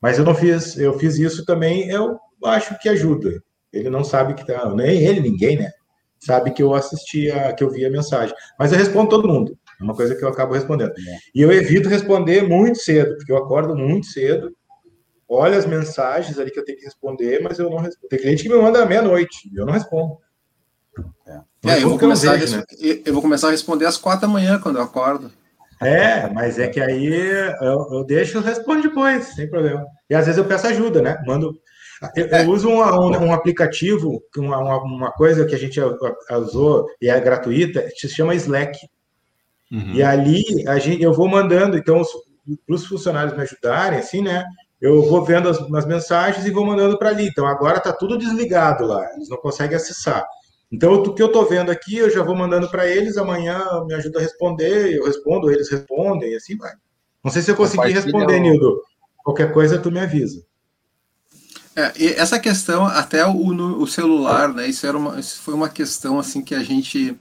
Mas 0.00 0.18
eu 0.18 0.24
não 0.24 0.36
fiz, 0.36 0.78
eu 0.78 0.96
fiz 0.96 1.18
isso 1.18 1.44
também, 1.44 1.90
eu 1.90 2.16
acho 2.44 2.78
que 2.78 2.88
ajuda. 2.88 3.42
Ele 3.72 3.90
não 3.90 4.04
sabe 4.04 4.34
que 4.34 4.46
tá, 4.46 4.72
nem 4.74 5.02
ele, 5.02 5.20
ninguém, 5.20 5.56
né? 5.56 5.70
Sabe 6.18 6.50
que 6.50 6.62
eu 6.62 6.74
assisti 6.74 7.30
a, 7.30 7.52
que 7.52 7.64
eu 7.64 7.70
vi 7.70 7.84
a 7.84 7.90
mensagem. 7.90 8.34
Mas 8.58 8.72
eu 8.72 8.78
respondo 8.78 9.08
todo 9.08 9.28
mundo. 9.28 9.58
É 9.80 9.84
uma 9.84 9.94
coisa 9.94 10.14
que 10.14 10.22
eu 10.22 10.28
acabo 10.28 10.54
respondendo. 10.54 10.90
É. 10.90 11.18
E 11.34 11.40
eu 11.40 11.50
evito 11.50 11.88
responder 11.88 12.42
muito 12.42 12.78
cedo, 12.78 13.16
porque 13.16 13.32
eu 13.32 13.38
acordo 13.38 13.74
muito 13.74 14.06
cedo, 14.06 14.54
olho 15.26 15.56
as 15.56 15.64
mensagens 15.64 16.38
ali 16.38 16.50
que 16.50 16.58
eu 16.58 16.64
tenho 16.64 16.78
que 16.78 16.84
responder, 16.84 17.40
mas 17.40 17.58
eu 17.58 17.70
não 17.70 17.78
respondo. 17.78 18.08
Tem 18.08 18.18
cliente 18.18 18.42
que 18.42 18.48
me 18.48 18.56
manda 18.56 18.82
à 18.82 18.86
meia-noite, 18.86 19.48
e 19.50 19.56
eu 19.56 19.64
não 19.64 19.72
respondo. 19.72 20.18
É. 21.26 21.40
É, 21.66 21.82
eu, 21.82 21.90
vou 21.90 21.98
começar 21.98 22.36
vejo, 22.36 22.56
né? 22.56 22.64
eu 23.04 23.12
vou 23.12 23.22
começar 23.22 23.48
a 23.48 23.50
responder 23.52 23.86
às 23.86 23.96
quatro 23.96 24.22
da 24.22 24.28
manhã, 24.28 24.58
quando 24.58 24.76
eu 24.76 24.82
acordo. 24.82 25.30
É, 25.80 26.28
mas 26.28 26.58
é 26.58 26.68
que 26.68 26.80
aí 26.80 27.06
eu, 27.06 27.86
eu 27.92 28.04
deixo 28.04 28.38
e 28.38 28.42
respondo 28.42 28.82
depois, 28.82 29.28
sem 29.28 29.48
problema. 29.48 29.86
E 30.10 30.14
às 30.14 30.26
vezes 30.26 30.36
eu 30.36 30.44
peço 30.44 30.66
ajuda, 30.66 31.00
né? 31.00 31.22
Mando. 31.26 31.58
Eu, 32.16 32.26
eu 32.26 32.50
uso 32.50 32.68
um, 32.68 32.80
um, 32.80 33.26
um, 33.26 33.32
aplicativo, 33.32 34.22
uma, 34.36 34.82
uma, 34.82 35.12
coisa 35.12 35.44
que 35.44 35.54
a 35.54 35.58
gente 35.58 35.78
usou 36.30 36.86
e 37.00 37.08
é 37.08 37.20
gratuita, 37.20 37.86
se 37.94 38.08
chama 38.08 38.34
Slack. 38.34 38.78
Uhum. 39.70 39.94
E 39.94 40.02
ali 40.02 40.42
a 40.66 40.78
gente, 40.78 41.02
eu 41.02 41.12
vou 41.12 41.28
mandando, 41.28 41.76
então, 41.76 42.02
para 42.66 42.74
os 42.74 42.86
funcionários 42.86 43.36
me 43.36 43.42
ajudarem, 43.42 43.98
assim, 43.98 44.22
né? 44.22 44.44
Eu 44.80 45.02
vou 45.02 45.22
vendo 45.22 45.48
as, 45.48 45.60
as 45.60 45.86
mensagens 45.86 46.46
e 46.46 46.50
vou 46.50 46.64
mandando 46.64 46.98
para 46.98 47.10
ali. 47.10 47.26
Então 47.26 47.46
agora 47.46 47.76
está 47.76 47.92
tudo 47.92 48.16
desligado 48.16 48.86
lá, 48.86 49.06
eles 49.14 49.28
não 49.28 49.36
conseguem 49.36 49.76
acessar. 49.76 50.26
Então, 50.72 50.94
o 50.94 51.14
que 51.14 51.22
eu 51.22 51.26
estou 51.26 51.46
vendo 51.46 51.70
aqui, 51.70 51.96
eu 51.96 52.08
já 52.08 52.22
vou 52.22 52.34
mandando 52.34 52.70
para 52.70 52.86
eles, 52.86 53.16
amanhã 53.16 53.60
me 53.86 53.94
ajuda 53.94 54.20
a 54.20 54.22
responder, 54.22 54.96
eu 54.96 55.04
respondo, 55.04 55.50
eles 55.50 55.68
respondem, 55.68 56.30
e 56.30 56.36
assim 56.36 56.56
vai. 56.56 56.72
Não 57.24 57.30
sei 57.30 57.42
se 57.42 57.50
eu 57.50 57.56
consegui 57.56 57.92
responder. 57.92 58.38
Nildo. 58.38 58.80
Qualquer 59.24 59.52
coisa, 59.52 59.78
tu 59.78 59.90
me 59.90 59.98
avisa. 59.98 60.40
É, 61.80 62.18
essa 62.18 62.38
questão, 62.38 62.86
até 62.86 63.26
o, 63.26 63.36
o, 63.80 63.86
celular, 63.86 64.52
né? 64.52 64.68
Isso, 64.68 64.86
era 64.86 64.96
uma, 64.96 65.18
isso 65.18 65.40
foi 65.40 65.54
uma 65.54 65.68
questão 65.68 66.18
assim 66.18 66.42
que 66.42 66.54
a 66.54 66.62
gente 66.62 67.16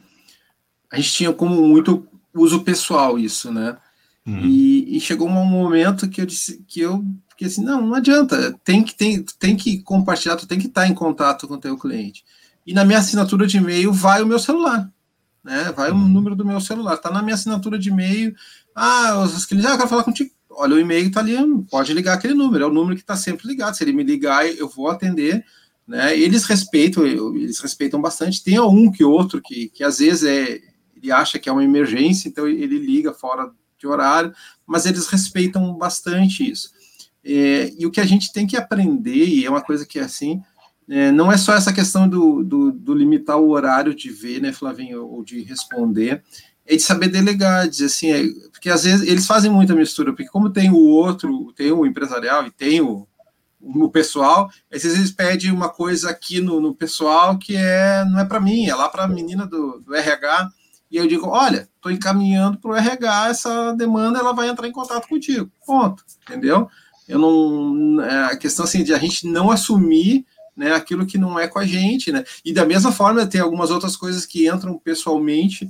a 0.92 0.98
gente 0.98 1.12
tinha 1.12 1.34
como 1.34 1.68
muito 1.68 2.08
uso 2.34 2.62
pessoal 2.62 3.20
isso, 3.20 3.52
né? 3.52 3.78
Uhum. 4.26 4.42
E, 4.46 4.98
e, 4.98 5.00
chegou 5.00 5.28
um 5.28 5.46
momento 5.46 6.10
que 6.10 6.22
eu 6.22 6.26
disse 6.26 6.64
que 6.68 6.82
eu 6.82 7.04
que 7.38 7.46
assim 7.46 7.64
não, 7.64 7.82
não 7.88 7.96
adianta, 7.96 8.54
tem 8.64 8.84
que 8.84 8.94
tem, 8.94 9.24
tem 9.40 9.56
que 9.56 9.82
compartilhar, 9.82 10.36
tu 10.36 10.48
tem 10.48 10.60
que 10.60 10.68
estar 10.68 10.88
em 10.88 10.94
contato 10.94 11.48
com 11.48 11.54
o 11.54 11.60
teu 11.60 11.78
cliente 11.78 12.24
e 12.70 12.74
na 12.74 12.86
minha 12.86 13.00
assinatura 13.00 13.48
de 13.48 13.58
e-mail 13.58 13.92
vai 13.92 14.22
o 14.22 14.28
meu 14.28 14.38
celular. 14.38 14.88
Né? 15.44 15.72
Vai 15.76 15.90
o 15.90 15.96
uhum. 15.96 16.08
número 16.08 16.36
do 16.36 16.46
meu 16.46 16.62
celular. 16.62 16.94
Está 16.94 17.10
na 17.10 17.24
minha 17.24 17.34
assinatura 17.34 17.80
de 17.80 17.90
e-mail. 17.90 18.36
Ah, 18.76 19.20
os 19.24 19.44
clientes, 19.46 19.70
ah, 19.70 19.74
eu 19.74 19.78
quero 19.78 19.90
falar 19.90 20.04
contigo. 20.04 20.30
Olha, 20.50 20.76
o 20.76 20.80
e-mail 20.80 21.08
está 21.08 21.20
ali, 21.20 21.36
pode 21.70 21.94
ligar 21.94 22.14
aquele 22.14 22.34
número, 22.34 22.64
é 22.64 22.68
o 22.68 22.74
número 22.74 22.96
que 22.96 23.02
está 23.02 23.16
sempre 23.16 23.48
ligado. 23.48 23.76
Se 23.76 23.84
ele 23.84 23.94
me 23.94 24.04
ligar, 24.04 24.48
eu 24.48 24.68
vou 24.68 24.90
atender. 24.90 25.46
Né? 25.88 26.18
Eles 26.18 26.46
respeitam, 26.46 27.06
eles 27.06 27.60
respeitam 27.60 28.02
bastante. 28.02 28.44
Tem 28.44 28.60
um 28.60 28.92
que 28.92 29.04
outro 29.04 29.42
que, 29.42 29.70
que 29.70 29.84
às 29.84 30.00
vezes 30.00 30.24
é, 30.24 30.62
ele 30.96 31.12
acha 31.12 31.40
que 31.40 31.50
é 31.50 31.52
uma 31.52 31.64
emergência, 31.64 32.28
então 32.28 32.48
ele 32.48 32.78
liga 32.78 33.14
fora 33.14 33.52
de 33.78 33.88
horário, 33.88 34.34
mas 34.68 34.86
eles 34.86 35.08
respeitam 35.08 35.74
bastante 35.74 36.50
isso. 36.50 36.72
É, 37.24 37.74
e 37.78 37.86
o 37.86 37.92
que 37.92 38.02
a 38.02 38.06
gente 38.06 38.32
tem 38.32 38.46
que 38.46 38.58
aprender, 38.58 39.26
e 39.26 39.46
é 39.46 39.50
uma 39.50 39.62
coisa 39.62 39.86
que 39.86 40.00
é 40.00 40.04
assim, 40.04 40.42
é, 40.88 41.12
não 41.12 41.32
é 41.32 41.38
só 41.38 41.54
essa 41.54 41.72
questão 41.72 42.10
do, 42.10 42.44
do, 42.44 42.72
do, 42.72 42.94
limitar 42.94 43.38
o 43.38 43.50
horário 43.50 43.94
de 43.94 44.10
ver, 44.10 44.42
né, 44.42 44.52
Flavinho, 44.52 45.06
ou 45.06 45.24
de 45.24 45.42
responder, 45.42 46.24
é 46.70 46.76
de 46.76 46.84
saber 46.84 47.08
delegar, 47.08 47.68
dizer 47.68 47.86
assim, 47.86 48.12
é, 48.12 48.24
porque 48.52 48.70
às 48.70 48.84
vezes 48.84 49.08
eles 49.08 49.26
fazem 49.26 49.50
muita 49.50 49.74
mistura, 49.74 50.12
porque 50.12 50.30
como 50.30 50.52
tem 50.52 50.70
o 50.70 50.78
outro, 50.78 51.52
tem 51.56 51.72
o 51.72 51.84
empresarial 51.84 52.46
e 52.46 52.52
tem 52.52 52.80
o, 52.80 53.08
o 53.60 53.90
pessoal, 53.90 54.52
às 54.72 54.84
vezes 54.84 55.00
eles 55.00 55.12
pedem 55.12 55.52
uma 55.52 55.70
coisa 55.70 56.12
aqui 56.12 56.40
no, 56.40 56.62
no 56.62 56.76
pessoal 56.76 57.40
que 57.40 57.56
é 57.56 58.06
não 58.06 58.20
é 58.20 58.26
para 58.26 58.40
mim, 58.40 58.68
é 58.68 58.76
lá 58.76 58.88
para 58.88 59.06
a 59.06 59.08
menina 59.08 59.48
do, 59.48 59.80
do 59.80 59.96
RH, 59.96 60.50
e 60.92 60.98
eu 60.98 61.08
digo, 61.08 61.28
olha, 61.28 61.68
estou 61.76 61.92
encaminhando 61.92 62.60
para 62.60 62.70
o 62.70 62.76
RH 62.76 63.30
essa 63.30 63.74
demanda, 63.74 64.20
ela 64.20 64.34
vai 64.34 64.48
entrar 64.48 64.68
em 64.68 64.72
contato 64.72 65.08
contigo, 65.08 65.52
ponto, 65.66 66.04
entendeu? 66.22 66.70
Eu 67.08 67.18
não, 67.18 68.00
é, 68.04 68.26
a 68.26 68.38
questão 68.38 68.66
assim 68.66 68.84
de 68.84 68.94
a 68.94 69.00
gente 69.00 69.26
não 69.28 69.50
assumir 69.50 70.24
né, 70.56 70.74
aquilo 70.74 71.06
que 71.08 71.18
não 71.18 71.40
é 71.40 71.48
com 71.48 71.58
a 71.58 71.66
gente, 71.66 72.12
né? 72.12 72.24
E 72.46 72.54
da 72.54 72.64
mesma 72.64 72.92
forma 72.92 73.26
tem 73.26 73.42
algumas 73.42 73.72
outras 73.72 73.98
coisas 73.98 74.24
que 74.24 74.48
entram 74.48 74.78
pessoalmente 74.78 75.68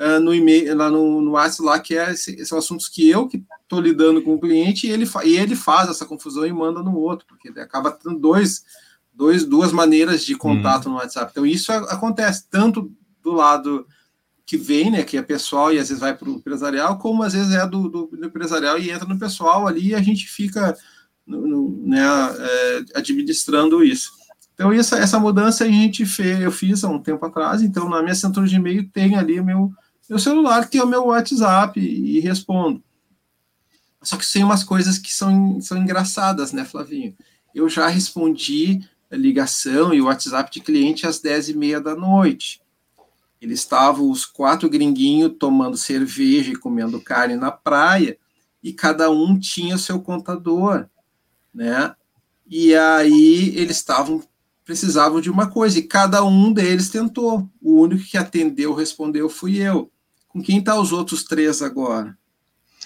uh, 0.00 0.18
no 0.18 0.34
e-mail, 0.34 0.74
lá 0.74 0.90
no, 0.90 1.20
no 1.20 1.32
WhatsApp, 1.32 1.62
lá 1.62 1.78
que 1.78 1.94
é, 1.94 2.14
são 2.16 2.58
assuntos 2.58 2.88
que 2.88 3.08
eu 3.08 3.28
que 3.28 3.44
estou 3.62 3.80
lidando 3.80 4.22
com 4.22 4.34
o 4.34 4.40
cliente 4.40 4.86
e 4.86 4.90
ele, 4.90 5.06
e 5.24 5.36
ele 5.36 5.54
faz 5.54 5.88
essa 5.88 6.06
confusão 6.06 6.46
e 6.46 6.52
manda 6.52 6.82
no 6.82 6.96
outro, 6.96 7.26
porque 7.28 7.48
acaba 7.60 7.92
tendo 7.92 8.18
dois, 8.18 8.64
dois, 9.12 9.44
duas 9.44 9.72
maneiras 9.72 10.24
de 10.24 10.34
contato 10.34 10.88
hum. 10.88 10.92
no 10.92 10.98
WhatsApp. 10.98 11.30
Então 11.30 11.46
isso 11.46 11.70
acontece 11.70 12.46
tanto 12.50 12.90
do 13.22 13.32
lado 13.32 13.86
que 14.46 14.56
vem, 14.56 14.90
né, 14.90 15.04
que 15.04 15.16
é 15.16 15.22
pessoal 15.22 15.72
e 15.72 15.78
às 15.78 15.88
vezes 15.88 16.00
vai 16.00 16.16
para 16.16 16.28
o 16.28 16.32
empresarial, 16.32 16.98
como 16.98 17.22
às 17.22 17.34
vezes 17.34 17.52
é 17.52 17.64
do, 17.64 17.88
do, 17.88 18.06
do, 18.06 18.26
empresarial 18.26 18.78
e 18.80 18.90
entra 18.90 19.06
no 19.06 19.16
pessoal 19.16 19.68
ali 19.68 19.88
e 19.88 19.94
a 19.94 20.02
gente 20.02 20.26
fica 20.26 20.76
no, 21.24 21.46
no, 21.46 21.86
né, 21.86 22.00
é, 22.02 22.98
administrando 22.98 23.84
isso. 23.84 24.10
Então, 24.52 24.72
essa, 24.72 24.98
essa 24.98 25.20
mudança 25.20 25.64
a 25.64 25.68
gente 25.68 26.04
fez, 26.04 26.40
eu 26.40 26.50
fiz 26.50 26.82
há 26.82 26.88
um 26.88 26.98
tempo 26.98 27.24
atrás, 27.24 27.62
então 27.62 27.88
na 27.88 28.00
minha 28.00 28.12
assinatura 28.12 28.46
de 28.46 28.56
e-mail 28.56 28.86
tem 28.90 29.16
ali 29.16 29.40
meu, 29.40 29.72
meu 30.10 30.18
celular, 30.18 30.68
que 30.68 30.80
o 30.80 30.86
meu 30.86 31.06
WhatsApp, 31.06 31.78
e, 31.78 32.18
respondo. 32.18 32.82
Só 34.02 34.16
que 34.16 34.30
tem 34.32 34.42
umas 34.42 34.64
coisas 34.64 34.98
que 34.98 35.14
são, 35.14 35.60
são 35.60 35.78
engraçadas, 35.78 36.52
né, 36.52 36.64
Flavinho? 36.64 37.16
Eu 37.54 37.68
já 37.68 37.86
respondi 37.86 38.80
ligação 39.12 39.94
e 39.94 40.00
o 40.00 40.06
WhatsApp 40.06 40.50
de 40.50 40.60
cliente 40.60 41.06
às 41.06 41.20
10 41.20 41.50
e 41.50 41.56
meia 41.56 41.80
da 41.80 41.94
noite. 41.94 42.60
Eles 43.40 43.60
estavam, 43.60 44.10
os 44.10 44.26
quatro 44.26 44.68
gringuinhos, 44.68 45.36
tomando 45.38 45.76
cerveja 45.76 46.50
e 46.50 46.56
comendo 46.56 47.00
carne 47.00 47.36
na 47.36 47.52
praia, 47.52 48.18
e 48.62 48.72
cada 48.72 49.10
um 49.10 49.38
tinha 49.38 49.78
seu 49.78 50.00
contador, 50.00 50.88
né? 51.54 51.94
E 52.46 52.74
aí 52.74 53.54
eles 53.56 53.76
estavam 53.76 54.22
precisavam 54.64 55.20
de 55.20 55.28
uma 55.28 55.48
coisa, 55.48 55.78
e 55.78 55.82
cada 55.82 56.24
um 56.24 56.52
deles 56.52 56.90
tentou. 56.90 57.48
O 57.60 57.80
único 57.80 58.04
que 58.04 58.16
atendeu, 58.16 58.72
respondeu, 58.72 59.28
fui 59.28 59.56
eu. 59.56 59.89
Com 60.30 60.42
quem 60.42 60.62
tá 60.62 60.80
os 60.80 60.92
outros 60.92 61.24
três 61.24 61.60
agora? 61.60 62.16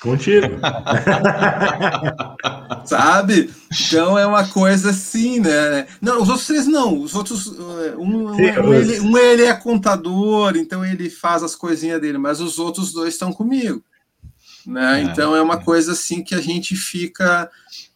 Contigo. 0.01 0.47
Sabe? 2.85 3.51
Então 3.73 4.19
é 4.19 4.27
uma 4.27 4.47
coisa 4.49 4.91
assim, 4.91 5.41
né? 5.41 5.87
Não, 6.01 6.23
os 6.23 6.29
outros 6.29 6.47
três 6.47 6.67
não. 6.67 7.01
Os 7.01 7.15
outros. 7.15 7.47
Eh, 7.47 7.95
um, 7.97 8.33
um, 8.33 8.75
ele, 8.75 9.01
um 9.01 9.17
ele 9.17 9.45
é 9.45 9.55
contador, 9.55 10.57
então 10.57 10.85
ele 10.85 11.09
faz 11.09 11.43
as 11.43 11.55
coisinhas 11.55 12.01
dele, 12.01 12.19
mas 12.19 12.41
os 12.41 12.59
outros 12.59 12.93
dois 12.93 13.15
estão 13.15 13.33
comigo. 13.33 13.83
Né? 14.67 15.01
É, 15.01 15.05
então 15.05 15.37
é 15.37 15.43
uma 15.43 15.59
coisa 15.59 15.93
assim 15.93 16.23
que 16.23 16.35
a 16.35 16.41
gente 16.41 16.75
fica 16.75 17.51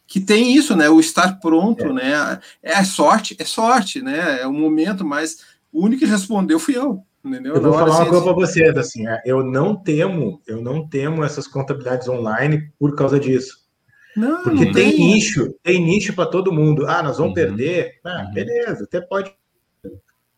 que 0.07 0.21
tem 0.21 0.55
isso, 0.55 0.75
né? 0.75 0.89
O 0.89 1.01
estar 1.01 1.39
pronto, 1.39 1.85
é. 1.85 1.93
né? 1.93 2.41
É 2.63 2.83
sorte, 2.83 3.37
é 3.39 3.45
sorte, 3.45 4.01
né? 4.01 4.41
É 4.41 4.47
o 4.47 4.53
momento, 4.53 5.05
mas 5.05 5.39
o 5.71 5.85
único 5.85 6.01
que 6.01 6.11
respondeu 6.11 6.59
fui 6.59 6.77
eu. 6.77 7.05
Entendeu? 7.29 7.55
Eu 7.55 7.63
vou 7.63 7.73
falar 7.73 7.97
uma 7.97 8.07
coisa 8.07 8.25
para 8.25 8.33
você, 8.33 8.65
assim, 8.77 9.07
é, 9.07 9.23
eu 9.25 9.45
não 9.45 9.77
temo, 9.77 10.41
eu 10.47 10.61
não 10.61 10.89
temo 10.89 11.25
essas 11.25 11.47
contabilidades 11.47 12.09
online 12.09 12.73
por 12.79 12.95
causa 12.97 13.21
disso. 13.21 13.69
Não, 14.17 14.43
Porque 14.43 14.65
não 14.65 14.73
tem, 14.73 14.91
tem 14.91 14.99
nicho, 14.99 15.55
tem 15.63 15.85
nicho 15.85 16.13
para 16.13 16.29
todo 16.29 16.53
mundo. 16.53 16.87
Ah, 16.89 17.03
nós 17.03 17.19
vamos 17.19 17.31
uhum. 17.31 17.35
perder. 17.35 18.01
Ah, 18.05 18.25
uhum. 18.27 18.35
beleza, 18.35 18.85
até 18.85 19.01
pode. 19.01 19.33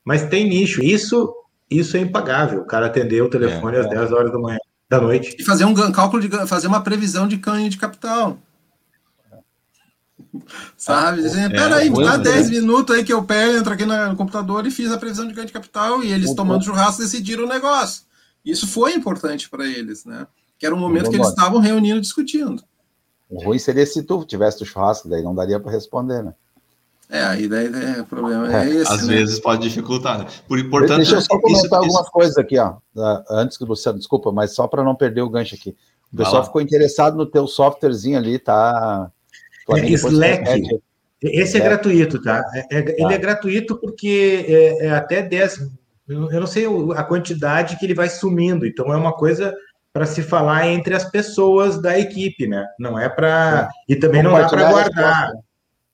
Mas 0.05 0.29
tem 0.29 0.49
nicho. 0.49 0.83
Isso, 0.83 1.35
isso 1.71 1.97
é 1.97 2.01
impagável. 2.01 2.61
O 2.61 2.67
cara 2.67 2.87
atender 2.87 3.23
o 3.23 3.31
telefone 3.31 3.77
é, 3.77 3.81
às 3.81 3.87
é. 3.87 3.91
10 3.91 4.13
horas 4.13 4.33
da 4.33 4.39
manhã, 4.39 4.59
da 4.89 5.01
noite. 5.01 5.35
E 5.39 5.45
fazer 5.45 5.65
um 5.65 5.93
cálculo 5.93 6.21
de 6.21 6.29
fazer 6.47 6.67
uma 6.67 6.83
previsão 6.83 7.27
de 7.27 7.37
ganho 7.37 7.71
de 7.71 7.79
capital. 7.79 8.37
Sabe? 10.77 11.23
Dizendo, 11.23 11.55
é, 11.55 11.59
peraí, 11.59 11.91
me 11.91 12.05
dá 12.05 12.17
10 12.17 12.51
minutos 12.51 12.95
aí 12.95 13.05
que 13.05 13.13
eu 13.13 13.23
pego, 13.23 13.59
entro 13.59 13.73
aqui 13.73 13.85
no 13.85 14.17
computador 14.17 14.67
e 14.67 14.71
fiz 14.71 14.91
a 14.93 14.99
previsão 14.99 15.27
de 15.27 15.35
ganho 15.35 15.47
de 15.47 15.53
capital 15.53 16.03
e 16.03 16.13
eles 16.13 16.35
tomando 16.35 16.65
churrasco 16.65 17.03
decidiram 17.03 17.45
o 17.45 17.49
negócio. 17.49 18.05
Isso 18.45 18.67
foi 18.67 18.93
importante 18.95 19.49
para 19.51 19.67
eles, 19.67 20.05
né? 20.05 20.27
Que 20.59 20.67
era 20.67 20.75
um 20.75 20.79
momento 20.79 21.11
que 21.11 21.17
eles 21.17 21.29
estavam 21.29 21.61
reunindo 21.61 22.01
discutindo. 22.01 22.63
O 23.29 23.43
ruim 23.45 23.59
seria 23.59 23.87
se 23.87 24.03
tu 24.03 24.25
tivesse 24.25 24.63
o 24.63 24.67
churrasco, 24.67 25.09
daí 25.09 25.23
não 25.23 25.35
daria 25.35 25.61
para 25.61 25.71
responder, 25.71 26.23
né? 26.23 26.35
É, 27.09 27.25
aí 27.25 27.49
daí, 27.49 27.69
daí 27.69 28.01
o 28.01 28.07
problema 28.07 28.53
é, 28.53 28.67
é 28.67 28.71
esse. 28.71 28.93
Às 28.93 29.07
né? 29.07 29.17
vezes 29.17 29.41
pode 29.41 29.63
dificultar, 29.63 30.19
né? 30.19 30.27
Por 30.47 30.59
importante. 30.59 30.99
Deixa 30.99 31.17
eu 31.17 31.21
só 31.21 31.41
comentar 31.41 31.65
isso, 31.65 31.75
algumas 31.75 32.03
isso... 32.03 32.13
coisas 32.13 32.39
aqui, 32.39 32.57
ó. 32.57 32.77
Antes 33.29 33.59
que 33.59 33.65
você, 33.65 33.93
desculpa, 33.93 34.31
mas 34.31 34.55
só 34.55 34.69
para 34.69 34.85
não 34.85 34.95
perder 34.95 35.23
o 35.23 35.29
gancho 35.29 35.57
aqui. 35.57 35.77
O 36.13 36.17
pessoal 36.17 36.45
ficou 36.45 36.61
interessado 36.61 37.17
no 37.17 37.27
teu 37.27 37.47
softwarezinho 37.47 38.19
ali, 38.19 38.39
tá? 38.39 39.11
É, 39.69 39.91
Slack. 39.91 40.81
Esse 41.23 41.59
é, 41.59 41.61
é 41.61 41.65
gratuito, 41.65 42.23
tá? 42.23 42.43
É, 42.55 42.79
é, 42.79 43.03
ele 43.03 43.15
é 43.15 43.19
gratuito 43.19 43.79
porque 43.79 44.47
é, 44.49 44.87
é, 44.87 44.91
até 44.91 45.23
10. 45.23 45.69
Eu 46.09 46.41
não 46.41 46.47
sei 46.47 46.67
a 46.97 47.05
quantidade 47.05 47.77
que 47.77 47.85
ele 47.85 47.95
vai 47.95 48.09
sumindo, 48.09 48.67
então 48.67 48.93
é 48.93 48.97
uma 48.97 49.13
coisa 49.13 49.55
para 49.93 50.07
se 50.07 50.23
falar 50.23 50.67
entre 50.69 50.95
as 50.95 51.05
pessoas 51.05 51.81
da 51.81 51.99
equipe, 51.99 52.47
né? 52.47 52.67
Não 52.79 52.99
é 52.99 53.09
para 53.09 53.69
e 53.89 53.97
também 53.97 54.23
não 54.23 54.33
dá 54.33 54.49
para 54.49 54.71
guardar. 54.71 55.33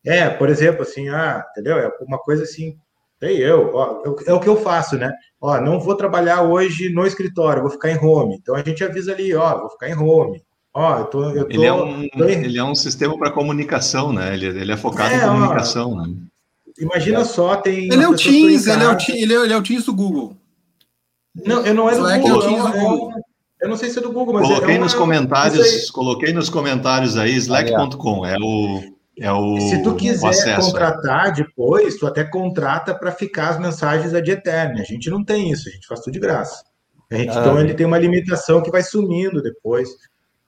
É, 0.05 0.31
por 0.31 0.49
exemplo, 0.49 0.83
assim, 0.83 1.09
ah, 1.09 1.45
entendeu? 1.51 1.79
É 1.79 1.91
uma 2.01 2.19
coisa 2.19 2.45
assim, 2.45 2.79
tem 3.19 3.39
eu, 3.39 3.75
ó, 3.75 4.03
é 4.27 4.33
o 4.33 4.41
que 4.41 4.49
eu 4.49 4.57
faço, 4.57 4.97
né? 4.97 5.13
Ó, 5.41 5.61
não 5.61 5.81
vou 5.81 5.97
trabalhar 5.97 6.43
hoje 6.43 6.91
no 6.91 7.07
escritório, 7.07 7.63
vou 7.63 7.71
ficar 7.71 7.91
em 7.91 7.99
home. 7.99 8.37
Então 8.37 8.55
a 8.55 8.63
gente 8.63 8.85
avisa 8.85 9.13
ali, 9.13 9.35
ó, 9.35 9.59
vou 9.59 9.71
ficar 9.71 9.89
em 9.89 9.97
home. 9.97 10.43
Ó, 10.79 10.99
eu 10.99 11.05
tô, 11.07 11.31
eu 11.31 11.49
tô, 11.49 11.55
ele, 11.55 11.65
é 11.65 11.73
um, 11.73 12.07
tô 12.11 12.25
ele 12.25 12.59
é 12.59 12.63
um 12.63 12.75
sistema 12.75 13.17
para 13.17 13.31
comunicação, 13.31 14.13
né? 14.13 14.35
Ele, 14.35 14.47
ele 14.47 14.73
é 14.73 14.77
focado 14.77 15.15
é, 15.15 15.17
em 15.17 15.21
comunicação, 15.21 15.93
ó, 15.95 16.03
né? 16.03 16.15
Imagina 16.79 17.21
é. 17.21 17.25
só, 17.25 17.57
tem. 17.57 17.87
Ele 17.91 18.03
é 18.03 18.07
o 18.07 18.15
Teams, 18.15 18.67
ele 18.67 18.85
é 18.85 18.89
o, 18.89 18.97
ele, 19.09 19.35
é, 19.35 19.37
ele 19.45 19.53
é 19.55 19.57
o 19.57 19.63
Teams 19.63 19.87
do 19.87 19.95
Google. 19.95 20.37
Não, 21.35 21.65
eu 21.65 21.73
não 21.73 21.89
é 21.89 21.93
do 21.93 22.01
Slack 22.01 22.21
Google. 22.21 22.43
É 22.43 22.45
o 22.45 22.49
Teams 22.49 22.65
do 22.65 22.79
Google. 22.79 23.13
Eu 23.59 23.69
não 23.71 23.77
sei 23.79 23.89
se 23.89 23.99
é 23.99 24.03
do 24.03 24.13
Google, 24.13 24.35
mas 24.35 24.47
coloquei 24.47 24.75
é 24.75 24.77
uma... 24.77 24.85
nos 24.85 24.95
comentários, 24.95 25.91
coloquei 25.91 26.33
nos 26.35 26.51
comentários 26.51 27.17
aí 27.17 27.35
slack.com, 27.37 28.27
é 28.27 28.37
o 28.39 28.83
é 29.19 29.33
o 29.33 29.59
Se 29.59 29.83
tu 29.83 29.95
quiser 29.95 30.61
contratar 30.61 31.33
depois, 31.33 31.97
tu 31.97 32.07
até 32.07 32.23
contrata 32.23 32.95
para 32.95 33.11
ficar 33.11 33.49
as 33.49 33.59
mensagens 33.59 34.13
ad 34.13 34.31
eterno. 34.31 34.79
A 34.79 34.85
gente 34.85 35.09
não 35.09 35.25
tem 35.25 35.51
isso, 35.51 35.71
a 35.71 35.73
gente 35.73 35.87
faz 35.87 36.01
tudo 36.01 36.13
de 36.13 36.21
graça. 36.21 36.63
A 37.11 37.15
gente, 37.15 37.31
ah, 37.31 37.41
então 37.41 37.59
ele 37.59 37.73
tem 37.73 37.87
uma 37.87 37.97
limitação 37.97 38.63
que 38.63 38.71
vai 38.71 38.83
sumindo 38.83 39.41
depois. 39.41 39.89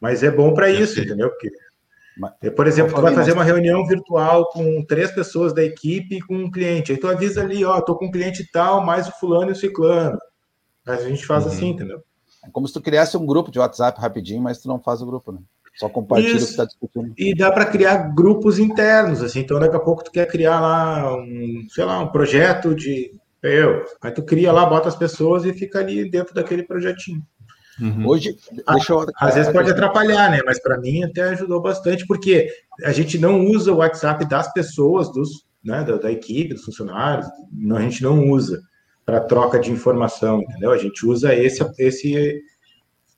Mas 0.01 0.23
é 0.23 0.31
bom 0.31 0.55
para 0.55 0.71
isso, 0.71 1.01
entendeu? 1.01 1.31
Porque, 1.31 2.51
por 2.51 2.67
exemplo, 2.67 2.95
tu 2.95 3.03
vai 3.03 3.15
fazer 3.15 3.33
uma 3.33 3.45
reunião 3.45 3.87
virtual 3.87 4.49
com 4.51 4.85
três 4.85 5.11
pessoas 5.11 5.53
da 5.53 5.65
equipe 5.65 6.17
e 6.17 6.21
com 6.21 6.37
um 6.37 6.51
cliente. 6.51 6.93
Aí 6.93 6.99
tu 6.99 7.09
avisa 7.09 7.43
ali, 7.43 7.65
ó, 7.65 7.81
tô 7.81 7.97
com 7.97 8.07
um 8.07 8.11
cliente 8.11 8.49
tal, 8.53 8.85
mais 8.85 9.09
o 9.09 9.13
fulano 9.13 9.51
e 9.51 9.53
o 9.53 9.57
ciclano. 9.57 10.19
Mas 10.87 11.05
a 11.05 11.09
gente 11.09 11.27
faz 11.27 11.45
uhum. 11.45 11.51
assim, 11.51 11.69
entendeu? 11.71 12.03
É 12.45 12.51
como 12.51 12.67
se 12.67 12.75
tu 12.75 12.81
criasse 12.81 13.17
um 13.17 13.27
grupo 13.27 13.51
de 13.51 13.59
WhatsApp 13.59 14.01
rapidinho, 14.01 14.41
mas 14.41 14.59
tu 14.59 14.69
não 14.69 14.81
faz 14.81 15.03
o 15.03 15.07
grupo, 15.07 15.33
né? 15.33 15.41
Só 15.79 15.89
compartilha 15.89 16.37
Isso. 16.37 16.45
o 16.45 16.47
que 16.47 16.51
está 16.51 16.65
discutindo. 16.65 17.15
E 17.17 17.35
dá 17.37 17.53
para 17.53 17.65
criar 17.65 18.13
grupos 18.13 18.59
internos, 18.59 19.23
assim. 19.23 19.41
Então, 19.41 19.61
daqui 19.61 19.77
a 19.77 19.81
pouco 19.81 20.03
tu 20.03 20.11
quer 20.11 20.27
criar 20.27 20.59
lá 20.61 21.15
um, 21.17 21.67
sei 21.71 21.85
lá, 21.85 22.01
um 22.01 22.09
projeto 22.09 22.75
de 22.75 23.13
eu. 23.41 23.85
Aí 24.03 24.11
tu 24.11 24.25
cria 24.25 24.51
lá, 24.51 24.67
bota 24.67 24.89
as 24.89 24.97
pessoas 24.97 25.45
e 25.45 25.53
fica 25.53 25.79
ali 25.79 26.11
dentro 26.11 26.35
daquele 26.35 26.65
projetinho. 26.65 27.23
Uhum. 27.81 28.07
Hoje, 28.07 28.37
deixa 28.71 28.93
eu... 28.93 29.07
Às 29.17 29.35
vezes 29.35 29.53
pode 29.53 29.71
atrapalhar, 29.71 30.31
né? 30.31 30.41
Mas 30.45 30.61
para 30.61 30.79
mim 30.79 31.05
até 31.05 31.23
ajudou 31.31 31.61
bastante, 31.61 32.07
porque 32.07 32.49
a 32.85 32.93
gente 32.93 33.19
não 33.19 33.47
usa 33.47 33.73
o 33.73 33.77
WhatsApp 33.77 34.25
das 34.29 34.53
pessoas, 34.53 35.13
dos, 35.13 35.45
né, 35.65 35.85
da, 35.85 35.97
da 35.97 36.11
equipe, 36.11 36.55
dos 36.55 36.65
funcionários, 36.65 37.27
não, 37.53 37.77
a 37.77 37.83
gente 37.83 38.03
não 38.03 38.29
usa 38.29 38.63
para 39.05 39.21
troca 39.21 39.59
de 39.59 39.71
informação, 39.71 40.43
entendeu? 40.43 40.71
A 40.71 40.79
gente 40.79 41.07
usa 41.07 41.35
esse, 41.35 41.65
esse 41.79 42.43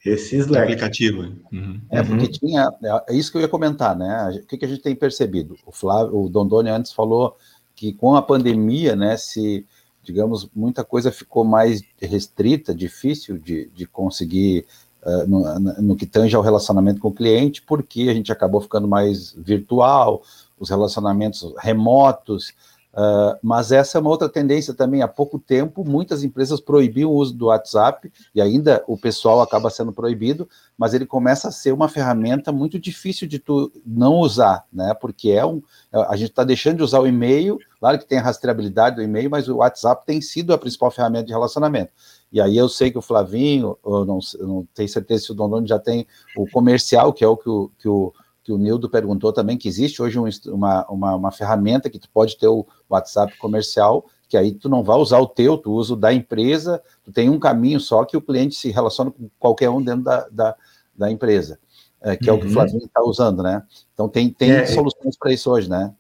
esse 0.05 0.37
Slack. 0.37 0.65
Aplicativo. 0.65 1.23
Uhum. 1.53 1.81
É, 1.91 2.03
porque 2.03 2.25
uhum. 2.25 2.31
tinha. 2.31 2.71
É 3.09 3.15
isso 3.15 3.31
que 3.31 3.37
eu 3.37 3.43
ia 3.43 3.49
comentar, 3.49 3.97
né? 3.97 4.41
O 4.43 4.47
que, 4.47 4.57
que 4.57 4.65
a 4.65 4.69
gente 4.69 4.83
tem 4.83 4.95
percebido? 4.95 5.57
O 5.67 5.73
Flávio, 5.73 6.17
o 6.17 6.29
Dondoni 6.29 6.71
antes 6.71 6.93
falou 6.93 7.37
que 7.75 7.93
com 7.93 8.15
a 8.15 8.23
pandemia, 8.23 8.95
né, 8.97 9.17
se, 9.17 9.67
digamos, 10.03 10.49
muita 10.55 10.85
coisa 10.85 11.13
ficou 11.13 11.45
mais 11.45 11.83
restrita, 12.01 12.75
difícil 12.75 13.39
de, 13.39 13.71
de 13.75 13.87
conseguir 13.87 14.67
uh, 15.03 15.27
no, 15.27 15.59
no 15.83 15.97
que 15.97 16.07
tange 16.07 16.35
ao 16.35 16.43
relacionamento 16.43 17.01
com 17.01 17.09
o 17.09 17.15
cliente, 17.15 17.63
porque 17.63 18.09
a 18.09 18.15
gente 18.15 18.33
acabou 18.33 18.61
ficando 18.61 18.89
mais 18.89 19.33
virtual, 19.33 20.23
os 20.59 20.69
relacionamentos 20.69 21.55
remotos, 21.59 22.55
Uh, 22.93 23.39
mas 23.41 23.71
essa 23.71 23.99
é 23.99 24.01
uma 24.01 24.11
outra 24.11 24.29
tendência 24.29 24.75
também. 24.75 25.03
Há 25.03 25.09
pouco 25.09 25.39
tempo, 25.39 25.85
muitas 25.85 26.25
empresas 26.25 26.61
proibiam 26.61 27.11
o 27.11 27.15
uso 27.15 27.33
do 27.33 27.47
WhatsApp, 27.47 28.13
e 28.35 28.41
ainda 28.41 28.83
o 28.87 28.97
pessoal 28.97 29.41
acaba 29.41 29.71
sendo 29.71 29.93
proibido, 29.93 30.49
mas 30.77 30.93
ele 30.93 31.07
começa 31.07 31.49
a 31.49 31.53
ser 31.53 31.73
uma 31.73 31.89
ferramenta 31.89 32.51
muito 32.51 32.79
difícil 32.79 33.29
de 33.29 33.39
tu 33.39 33.71
não 33.87 34.15
usar, 34.17 34.65
né? 34.73 34.93
Porque 34.95 35.31
é 35.31 35.45
um. 35.47 35.63
A 35.93 36.17
gente 36.17 36.31
está 36.31 36.43
deixando 36.43 36.79
de 36.79 36.83
usar 36.83 37.01
o 37.01 37.07
e-mail, 37.07 37.59
claro 37.81 37.99
que 37.99 38.07
tem 38.07 38.19
a 38.19 38.23
rastreabilidade 38.23 38.97
do 38.97 39.03
e-mail, 39.03 39.31
mas 39.31 39.49
o 39.49 39.57
WhatsApp 39.57 40.07
tem 40.07 40.21
sido 40.21 40.53
a 40.53 40.59
principal 40.59 40.91
ferramenta 40.91 41.25
de 41.25 41.33
relacionamento. 41.33 41.93
E 42.31 42.41
aí 42.41 42.57
eu 42.57 42.69
sei 42.69 42.91
que 42.91 42.99
o 42.99 43.03
Flavinho, 43.03 43.77
eu 43.85 44.05
não, 44.05 44.19
eu 44.39 44.47
não 44.47 44.69
tenho 44.75 44.89
certeza 44.89 45.25
se 45.25 45.33
o 45.33 45.35
Dondoni 45.35 45.67
já 45.67 45.79
tem 45.79 46.07
o 46.37 46.49
comercial, 46.49 47.13
que 47.13 47.25
é 47.25 47.29
o 47.29 47.37
que 47.37 47.49
o, 47.49 47.71
que 47.79 47.89
o 47.89 48.13
que 48.43 48.53
o 48.53 48.59
Nildo 48.59 48.89
perguntou 48.89 49.33
também, 49.33 49.57
que 49.57 49.69
existe 49.69 50.03
hoje 50.03 50.19
um, 50.19 50.29
uma, 50.53 50.87
uma, 50.91 51.15
uma, 51.15 51.31
ferramenta 51.31 51.91
que 51.91 51.99
tu 51.99 52.09
pode 52.11 52.37
ter 52.37 52.49
o 52.49 52.67
WhatsApp 52.89 53.37
comercial, 53.39 54.05
que 54.29 54.37
aí 54.37 54.53
tu 54.53 54.69
não 54.69 54.83
vai 54.83 54.97
usar 54.97 55.19
o 55.19 55.27
teu, 55.27 55.59
tu 55.59 55.73
usa 55.73 55.93
o 55.93 55.97
da 55.97 56.13
empresa, 56.13 56.83
tu 57.05 57.13
tem 57.13 57.29
um 57.29 57.39
caminho 57.39 57.79
só 57.79 58.05
que 58.05 58.17
o 58.17 58.23
cliente 58.23 58.55
se 58.55 58.71
relaciona 58.71 59.11
com 59.11 59.29
qualquer 59.39 59.71
um 59.71 59.83
dentro 59.83 60.05
da, 60.05 60.29
da, 60.31 60.57
da 60.97 61.11
empresa, 61.11 61.59
é, 62.01 62.17
que 62.17 62.31
uhum. 62.31 62.37
é 62.37 62.39
o 62.39 62.41
que 62.41 62.47
o 62.47 62.49
uhum. 62.49 62.55
Flavinho 62.55 62.85
está 62.85 63.03
usando, 63.03 63.43
né? 63.43 63.63
Então 63.93 64.09
tem, 64.09 64.31
tem 64.31 64.51
é, 64.51 64.67
soluções 64.67 65.17
para 65.19 65.33
isso 65.33 65.51
hoje, 65.51 65.69
né? 65.69 65.95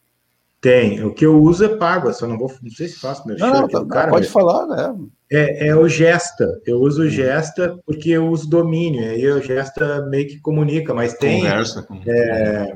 Tem. 0.60 1.02
O 1.02 1.14
que 1.14 1.24
eu 1.24 1.40
uso 1.40 1.64
é 1.64 1.76
pago, 1.76 2.12
só 2.12 2.26
não 2.26 2.38
vou. 2.38 2.52
Não 2.62 2.70
sei 2.70 2.88
se 2.88 3.00
faço 3.00 3.26
meu 3.26 3.38
não, 3.38 3.62
não, 3.62 3.68
tá, 3.68 3.84
cara, 3.86 4.10
Pode 4.10 4.28
falar, 4.28 4.66
né? 4.66 4.94
É, 5.32 5.68
é 5.68 5.76
o 5.76 5.88
Gesta. 5.88 6.60
Eu 6.66 6.80
uso 6.80 7.02
o 7.02 7.08
Gesta 7.08 7.78
porque 7.86 8.10
eu 8.10 8.28
uso 8.28 8.48
domínio. 8.48 9.02
Aí 9.02 9.26
o 9.26 9.40
Gesta 9.40 10.06
meio 10.06 10.28
que 10.28 10.38
comunica, 10.38 10.92
mas 10.92 11.14
tem. 11.14 11.42
Conversa. 11.42 11.82
Com... 11.82 12.02
É, 12.06 12.72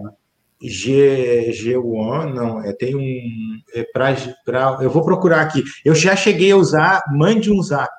G, 0.62 1.50
G1, 1.52 2.32
não, 2.32 2.62
é, 2.62 2.72
tem 2.72 2.96
um. 2.96 3.60
É 3.74 3.84
pra, 3.92 4.16
pra, 4.46 4.78
eu 4.80 4.88
vou 4.88 5.04
procurar 5.04 5.42
aqui. 5.42 5.62
Eu 5.84 5.94
já 5.94 6.16
cheguei 6.16 6.52
a 6.52 6.56
usar 6.56 7.02
Mande 7.12 7.52
um 7.52 7.62
Zap. 7.62 7.92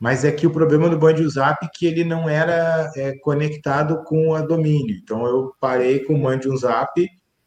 Mas 0.00 0.24
é 0.24 0.32
que 0.32 0.46
o 0.46 0.50
problema 0.50 0.88
do 0.88 1.00
Mande 1.00 1.22
um 1.22 1.30
Zap 1.30 1.64
é 1.64 1.70
que 1.72 1.86
ele 1.86 2.04
não 2.04 2.28
era 2.28 2.90
é, 2.96 3.16
conectado 3.18 4.02
com 4.04 4.34
a 4.34 4.40
domínio. 4.40 4.96
Então 5.02 5.24
eu 5.26 5.52
parei 5.60 6.00
com 6.00 6.14
o 6.14 6.20
Mande 6.20 6.48
um 6.48 6.56
Zap 6.56 7.06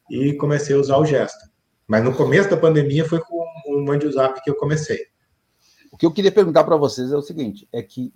e 0.10 0.34
comecei 0.34 0.76
a 0.76 0.80
usar 0.80 0.98
o 0.98 1.06
Gesta. 1.06 1.49
Mas 1.90 2.04
no 2.04 2.14
começo 2.14 2.48
da 2.48 2.56
pandemia 2.56 3.04
foi 3.04 3.20
com 3.20 3.44
o 3.68 4.12
Zap 4.12 4.40
que 4.44 4.50
eu 4.52 4.56
comecei. 4.56 5.08
O 5.92 5.98
que 5.98 6.06
eu 6.06 6.12
queria 6.12 6.32
perguntar 6.32 6.64
para 6.64 6.78
vocês 6.78 7.12
é 7.12 7.18
o 7.18 7.22
seguinte: 7.22 7.68
é 7.74 7.82
que, 7.82 8.14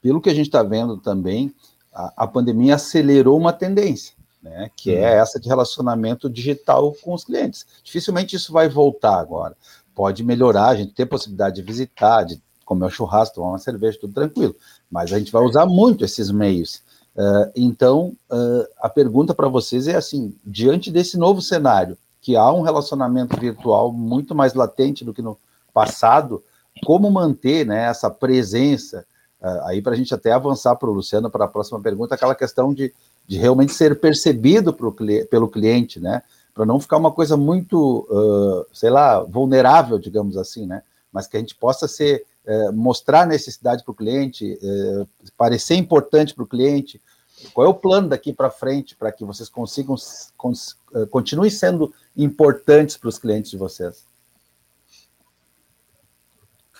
pelo 0.00 0.20
que 0.20 0.28
a 0.28 0.34
gente 0.34 0.46
está 0.46 0.64
vendo 0.64 0.96
também, 0.98 1.54
a, 1.94 2.24
a, 2.24 2.26
pandemia 2.26 2.74
acelerou 2.74 3.38
uma 3.38 3.52
tendência, 3.52 4.16
né? 4.42 4.68
Que 4.74 4.92
é 4.96 5.12
uhum. 5.12 5.22
essa 5.22 5.38
de 5.38 5.48
relacionamento 5.48 6.28
digital 6.28 6.92
com 7.00 7.14
os 7.14 7.24
clientes. 7.24 7.64
Dificilmente 7.84 8.34
isso 8.34 8.52
vai 8.52 8.68
voltar 8.68 9.20
agora. 9.20 9.56
Pode 9.94 10.24
melhorar, 10.24 10.70
a 10.70 10.74
gente 10.74 10.92
tem 10.92 11.06
possibilidade 11.06 11.54
de 11.54 11.62
visitar, 11.62 12.24
de 12.24 12.42
comer 12.64 12.86
um 12.86 12.90
churrasco, 12.90 13.36
tomar 13.36 13.50
uma 13.50 13.58
cerveja, 13.58 14.00
tudo 14.00 14.14
tranquilo. 14.14 14.56
Mas 14.90 15.12
a 15.12 15.18
gente 15.20 15.30
vai 15.30 15.42
usar 15.42 15.64
muito 15.64 16.04
esses 16.04 16.32
meios. 16.32 16.82
Uh, 17.14 17.52
então, 17.54 18.16
uh, 18.32 18.66
a 18.80 18.88
pergunta 18.88 19.32
para 19.32 19.46
vocês 19.46 19.86
é 19.86 19.94
assim: 19.94 20.34
diante 20.44 20.90
desse 20.90 21.16
novo 21.16 21.40
cenário, 21.40 21.96
que 22.22 22.36
há 22.36 22.50
um 22.52 22.62
relacionamento 22.62 23.38
virtual 23.38 23.92
muito 23.92 24.32
mais 24.32 24.54
latente 24.54 25.04
do 25.04 25.12
que 25.12 25.20
no 25.20 25.36
passado, 25.74 26.42
como 26.86 27.10
manter 27.10 27.66
né, 27.66 27.84
essa 27.86 28.08
presença? 28.08 29.04
Uh, 29.40 29.60
aí, 29.64 29.82
para 29.82 29.92
a 29.92 29.96
gente 29.96 30.14
até 30.14 30.30
avançar 30.30 30.76
para 30.76 30.88
o 30.88 30.92
Luciano, 30.92 31.28
para 31.28 31.46
a 31.46 31.48
próxima 31.48 31.80
pergunta, 31.80 32.14
aquela 32.14 32.36
questão 32.36 32.72
de, 32.72 32.94
de 33.26 33.36
realmente 33.36 33.74
ser 33.74 33.98
percebido 33.98 34.72
pro, 34.72 34.94
pelo 35.28 35.48
cliente, 35.48 35.98
né? 35.98 36.22
Para 36.54 36.64
não 36.64 36.78
ficar 36.78 36.96
uma 36.96 37.10
coisa 37.10 37.36
muito, 37.36 38.06
uh, 38.08 38.64
sei 38.72 38.90
lá, 38.90 39.20
vulnerável, 39.24 39.98
digamos 39.98 40.36
assim, 40.36 40.64
né? 40.64 40.82
Mas 41.12 41.26
que 41.26 41.36
a 41.36 41.40
gente 41.40 41.56
possa 41.56 41.88
ser, 41.88 42.24
uh, 42.46 42.72
mostrar 42.72 43.26
necessidade 43.26 43.82
para 43.82 43.90
o 43.90 43.96
cliente, 43.96 44.56
parecer 45.36 45.74
importante 45.74 46.34
para 46.34 46.44
o 46.44 46.48
cliente. 46.48 47.00
Qual 47.50 47.66
é 47.66 47.70
o 47.70 47.74
plano 47.74 48.08
daqui 48.08 48.32
para 48.32 48.50
frente 48.50 48.96
para 48.96 49.12
que 49.12 49.24
vocês 49.24 49.48
consigam, 49.48 49.96
cons, 50.36 50.76
continuem 51.10 51.50
sendo 51.50 51.92
importantes 52.16 52.96
para 52.96 53.08
os 53.08 53.18
clientes 53.18 53.50
de 53.50 53.56
vocês? 53.56 54.04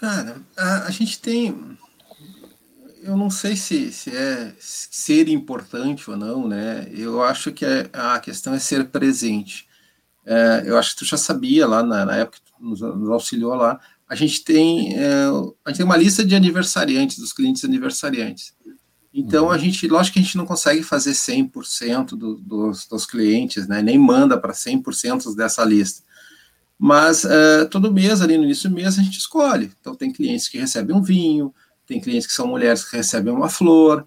Cara, 0.02 0.42
a, 0.56 0.86
a, 0.86 0.90
gente 0.90 1.20
tem. 1.20 1.78
Eu 3.02 3.16
não 3.16 3.30
sei 3.30 3.54
se, 3.54 3.92
se 3.92 4.10
é 4.10 4.52
ser 4.58 5.28
importante 5.28 6.10
ou 6.10 6.16
não, 6.16 6.48
né? 6.48 6.88
Eu 6.92 7.22
acho 7.22 7.52
que 7.52 7.64
é, 7.64 7.88
a 7.92 8.18
questão 8.18 8.52
é 8.52 8.58
ser 8.58 8.88
presente. 8.88 9.68
É, 10.26 10.64
eu 10.66 10.76
acho 10.76 10.90
que 10.90 10.98
tu 10.98 11.04
já 11.04 11.16
sabia 11.16 11.68
lá 11.68 11.84
na, 11.84 12.04
na 12.04 12.16
época 12.16 12.38
que 12.38 12.52
tu 12.52 12.52
nos, 12.60 12.80
nos, 12.80 13.10
auxiliou 13.10 13.54
lá. 13.54 13.80
A 14.08 14.16
gente 14.16 14.42
tem 14.42 14.98
é, 14.98 15.26
a 15.64 15.70
gente 15.70 15.76
tem 15.76 15.86
uma 15.86 15.96
lista 15.96 16.24
de 16.24 16.34
aniversariantes, 16.34 17.18
dos 17.18 17.32
clientes 17.32 17.64
aniversariantes. 17.64 18.54
Então, 19.14 19.50
a 19.50 19.58
gente, 19.58 19.86
lógico 19.86 20.14
que 20.14 20.20
a 20.20 20.22
gente 20.22 20.38
não 20.38 20.46
consegue 20.46 20.82
fazer 20.82 21.12
100% 21.12 22.16
do, 22.16 22.36
dos, 22.36 22.86
dos 22.86 23.04
clientes, 23.04 23.68
né? 23.68 23.82
nem 23.82 23.98
manda 23.98 24.38
para 24.38 24.52
100% 24.52 25.36
dessa 25.36 25.62
lista. 25.64 26.02
Mas 26.78 27.24
uh, 27.24 27.68
todo 27.70 27.92
mês, 27.92 28.22
ali 28.22 28.38
no 28.38 28.44
início 28.44 28.70
do 28.70 28.74
mês, 28.74 28.98
a 28.98 29.02
gente 29.02 29.18
escolhe. 29.18 29.70
Então, 29.80 29.94
tem 29.94 30.10
clientes 30.10 30.48
que 30.48 30.58
recebem 30.58 30.96
um 30.96 31.02
vinho, 31.02 31.54
tem 31.86 32.00
clientes 32.00 32.26
que 32.26 32.32
são 32.32 32.46
mulheres 32.46 32.84
que 32.84 32.96
recebem 32.96 33.32
uma 33.32 33.48
flor, 33.48 34.06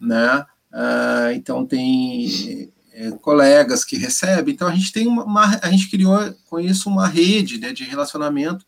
né? 0.00 0.44
Uh, 0.72 1.32
então, 1.34 1.66
tem 1.66 2.72
é, 2.92 3.10
colegas 3.12 3.84
que 3.84 3.96
recebem. 3.96 4.54
Então, 4.54 4.66
a 4.66 4.74
gente 4.74 4.90
tem 4.90 5.06
uma, 5.06 5.22
uma, 5.24 5.60
a 5.62 5.70
gente 5.70 5.90
criou 5.90 6.18
com 6.46 6.58
isso 6.58 6.88
uma 6.88 7.06
rede 7.06 7.60
né, 7.60 7.72
de 7.72 7.84
relacionamento 7.84 8.64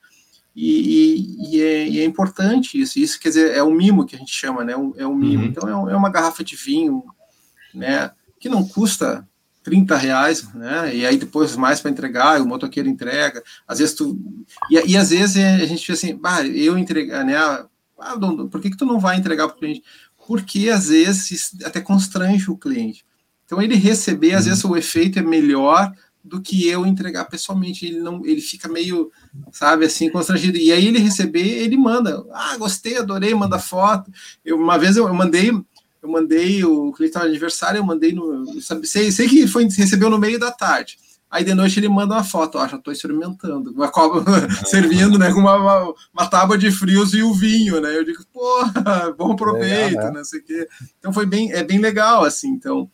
E, 0.61 1.37
e, 1.39 1.63
é, 1.63 1.89
e, 1.89 2.01
é, 2.01 2.05
importante 2.05 2.81
isso. 2.81 2.99
Isso 2.99 3.21
quer 3.21 3.29
dizer, 3.29 3.55
é 3.55 3.63
o 3.63 3.71
mimo 3.71 4.05
que 4.05 4.17
a 4.17 4.19
gente 4.19 4.35
chama, 4.35 4.65
né? 4.65 4.73
É 4.97 5.07
o 5.07 5.15
mimo. 5.15 5.45
Uhum. 5.45 5.49
Então, 5.49 5.89
é, 5.89 5.93
é, 5.93 5.97
uma 5.97 6.11
garrafa 6.11 6.43
de 6.43 6.57
vinho, 6.57 7.05
né? 7.73 8.11
Que 8.41 8.49
não 8.49 8.67
custa 8.67 9.25
30 9.63 9.97
reais, 9.97 10.53
né? 10.55 10.97
E 10.97 11.07
aí 11.07 11.17
depois 11.17 11.55
mais 11.55 11.81
para 11.81 11.93
entregar, 11.93 12.41
o 12.41 12.47
motoqueiro 12.47 12.89
entrega. 12.89 13.41
Às 13.69 13.79
vezes 13.79 13.95
tu. 13.95 14.19
E, 14.69 14.75
e 14.91 14.97
às 14.97 15.11
vezes 15.11 15.37
a 15.37 15.65
gente 15.65 15.83
fica 15.83 15.93
assim, 15.93 16.17
bah, 16.17 16.45
eu 16.45 16.77
entregar, 16.77 17.25
né? 17.25 17.37
Ah, 17.37 18.17
por 18.51 18.61
que, 18.61 18.71
que 18.71 18.77
tu 18.77 18.85
não 18.85 18.99
vai 18.99 19.17
entregar 19.17 19.47
para 19.47 19.57
o 19.57 19.61
cliente? 19.61 19.85
Porque 20.27 20.71
às 20.71 20.89
vezes 20.89 21.55
até 21.65 21.81
constrange 21.81 22.51
o 22.51 22.57
cliente. 22.57 23.07
Então 23.45 23.63
ele 23.63 23.77
receber, 23.77 24.35
às 24.35 24.43
uhum. 24.43 24.51
vezes 24.51 24.65
o 24.65 24.77
efeito 24.77 25.21
é 25.21 25.23
melhor 25.23 25.93
do 26.29 26.41
que 26.41 26.69
eu 26.69 26.87
entregar 26.87 27.25
pessoalmente. 27.25 27.87
Ele 27.87 28.01
não, 28.01 28.25
ele 28.25 28.41
fica 28.41 28.69
meio, 28.69 29.11
sabe, 29.53 29.87
assim, 29.87 30.11
constrangido. 30.11 30.59
E 30.59 30.71
aí 30.71 30.87
ele 30.87 30.99
receber, 30.99 31.47
ele 31.47 31.77
manda, 31.77 32.25
ah, 32.33 32.57
gostei, 32.57 32.99
adorei, 32.99 33.35
manda 33.35 33.59
foto. 33.59 34.11
Eu, 34.45 34.57
uma 34.57 34.79
vez 34.79 34.97
eu, 34.97 35.09
eu 35.09 35.15
mandei, 35.15 35.51
eu 35.51 36.09
mandei 36.09 36.65
o 36.65 36.93
cliente 36.93 37.19
aniversário, 37.19 37.79
eu 37.79 37.85
mandei 37.85 38.13
no, 38.13 38.61
sabe, 38.61 38.87
sei, 38.87 39.11
sei 39.11 39.29
que 39.29 39.47
foi 39.47 39.65
recebeu 39.65 40.11
no 40.11 40.19
meio 40.19 40.39
da 40.39 40.53
tarde. 40.53 40.99
Aí 41.31 41.45
de 41.45 41.53
noite 41.53 41.79
ele 41.79 41.91
manda 41.91 42.15
uma 42.15 42.25
foto, 42.25 42.57
ó, 42.57 42.67
já 42.67 42.79
estou 42.79 42.91
experimentando, 42.91 43.71
uma 43.73 43.91
cobra 43.91 44.49
servindo, 44.65 45.19
né, 45.19 45.31
com 45.31 45.41
uma, 45.41 45.57
uma, 45.57 45.95
uma, 46.15 46.27
tábua 46.27 46.57
de 46.57 46.71
frios 46.71 47.13
e 47.13 47.23
o 47.23 47.35
vinho, 47.35 47.83
né? 47.83 47.95
Eu 47.95 48.03
digo, 48.03 48.25
porra, 48.33 49.13
bom 49.17 49.37
proveito, 49.37 50.01
é, 50.01 50.11
né? 50.11 50.25
sei 50.25 50.41
que. 50.41 50.67
Então 50.99 51.13
foi 51.13 51.27
bem, 51.27 51.53
é 51.53 51.63
bem 51.63 51.79
legal, 51.79 52.25
assim. 52.25 52.49
Então 52.49 52.91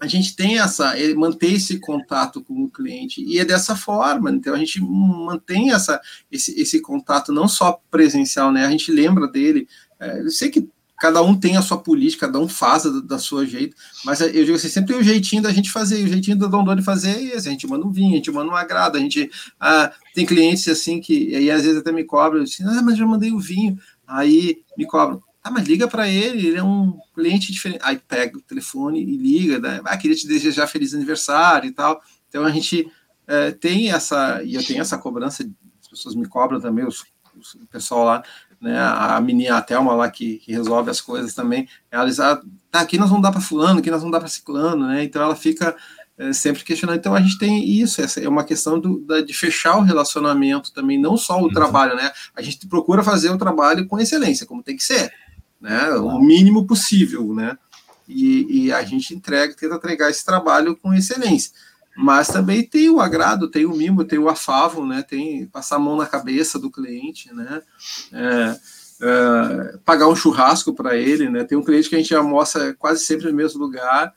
a 0.00 0.06
gente 0.06 0.36
tem 0.36 0.58
essa, 0.58 0.94
manter 1.16 1.52
esse 1.52 1.78
contato 1.78 2.42
com 2.42 2.64
o 2.64 2.70
cliente 2.70 3.22
e 3.22 3.38
é 3.38 3.44
dessa 3.44 3.74
forma. 3.74 4.30
Então 4.30 4.54
a 4.54 4.58
gente 4.58 4.80
mantém 4.80 5.72
essa, 5.72 6.00
esse, 6.30 6.58
esse 6.60 6.80
contato 6.80 7.32
não 7.32 7.48
só 7.48 7.80
presencial, 7.90 8.52
né? 8.52 8.66
A 8.66 8.70
gente 8.70 8.92
lembra 8.92 9.26
dele. 9.26 9.68
É, 9.98 10.20
eu 10.20 10.30
sei 10.30 10.50
que 10.50 10.68
cada 10.98 11.22
um 11.22 11.38
tem 11.38 11.56
a 11.56 11.62
sua 11.62 11.78
política, 11.78 12.26
cada 12.26 12.40
um 12.40 12.48
faz 12.48 12.84
da, 12.84 13.00
da 13.00 13.18
sua 13.18 13.44
jeito, 13.44 13.76
mas 14.04 14.20
eu 14.20 14.44
digo 14.44 14.54
assim, 14.54 14.68
sempre 14.68 14.94
tem 14.94 15.00
o 15.00 15.04
jeitinho 15.04 15.42
da 15.42 15.52
gente 15.52 15.70
fazer, 15.70 16.02
o 16.02 16.08
jeitinho 16.08 16.38
do 16.38 16.48
Dom 16.48 16.74
de 16.74 16.82
fazer 16.82 17.10
é 17.10 17.22
esse, 17.36 17.48
a 17.48 17.50
gente 17.50 17.66
manda 17.66 17.86
um 17.86 17.90
vinho, 17.90 18.12
a 18.12 18.16
gente 18.16 18.30
manda 18.30 18.50
um 18.50 18.56
agrado, 18.56 18.96
a 18.96 19.00
gente 19.00 19.30
ah, 19.60 19.92
tem 20.14 20.24
clientes 20.24 20.66
assim 20.68 21.00
que, 21.00 21.30
e 21.30 21.36
aí 21.36 21.50
às 21.50 21.62
vezes 21.62 21.78
até 21.78 21.92
me 21.92 22.04
cobram, 22.04 22.42
assim, 22.42 22.64
ah, 22.64 22.82
mas 22.82 22.96
já 22.96 23.06
mandei 23.06 23.30
o 23.30 23.38
vinho, 23.38 23.78
aí 24.06 24.62
me 24.76 24.86
cobram, 24.86 25.22
ah, 25.46 25.50
mas 25.50 25.68
liga 25.68 25.86
para 25.86 26.08
ele, 26.08 26.48
ele 26.48 26.58
é 26.58 26.62
um 26.62 26.98
cliente 27.14 27.52
diferente. 27.52 27.78
Aí 27.84 27.96
pega 27.96 28.36
o 28.36 28.42
telefone 28.42 29.00
e 29.00 29.16
liga, 29.16 29.60
né? 29.60 29.80
Ah, 29.84 29.96
queria 29.96 30.16
te 30.16 30.26
desejar 30.26 30.66
feliz 30.66 30.92
aniversário 30.92 31.68
e 31.68 31.72
tal. 31.72 32.02
Então 32.28 32.44
a 32.44 32.50
gente 32.50 32.90
é, 33.28 33.52
tem 33.52 33.92
essa, 33.92 34.42
e 34.42 34.54
eu 34.54 34.64
tenho 34.64 34.80
essa 34.80 34.98
cobrança, 34.98 35.48
as 35.80 35.88
pessoas 35.88 36.16
me 36.16 36.26
cobram 36.26 36.60
também, 36.60 36.84
os, 36.84 37.04
os, 37.38 37.54
o 37.54 37.66
pessoal 37.68 38.04
lá, 38.04 38.24
né? 38.60 38.76
A 38.76 39.20
menina, 39.20 39.56
a 39.56 39.62
Thelma 39.62 39.94
lá 39.94 40.10
que, 40.10 40.38
que 40.38 40.50
resolve 40.50 40.90
as 40.90 41.00
coisas 41.00 41.32
também, 41.32 41.68
ela 41.92 42.06
diz, 42.06 42.18
ah, 42.18 42.42
tá, 42.68 42.80
aqui 42.80 42.98
nós 42.98 43.08
vamos 43.08 43.22
dar 43.22 43.30
para 43.30 43.40
fulano, 43.40 43.78
aqui 43.78 43.90
nós 43.90 44.00
vamos 44.00 44.12
dar 44.12 44.18
para 44.18 44.28
ciclano, 44.28 44.88
né? 44.88 45.04
Então 45.04 45.22
ela 45.22 45.36
fica 45.36 45.76
é, 46.18 46.32
sempre 46.32 46.64
questionando. 46.64 46.98
Então 46.98 47.14
a 47.14 47.20
gente 47.20 47.38
tem 47.38 47.64
isso, 47.68 48.02
essa 48.02 48.20
é 48.20 48.28
uma 48.28 48.42
questão 48.42 48.80
do, 48.80 48.98
da, 48.98 49.20
de 49.20 49.32
fechar 49.32 49.76
o 49.76 49.82
relacionamento 49.82 50.72
também, 50.72 51.00
não 51.00 51.16
só 51.16 51.38
o 51.38 51.44
uhum. 51.44 51.52
trabalho, 51.52 51.94
né? 51.94 52.10
A 52.34 52.42
gente 52.42 52.66
procura 52.66 53.04
fazer 53.04 53.30
o 53.30 53.38
trabalho 53.38 53.86
com 53.86 54.00
excelência, 54.00 54.44
como 54.44 54.60
tem 54.60 54.76
que 54.76 54.82
ser 54.82 55.12
né? 55.60 55.90
O 55.94 56.18
mínimo 56.18 56.66
possível, 56.66 57.34
né? 57.34 57.56
E, 58.08 58.66
e, 58.66 58.72
a 58.72 58.82
gente 58.84 59.14
entrega, 59.14 59.54
tenta 59.54 59.74
entregar 59.74 60.10
esse 60.10 60.24
trabalho 60.24 60.76
com 60.76 60.94
excelência. 60.94 61.52
Mas 61.96 62.28
também 62.28 62.62
tem 62.62 62.90
o 62.90 63.00
agrado, 63.00 63.50
tem 63.50 63.64
o 63.64 63.74
mimo, 63.74 64.04
tem 64.04 64.18
o 64.18 64.28
afavo, 64.28 64.86
né? 64.86 65.02
Tem 65.02 65.46
passar 65.46 65.76
a 65.76 65.78
mão 65.78 65.96
na 65.96 66.06
cabeça 66.06 66.58
do 66.58 66.70
cliente, 66.70 67.32
né? 67.34 67.62
É, 68.12 68.60
é, 69.00 69.78
pagar 69.84 70.06
um 70.06 70.14
churrasco 70.14 70.74
para 70.74 70.96
ele, 70.96 71.28
né? 71.28 71.42
Tem 71.44 71.56
um 71.56 71.64
cliente 71.64 71.88
que 71.88 71.96
a 71.96 71.98
gente 71.98 72.14
almoça 72.14 72.74
quase 72.78 73.04
sempre 73.04 73.26
no 73.26 73.34
mesmo 73.34 73.58
lugar. 73.58 74.14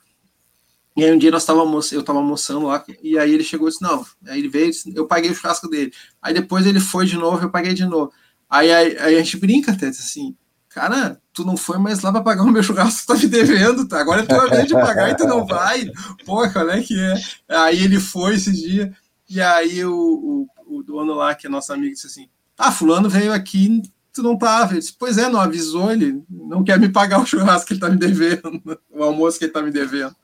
E 0.96 1.06
aí 1.06 1.14
um 1.14 1.18
dia 1.18 1.32
nós 1.32 1.44
estávamos, 1.44 1.92
eu 1.94 2.02
estava 2.02 2.20
almoçando 2.20 2.66
lá, 2.66 2.84
e 3.02 3.18
aí 3.18 3.34
ele 3.34 3.44
chegou 3.44 3.70
e 3.70 3.72
disse, 3.72 3.82
não, 3.82 4.06
aí 4.28 4.40
ele 4.40 4.50
veio, 4.50 4.70
eu 4.94 5.08
paguei 5.08 5.32
o 5.32 5.36
churrasco 5.36 5.70
dele. 5.70 5.94
Aí 6.22 6.34
depois 6.34 6.66
ele 6.66 6.82
foi 6.82 7.06
de 7.06 7.16
novo, 7.16 7.42
eu 7.42 7.50
paguei 7.50 7.74
de 7.74 7.86
novo. 7.86 8.12
Aí, 8.50 8.70
aí, 8.72 8.98
aí 8.98 9.16
a 9.16 9.20
gente 9.20 9.38
brinca 9.38 9.72
até, 9.72 9.88
assim, 9.88 10.36
cara, 10.80 11.22
tu 11.34 11.44
não 11.44 11.58
foi 11.58 11.78
mais 11.78 12.02
lá 12.02 12.12
para 12.12 12.22
pagar 12.22 12.44
o 12.44 12.52
meu 12.52 12.64
churrasco, 12.64 13.02
tu 13.02 13.08
tá 13.08 13.20
me 13.20 13.28
devendo, 13.28 13.86
tá? 13.86 14.00
Agora 14.00 14.22
é 14.22 14.26
tua 14.26 14.48
vez 14.48 14.66
de 14.66 14.74
pagar 14.74 15.10
e 15.10 15.18
tu 15.18 15.28
não 15.28 15.46
vai. 15.46 15.92
Pô, 16.26 16.50
qual 16.50 16.70
é 16.70 16.82
que 16.82 16.98
é? 16.98 17.16
Aí 17.50 17.84
ele 17.84 18.00
foi 18.00 18.36
esse 18.36 18.52
dia, 18.52 18.94
e 19.30 19.42
aí 19.42 19.84
o, 19.84 20.48
o, 20.66 20.78
o 20.78 20.84
dono 20.84 21.14
lá, 21.14 21.36
que 21.36 21.48
é 21.48 21.50
nosso 21.50 21.74
amigo, 21.74 21.94
disse 21.94 22.08
assim: 22.08 22.30
Ah, 22.58 22.72
fulano 22.72 23.10
veio 23.10 23.34
aqui, 23.34 23.82
tu 24.14 24.24
não 24.24 24.38
tava. 24.38 24.74
Eu 24.74 24.80
disse, 24.80 24.96
pois 24.98 25.18
é, 25.18 25.28
não 25.28 25.42
avisou, 25.42 25.92
ele 25.92 26.24
não 26.30 26.64
quer 26.64 26.80
me 26.80 26.88
pagar 26.88 27.22
o 27.22 27.26
churrasco 27.26 27.68
que 27.68 27.74
ele 27.74 27.82
tá 27.82 27.90
me 27.90 27.98
devendo, 27.98 28.62
o 28.90 29.04
almoço 29.04 29.38
que 29.38 29.46
ele 29.46 29.52
tá 29.52 29.62
me 29.62 29.72
devendo. 29.72 30.16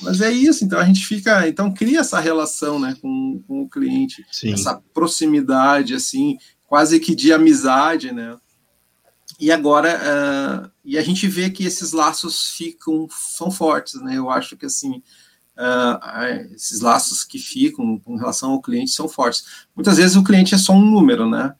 Mas 0.00 0.20
é 0.20 0.32
isso, 0.32 0.64
então 0.64 0.80
a 0.80 0.84
gente 0.84 1.06
fica, 1.06 1.46
então 1.46 1.72
cria 1.72 2.00
essa 2.00 2.18
relação, 2.18 2.80
né, 2.80 2.96
com, 3.00 3.40
com 3.46 3.62
o 3.62 3.68
cliente, 3.68 4.26
Sim. 4.32 4.52
essa 4.52 4.82
proximidade, 4.92 5.94
assim, 5.94 6.38
quase 6.66 6.98
que 6.98 7.14
de 7.14 7.32
amizade, 7.32 8.10
né? 8.10 8.36
E 9.42 9.50
agora, 9.50 9.98
uh, 9.98 10.70
e 10.84 10.96
a 10.96 11.02
gente 11.02 11.26
vê 11.26 11.50
que 11.50 11.64
esses 11.64 11.90
laços 11.90 12.50
ficam, 12.50 13.08
são 13.10 13.50
fortes, 13.50 14.00
né? 14.00 14.16
Eu 14.16 14.30
acho 14.30 14.56
que, 14.56 14.66
assim, 14.66 15.02
uh, 15.58 16.54
esses 16.54 16.80
laços 16.80 17.24
que 17.24 17.40
ficam 17.40 17.98
com 17.98 18.14
relação 18.14 18.52
ao 18.52 18.62
cliente 18.62 18.92
são 18.92 19.08
fortes. 19.08 19.66
Muitas 19.74 19.96
vezes 19.96 20.14
o 20.14 20.22
cliente 20.22 20.54
é 20.54 20.58
só 20.58 20.72
um 20.72 20.80
número, 20.80 21.28
né? 21.28 21.56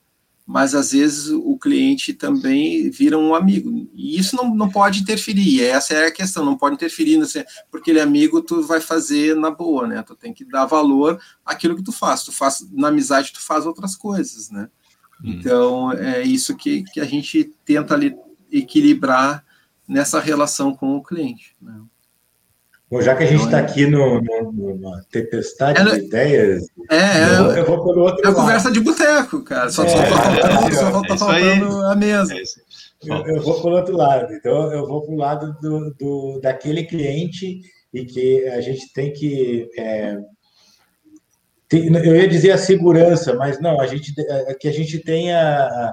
Mas 0.46 0.76
às 0.76 0.92
vezes 0.92 1.26
o 1.30 1.58
cliente 1.58 2.14
também 2.14 2.88
vira 2.88 3.18
um 3.18 3.34
amigo. 3.34 3.90
E 3.92 4.16
isso 4.16 4.36
não, 4.36 4.54
não 4.54 4.70
pode 4.70 5.00
interferir. 5.00 5.64
Essa 5.64 5.94
é 5.94 6.06
a 6.06 6.12
questão, 6.12 6.44
não 6.44 6.56
pode 6.56 6.76
interferir. 6.76 7.18
Nesse, 7.18 7.44
porque 7.68 7.90
ele 7.90 7.98
é 7.98 8.02
amigo, 8.02 8.42
tu 8.42 8.62
vai 8.62 8.80
fazer 8.80 9.34
na 9.34 9.50
boa, 9.50 9.88
né? 9.88 10.04
Tu 10.04 10.14
tem 10.14 10.32
que 10.32 10.44
dar 10.44 10.66
valor 10.66 11.20
àquilo 11.44 11.74
que 11.74 11.82
tu 11.82 11.90
faz. 11.90 12.22
Tu 12.22 12.30
faz 12.30 12.64
na 12.70 12.88
amizade, 12.88 13.32
tu 13.32 13.40
faz 13.42 13.66
outras 13.66 13.96
coisas, 13.96 14.50
né? 14.50 14.68
Hum. 15.24 15.30
Então, 15.30 15.92
é 15.92 16.22
isso 16.22 16.56
que, 16.56 16.82
que 16.92 17.00
a 17.00 17.04
gente 17.04 17.52
tenta 17.64 17.94
ali 17.94 18.14
equilibrar 18.50 19.44
nessa 19.88 20.20
relação 20.20 20.74
com 20.74 20.96
o 20.96 21.02
cliente. 21.02 21.54
Né? 21.60 21.74
Bom, 22.90 23.00
já 23.00 23.16
que 23.16 23.24
a 23.24 23.26
gente 23.26 23.44
está 23.44 23.60
então, 23.60 23.68
é 23.68 23.70
aqui 23.70 23.86
no, 23.86 24.20
no, 24.20 24.52
numa 24.52 25.02
tempestade 25.10 25.80
é, 25.80 25.84
de 25.84 26.04
ideias, 26.04 26.66
é, 26.90 27.38
eu, 27.38 27.50
eu 27.52 27.64
vou 27.64 27.82
pelo 27.82 28.02
outro 28.02 28.20
é 28.22 28.28
lado. 28.28 28.36
conversa 28.36 28.70
de 28.70 28.80
boteco, 28.80 29.42
cara. 29.42 29.70
Só, 29.70 29.82
é, 29.84 29.88
só, 29.88 30.90
só 30.90 31.02
tá 31.02 31.16
faltando 31.16 31.86
a 31.86 31.96
mesa. 31.96 32.34
Eu, 33.02 33.26
eu, 33.26 33.42
vou 33.42 33.62
pelo 33.62 33.76
outro 33.76 33.96
lado. 33.96 34.34
Então, 34.34 34.70
eu 34.72 34.86
vou 34.86 35.02
para 35.06 35.14
o 35.14 35.16
lado 35.16 35.56
do, 35.62 35.94
do, 35.94 36.40
daquele 36.42 36.84
cliente 36.84 37.62
e 37.94 38.04
que 38.04 38.46
a 38.48 38.60
gente 38.60 38.92
tem 38.92 39.10
que 39.10 39.70
é, 39.78 40.18
eu 41.72 42.16
ia 42.16 42.28
dizer 42.28 42.52
a 42.52 42.58
segurança, 42.58 43.34
mas 43.34 43.60
não, 43.60 43.80
a 43.80 43.86
gente, 43.86 44.12
é, 44.18 44.52
é 44.52 44.54
que 44.54 44.68
a 44.68 44.72
gente 44.72 44.98
tenha 44.98 45.92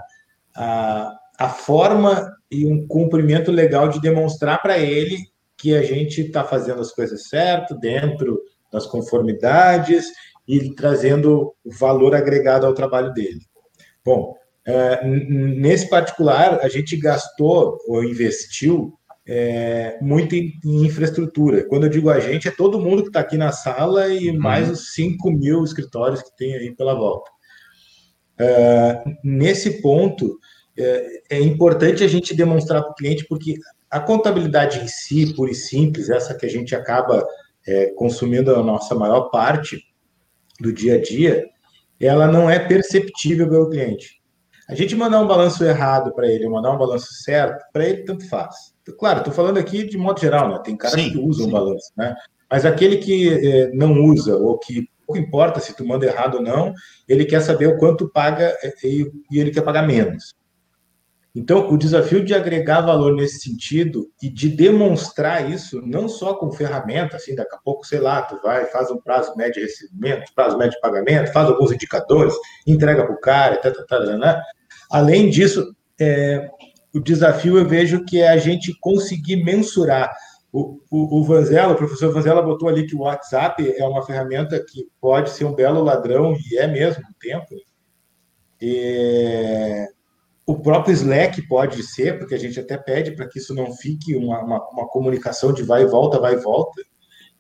a, 0.55 1.17
a, 1.37 1.49
forma 1.49 2.31
e 2.51 2.65
um 2.65 2.87
cumprimento 2.87 3.51
legal 3.51 3.87
de 3.87 4.01
demonstrar 4.01 4.61
para 4.61 4.77
ele 4.77 5.17
que 5.57 5.75
a 5.75 5.81
gente 5.81 6.21
está 6.21 6.43
fazendo 6.43 6.81
as 6.81 6.91
coisas 6.91 7.27
certo, 7.27 7.77
dentro 7.77 8.41
das 8.71 8.85
conformidades 8.85 10.05
e 10.47 10.73
trazendo 10.73 11.53
valor 11.65 12.15
agregado 12.15 12.65
ao 12.65 12.73
trabalho 12.73 13.13
dele. 13.13 13.41
Bom, 14.03 14.35
é, 14.65 15.05
nesse 15.05 15.89
particular, 15.89 16.59
a 16.61 16.69
gente 16.69 16.97
gastou 16.97 17.77
ou 17.87 18.03
investiu 18.03 18.98
é, 19.31 19.99
muito 20.01 20.33
em, 20.33 20.59
em, 20.65 20.85
infraestrutura. 20.87 21.63
Quando 21.67 21.83
eu 21.83 21.89
digo 21.89 22.09
a 22.09 22.19
gente, 22.19 22.47
é 22.47 22.51
todo 22.51 22.79
mundo 22.79 23.03
que 23.03 23.09
está 23.09 23.19
aqui 23.19 23.37
na 23.37 23.51
sala 23.51 24.07
e 24.07 24.31
uhum. 24.31 24.39
mais 24.39 24.67
os 24.71 24.93
5 24.95 25.29
mil 25.29 25.63
escritórios 25.63 26.23
que 26.23 26.35
tem 26.35 26.55
aí 26.55 26.75
pela 26.75 26.95
volta. 26.95 27.29
É, 28.39 29.03
nesse 29.23 29.83
ponto, 29.83 30.39
é, 30.75 31.21
é, 31.29 31.41
importante 31.41 32.03
a 32.03 32.07
gente 32.07 32.35
demonstrar 32.35 32.81
para 32.81 32.91
o 32.91 32.95
cliente, 32.95 33.27
porque 33.27 33.53
a 33.91 33.99
contabilidade 33.99 34.79
em 34.79 34.87
si, 34.87 35.31
pura 35.35 35.51
e 35.51 35.55
simples, 35.55 36.09
essa 36.09 36.33
que 36.33 36.47
a 36.47 36.49
gente 36.49 36.75
acaba 36.75 37.23
é, 37.67 37.87
consumindo 37.91 38.55
a 38.55 38.63
nossa 38.63 38.95
maior 38.95 39.29
parte 39.29 39.83
do 40.59 40.73
dia 40.73 40.95
a 40.95 41.01
dia, 41.01 41.45
ela 41.99 42.27
não 42.27 42.49
é 42.49 42.57
perceptível 42.57 43.47
pelo 43.47 43.69
cliente. 43.69 44.19
A 44.67 44.73
gente 44.73 44.95
mandar 44.95 45.21
um 45.21 45.27
balanço 45.27 45.63
errado 45.63 46.13
para 46.13 46.27
ele, 46.27 46.49
mandar 46.49 46.71
um 46.71 46.77
balanço 46.77 47.13
certo, 47.23 47.63
para 47.71 47.87
ele 47.87 48.03
tanto 48.05 48.27
faz. 48.27 48.73
Claro, 48.97 49.19
estou 49.19 49.33
falando 49.33 49.57
aqui 49.57 49.87
de 49.87 49.97
modo 49.97 50.19
geral, 50.19 50.49
né? 50.49 50.61
Tem 50.63 50.77
caras 50.77 50.99
sim, 50.99 51.11
que 51.11 51.17
usam 51.17 51.45
sim. 51.45 51.51
balanço, 51.51 51.91
né? 51.97 52.15
Mas 52.49 52.65
aquele 52.65 52.97
que 52.97 53.29
é, 53.29 53.71
não 53.71 54.03
usa, 54.03 54.35
ou 54.35 54.57
que 54.57 54.87
pouco 55.09 55.17
importa 55.17 55.59
se 55.59 55.75
tu 55.75 55.85
manda 55.85 56.05
errado 56.05 56.35
ou 56.35 56.43
não, 56.43 56.73
ele 57.07 57.25
quer 57.25 57.41
saber 57.41 57.67
o 57.67 57.77
quanto 57.77 58.09
paga 58.09 58.55
e, 58.83 59.11
e 59.31 59.39
ele 59.39 59.49
quer 59.49 59.61
pagar 59.61 59.85
menos. 59.85 60.35
Então, 61.35 61.69
o 61.71 61.77
desafio 61.77 62.23
de 62.23 62.33
agregar 62.33 62.81
valor 62.81 63.15
nesse 63.15 63.39
sentido 63.39 64.07
e 64.21 64.29
de 64.29 64.49
demonstrar 64.49 65.49
isso, 65.49 65.81
não 65.85 66.07
só 66.07 66.33
com 66.33 66.51
ferramenta, 66.51 67.17
assim, 67.17 67.35
daqui 67.35 67.55
a 67.55 67.59
pouco, 67.59 67.85
sei 67.85 67.99
lá, 67.99 68.23
tu 68.23 68.39
vai, 68.41 68.65
faz 68.65 68.89
um 68.89 68.97
prazo 68.97 69.35
médio 69.35 69.55
de 69.55 69.61
recebimento, 69.61 70.33
prazo 70.35 70.57
médio 70.57 70.73
de 70.73 70.81
pagamento, 70.81 71.31
faz 71.31 71.47
alguns 71.47 71.71
indicadores, 71.71 72.33
entrega 72.65 73.05
para 73.05 73.13
o 73.13 73.19
cara, 73.19 73.57
tá, 73.57 73.71
tá, 73.71 73.85
tá, 73.85 74.17
né? 74.17 74.41
Além 74.91 75.29
disso, 75.29 75.73
é, 75.99 76.49
o 76.93 76.99
desafio 76.99 77.57
eu 77.57 77.67
vejo 77.67 78.03
que 78.05 78.21
é 78.21 78.29
a 78.29 78.37
gente 78.37 78.77
conseguir 78.79 79.43
mensurar. 79.43 80.11
O, 80.51 80.79
o, 80.89 81.19
o 81.19 81.23
Vanzella, 81.23 81.73
o 81.73 81.77
professor 81.77 82.11
Vanzella 82.11 82.41
botou 82.41 82.67
ali 82.67 82.87
que 82.87 82.95
o 82.95 83.01
WhatsApp 83.01 83.73
é 83.77 83.85
uma 83.85 84.03
ferramenta 84.03 84.59
que 84.59 84.87
pode 84.99 85.29
ser 85.29 85.45
um 85.45 85.53
belo 85.53 85.83
ladrão, 85.83 86.35
e 86.51 86.57
é 86.57 86.67
mesmo, 86.67 87.03
no 87.03 87.13
tempo. 87.19 87.55
E 88.59 89.87
o 90.49 90.59
próprio 90.59 90.93
Slack 90.93 91.47
pode 91.47 91.83
ser, 91.83 92.17
porque 92.17 92.33
a 92.33 92.37
gente 92.39 92.59
até 92.59 92.75
pede 92.75 93.11
para 93.11 93.27
que 93.27 93.37
isso 93.37 93.53
não 93.53 93.71
fique 93.71 94.15
uma, 94.15 94.43
uma, 94.43 94.69
uma, 94.69 94.87
comunicação 94.87 95.53
de 95.53 95.61
vai 95.61 95.83
e 95.83 95.85
volta, 95.85 96.19
vai 96.19 96.33
e 96.33 96.37
volta. 96.37 96.81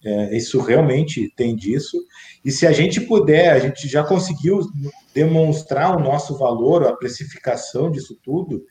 É, 0.05 0.37
isso 0.37 0.61
realmente 0.61 1.33
tem 1.35 1.55
disso. 1.55 1.97
E 2.45 2.51
se 2.51 2.67
a 2.67 2.71
gente 2.71 3.01
puder, 3.01 3.51
a 3.51 3.57
gente 3.57 3.87
já 3.87 4.03
conseguiu 4.03 4.61
demonstrar 5.13 5.97
o 5.97 5.99
nosso 5.99 6.37
valor, 6.37 6.85
a 6.85 6.95
precificação 6.95 7.89
disso 7.89 8.15
tudo, 8.23 8.63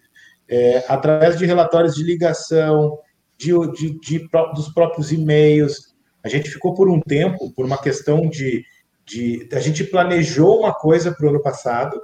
é, 0.49 0.85
através 0.89 1.39
de 1.39 1.45
relatórios 1.45 1.95
de 1.95 2.03
ligação, 2.03 2.99
de, 3.37 3.53
de, 3.73 4.01
de, 4.01 4.29
dos 4.55 4.69
próprios 4.73 5.13
e-mails. 5.13 5.95
A 6.25 6.29
gente 6.29 6.51
ficou 6.51 6.75
por 6.75 6.89
um 6.89 7.01
tempo, 7.01 7.53
por 7.53 7.65
uma 7.65 7.79
questão 7.79 8.29
de. 8.29 8.65
de 9.07 9.49
a 9.53 9.61
gente 9.61 9.85
planejou 9.85 10.61
uma 10.61 10.75
coisa 10.75 11.13
para 11.13 11.27
o 11.27 11.31
ano 11.31 11.43
passado, 11.43 12.01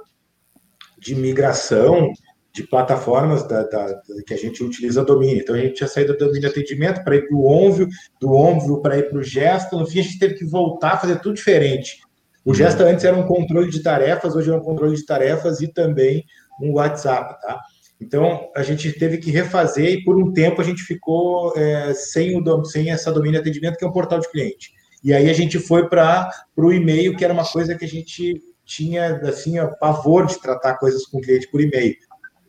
de 0.97 1.15
migração 1.15 2.11
de 2.55 2.63
plataformas 2.63 3.45
da, 3.45 3.63
da, 3.63 3.87
da, 3.87 4.01
que 4.25 4.33
a 4.33 4.37
gente 4.37 4.63
utiliza 4.63 5.03
domínio. 5.03 5.41
Então, 5.41 5.55
a 5.55 5.57
gente 5.57 5.73
tinha 5.73 5.89
saído 5.89 6.13
do 6.13 6.25
domínio 6.25 6.49
atendimento 6.49 7.03
para 7.03 7.17
ir 7.17 7.27
para 7.27 7.35
o 7.35 7.45
Onvio, 7.45 7.89
do 8.19 8.31
Onvio 8.31 8.81
para 8.81 8.97
ir 8.97 9.09
para 9.09 9.19
o 9.19 9.23
Gesto. 9.23 9.77
No 9.77 9.85
fim, 9.85 9.99
a 9.99 10.03
gente 10.03 10.17
teve 10.17 10.35
que 10.35 10.45
voltar 10.45 10.93
a 10.93 10.97
fazer 10.97 11.19
tudo 11.19 11.35
diferente. 11.35 11.99
O. 12.45 12.53
Gesto 12.53 12.81
antes 12.83 13.03
era 13.03 13.17
um 13.17 13.27
controle 13.27 13.69
de 13.69 13.83
tarefas, 13.83 14.35
hoje 14.35 14.51
é 14.51 14.55
um 14.55 14.61
controle 14.61 14.95
de 14.95 15.05
tarefas 15.05 15.59
e 15.59 15.67
também 15.67 16.23
um 16.61 16.73
WhatsApp, 16.73 17.41
tá? 17.41 17.59
Então, 17.99 18.49
a 18.55 18.61
gente 18.61 18.91
teve 18.91 19.17
que 19.17 19.31
refazer 19.31 19.89
e 19.89 20.03
por 20.03 20.17
um 20.17 20.33
tempo 20.33 20.61
a 20.61 20.63
gente 20.63 20.83
ficou 20.83 21.53
é, 21.55 21.93
sem, 21.93 22.37
o, 22.37 22.65
sem 22.65 22.91
essa 22.91 23.11
domínio 23.11 23.39
atendimento, 23.39 23.77
que 23.77 23.85
é 23.85 23.87
um 23.87 23.93
portal 23.93 24.19
de 24.19 24.29
cliente. 24.29 24.73
E 25.03 25.13
aí 25.13 25.29
a 25.29 25.33
gente 25.33 25.59
foi 25.59 25.87
para 25.87 26.29
o 26.57 26.73
e-mail, 26.73 27.15
que 27.15 27.23
era 27.23 27.33
uma 27.33 27.45
coisa 27.45 27.75
que 27.75 27.85
a 27.85 27.87
gente 27.87 28.41
tinha, 28.65 29.17
assim, 29.17 29.55
pavor 29.79 30.25
de 30.25 30.39
tratar 30.41 30.77
coisas 30.77 31.05
com 31.05 31.19
o 31.19 31.21
cliente 31.21 31.47
por 31.49 31.61
e-mail 31.61 31.95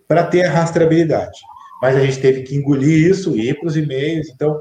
para 0.09 0.25
ter 0.25 0.45
a 0.45 0.51
rastreabilidade. 0.51 1.39
Mas 1.83 1.95
a 1.95 2.01
gente 2.01 2.21
teve 2.21 2.43
que 2.43 2.57
engolir 2.57 3.11
isso, 3.11 3.37
ir 3.37 3.59
para 3.59 3.69
os 3.69 3.77
e-mails. 3.77 4.29
Então, 4.29 4.61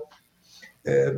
é, 0.85 1.15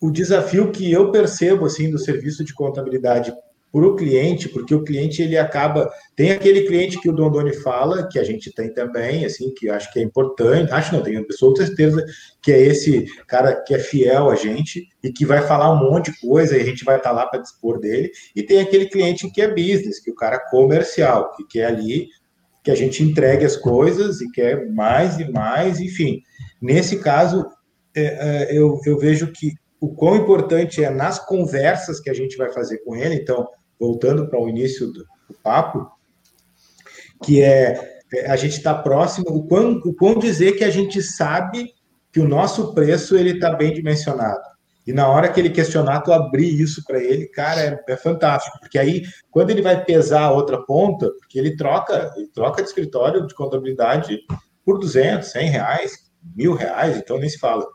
o 0.00 0.10
desafio 0.10 0.70
que 0.70 0.90
eu 0.92 1.10
percebo 1.10 1.64
assim 1.64 1.90
do 1.90 1.98
serviço 1.98 2.44
de 2.44 2.54
contabilidade 2.54 3.32
para 3.70 3.86
o 3.86 3.94
cliente, 3.96 4.48
porque 4.48 4.74
o 4.74 4.82
cliente 4.82 5.22
ele 5.22 5.36
acaba 5.36 5.90
tem 6.16 6.32
aquele 6.32 6.62
cliente 6.62 7.00
que 7.00 7.08
o 7.08 7.12
Dondoni 7.12 7.52
fala, 7.52 8.08
que 8.08 8.18
a 8.18 8.24
gente 8.24 8.52
tem 8.52 8.72
também, 8.72 9.24
assim, 9.24 9.52
que 9.54 9.68
acho 9.68 9.92
que 9.92 9.98
é 9.98 10.02
importante, 10.02 10.72
acho 10.72 10.94
não, 10.94 11.02
tenho 11.02 11.20
absoluta 11.20 11.66
certeza 11.66 12.04
que 12.42 12.50
é 12.50 12.60
esse 12.60 13.04
cara 13.26 13.54
que 13.62 13.74
é 13.74 13.78
fiel 13.78 14.30
a 14.30 14.34
gente 14.34 14.88
e 15.02 15.12
que 15.12 15.26
vai 15.26 15.42
falar 15.42 15.70
um 15.70 15.90
monte 15.90 16.10
de 16.10 16.20
coisa 16.20 16.56
e 16.56 16.60
a 16.60 16.64
gente 16.64 16.84
vai 16.84 16.96
estar 16.96 17.10
tá 17.10 17.14
lá 17.14 17.26
para 17.26 17.42
dispor 17.42 17.78
dele, 17.78 18.10
e 18.34 18.42
tem 18.42 18.60
aquele 18.60 18.86
cliente 18.86 19.30
que 19.30 19.42
é 19.42 19.48
business, 19.48 20.00
que 20.00 20.10
é 20.10 20.12
o 20.12 20.16
cara 20.16 20.38
comercial, 20.50 21.32
que 21.36 21.44
quer 21.44 21.66
ali 21.66 22.08
que 22.68 22.70
a 22.70 22.74
gente 22.74 23.02
entregue 23.02 23.46
as 23.46 23.56
coisas 23.56 24.20
e 24.20 24.30
quer 24.30 24.68
mais 24.70 25.18
e 25.18 25.30
mais, 25.30 25.80
enfim. 25.80 26.20
Nesse 26.60 26.98
caso, 26.98 27.46
é, 27.96 28.02
é, 28.02 28.58
eu, 28.58 28.78
eu 28.84 28.98
vejo 28.98 29.32
que 29.32 29.54
o 29.80 29.94
quão 29.94 30.16
importante 30.16 30.82
é 30.82 30.90
nas 30.90 31.18
conversas 31.24 32.00
que 32.00 32.10
a 32.10 32.14
gente 32.14 32.36
vai 32.36 32.52
fazer 32.52 32.78
com 32.78 32.96
ele, 32.96 33.14
então, 33.14 33.48
voltando 33.78 34.28
para 34.28 34.40
o 34.40 34.48
início 34.48 34.88
do, 34.88 35.04
do, 35.28 35.34
papo, 35.42 35.90
que 37.22 37.42
é, 37.42 38.00
é 38.12 38.30
a 38.30 38.36
gente 38.36 38.56
está 38.56 38.74
próximo, 38.74 39.26
o 39.28 39.46
quão, 39.46 39.80
o 39.84 39.94
quão 39.94 40.18
dizer 40.18 40.52
que 40.52 40.64
a 40.64 40.70
gente 40.70 41.02
sabe 41.02 41.72
que 42.12 42.20
o 42.20 42.28
nosso 42.28 42.74
preço 42.74 43.16
ele 43.16 43.32
está 43.32 43.54
bem 43.54 43.72
dimensionado. 43.72 44.48
E 44.86 44.92
na 44.92 45.06
hora 45.06 45.28
que 45.28 45.38
ele 45.38 45.50
questionar, 45.50 46.00
tu 46.00 46.12
abrir 46.12 46.58
isso 46.58 46.82
para 46.86 46.98
ele, 46.98 47.26
cara, 47.26 47.60
é, 47.60 47.92
é, 47.92 47.96
fantástico, 47.96 48.58
porque 48.58 48.78
aí 48.78 49.04
quando 49.30 49.50
ele 49.50 49.60
vai 49.60 49.84
pesar 49.84 50.22
a 50.22 50.32
outra 50.32 50.64
ponta, 50.64 51.10
porque 51.20 51.38
ele 51.38 51.56
troca, 51.56 52.10
ele 52.16 52.28
troca 52.28 52.62
de 52.62 52.68
escritório 52.68 53.26
de 53.26 53.34
contabilidade 53.34 54.18
por 54.64 54.78
200, 54.78 55.30
100 55.30 55.50
reais, 55.50 55.92
mil 56.34 56.54
reais, 56.54 56.96
então 56.96 57.18
nem 57.18 57.28
se 57.28 57.38
fala. 57.38 57.66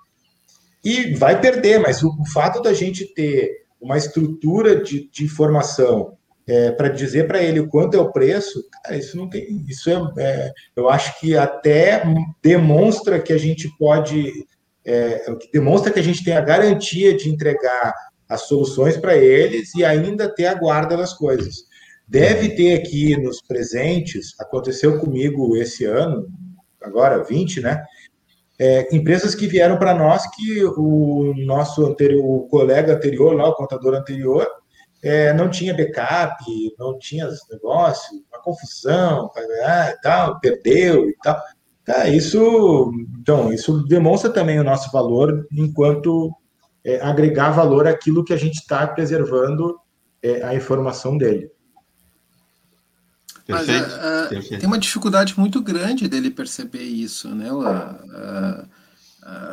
E 0.84 1.14
vai 1.14 1.40
perder, 1.40 1.80
mas 1.80 2.02
o, 2.02 2.10
o 2.20 2.26
fato 2.26 2.62
da 2.62 2.74
gente 2.74 3.06
ter 3.14 3.63
uma 3.84 3.98
estrutura 3.98 4.82
de, 4.82 5.10
de 5.12 5.26
informação 5.26 6.18
é, 6.48 6.72
para 6.72 6.90
dizer 6.90 7.28
para 7.28 7.42
ele 7.42 7.68
quanto 7.68 7.96
é 7.96 8.00
o 8.00 8.12
preço, 8.12 8.64
cara, 8.72 8.98
isso 8.98 9.16
não 9.16 9.30
tem, 9.30 9.64
isso 9.68 9.90
é, 9.90 9.94
é, 10.18 10.52
eu 10.76 10.90
acho 10.90 11.20
que 11.20 11.38
até 11.38 12.04
demonstra 12.42 13.22
que 13.22 13.32
a 13.32 13.38
gente 13.38 13.70
pode 13.78 14.46
é, 14.86 15.24
demonstra 15.54 15.92
que 15.92 16.00
a 16.00 16.04
gente 16.04 16.24
tem 16.24 16.36
a 16.36 16.42
garantia 16.42 17.16
de 17.16 17.30
entregar 17.30 17.94
as 18.28 18.42
soluções 18.48 18.98
para 18.98 19.16
eles 19.16 19.74
e 19.76 19.86
ainda 19.86 20.34
ter 20.34 20.48
a 20.48 20.54
guarda 20.54 20.98
das 20.98 21.14
coisas. 21.14 21.64
Deve 22.06 22.50
ter 22.50 22.76
aqui 22.76 23.16
nos 23.16 23.42
presentes, 23.42 24.34
aconteceu 24.40 25.00
comigo 25.00 25.56
esse 25.56 25.86
ano, 25.86 26.28
agora 26.82 27.24
20, 27.24 27.62
né? 27.62 27.82
É, 28.60 28.96
empresas 28.96 29.34
que 29.34 29.48
vieram 29.48 29.78
para 29.78 29.96
nós 29.96 30.28
que 30.36 30.64
o 30.64 31.34
nosso 31.46 31.86
anterior, 31.86 32.24
o 32.24 32.48
colega 32.48 32.94
anterior, 32.94 33.36
lá, 33.36 33.50
o 33.50 33.56
contador 33.56 33.96
anterior, 33.96 34.48
é, 35.04 35.34
não 35.34 35.50
tinha 35.50 35.76
backup, 35.76 36.44
não 36.80 36.98
tinha 36.98 37.28
negócio, 37.52 38.24
uma 38.32 38.42
confusão, 38.42 39.30
e 39.36 40.02
tal, 40.02 40.40
perdeu 40.40 41.10
e 41.10 41.16
tal. 41.22 41.42
Tá, 41.84 42.08
isso, 42.08 42.92
então, 43.20 43.52
isso 43.52 43.86
demonstra 43.86 44.30
também 44.30 44.58
o 44.58 44.64
nosso 44.64 44.90
valor 44.90 45.46
enquanto 45.52 46.32
é, 46.86 47.02
agregar 47.02 47.52
valor 47.52 47.86
àquilo 47.86 48.24
que 48.24 48.32
a 48.32 48.38
gente 48.38 48.56
está 48.56 48.88
preservando 48.88 49.78
é, 50.22 50.42
a 50.44 50.56
informação 50.56 51.18
dele. 51.18 51.52
Mas 53.48 53.66
perfeito, 53.66 53.96
uh, 53.96 54.30
perfeito. 54.30 54.60
tem 54.60 54.68
uma 54.68 54.80
dificuldade 54.80 55.38
muito 55.38 55.62
grande 55.62 56.08
dele 56.08 56.32
perceber 56.32 56.84
isso, 56.84 57.30
né? 57.30 57.52
Uh, 57.52 58.68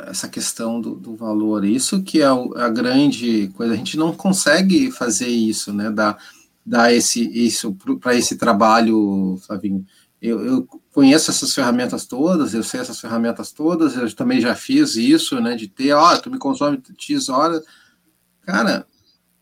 essa 0.07 0.29
questão 0.29 0.81
do, 0.81 0.95
do, 0.95 1.15
valor. 1.15 1.65
Isso 1.65 2.03
que 2.03 2.21
é 2.21 2.27
a 2.27 2.69
grande 2.69 3.49
coisa. 3.55 3.73
A 3.73 3.77
gente 3.77 3.97
não 3.97 4.13
consegue 4.13 4.91
fazer 4.91 5.29
isso, 5.29 5.73
né? 5.73 5.91
Dar, 5.91 6.19
dar 6.67 6.93
esse, 6.93 7.23
isso 7.33 7.77
para 8.01 8.15
esse 8.17 8.37
trabalho, 8.37 9.41
Flavinho. 9.47 9.85
Eu, 10.21 10.45
eu, 10.45 10.69
conheço 10.93 11.31
essas 11.31 11.55
ferramentas 11.55 12.05
todas, 12.05 12.53
eu 12.53 12.63
sei 12.63 12.81
essas 12.81 13.01
ferramentas 13.01 13.53
todas, 13.53 13.97
eu 13.97 14.13
também 14.15 14.41
já 14.41 14.55
fiz 14.55 14.97
isso, 14.97 15.41
né, 15.41 15.55
de 15.55 15.69
ter, 15.69 15.93
ó, 15.93 16.17
tu 16.17 16.31
me 16.31 16.37
consome 16.37 16.83
X 16.99 17.29
horas. 17.29 17.65
Cara, 18.43 18.87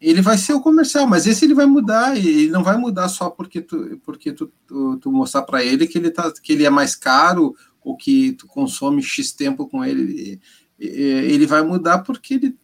ele 0.01 0.23
vai 0.23 0.39
ser 0.39 0.53
o 0.53 0.61
comercial, 0.61 1.07
mas 1.07 1.27
esse 1.27 1.45
ele 1.45 1.55
vai 1.55 1.67
mudar, 1.67 2.17
e 2.17 2.27
ele 2.27 2.51
não 2.51 2.63
vai 2.63 2.77
mudar 2.77 3.09
só 3.09 3.29
porque 3.29 3.61
tu, 3.61 4.01
porque 4.05 4.33
tu, 4.33 4.53
tu, 4.67 4.97
tu 4.99 5.13
mostrar 5.13 5.43
para 5.43 5.63
ele 5.65 5.87
que 5.87 5.99
ele, 5.99 6.11
tá, 6.11 6.33
que 6.43 6.53
ele 6.53 6.65
é 6.65 6.71
mais 6.71 6.95
caro 6.95 7.55
ou 7.83 7.97
que 7.97 8.33
tu 8.33 8.47
consome 8.47 9.03
X 9.03 9.33
tempo 9.33 9.67
com 9.67 9.85
ele. 9.85 10.41
Ele 10.79 11.47
vai 11.47 11.63
mudar 11.63 11.99
porque 11.99 12.35
ele 12.35 12.57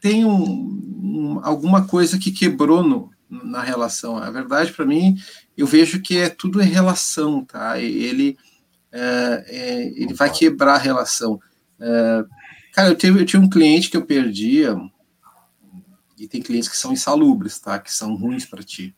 tem 0.00 0.24
um, 0.24 0.42
um, 1.02 1.40
alguma 1.42 1.86
coisa 1.86 2.18
que 2.18 2.32
quebrou 2.32 2.82
no, 2.82 3.10
na 3.28 3.62
relação. 3.62 4.16
A 4.16 4.30
verdade, 4.30 4.72
para 4.72 4.84
mim, 4.84 5.16
eu 5.56 5.66
vejo 5.66 6.02
que 6.02 6.18
é 6.18 6.28
tudo 6.28 6.60
em 6.60 6.68
relação, 6.68 7.44
tá? 7.44 7.78
Ele, 7.78 8.36
é, 8.92 9.44
é, 9.48 9.86
ele 9.96 10.12
vai 10.12 10.30
quebrar 10.30 10.74
a 10.74 10.78
relação. 10.78 11.40
É, 11.80 12.24
cara, 12.72 12.88
eu, 12.88 12.96
tive, 12.96 13.20
eu 13.20 13.26
tinha 13.26 13.40
um 13.40 13.48
cliente 13.48 13.90
que 13.90 13.96
eu 13.96 14.04
perdia, 14.04 14.76
e 16.18 16.28
tem 16.28 16.42
clientes 16.42 16.68
que 16.68 16.76
são 16.76 16.92
insalubres, 16.92 17.58
tá? 17.58 17.78
Que 17.78 17.92
são 17.92 18.14
ruins 18.14 18.44
para 18.44 18.62
ti, 18.62 18.94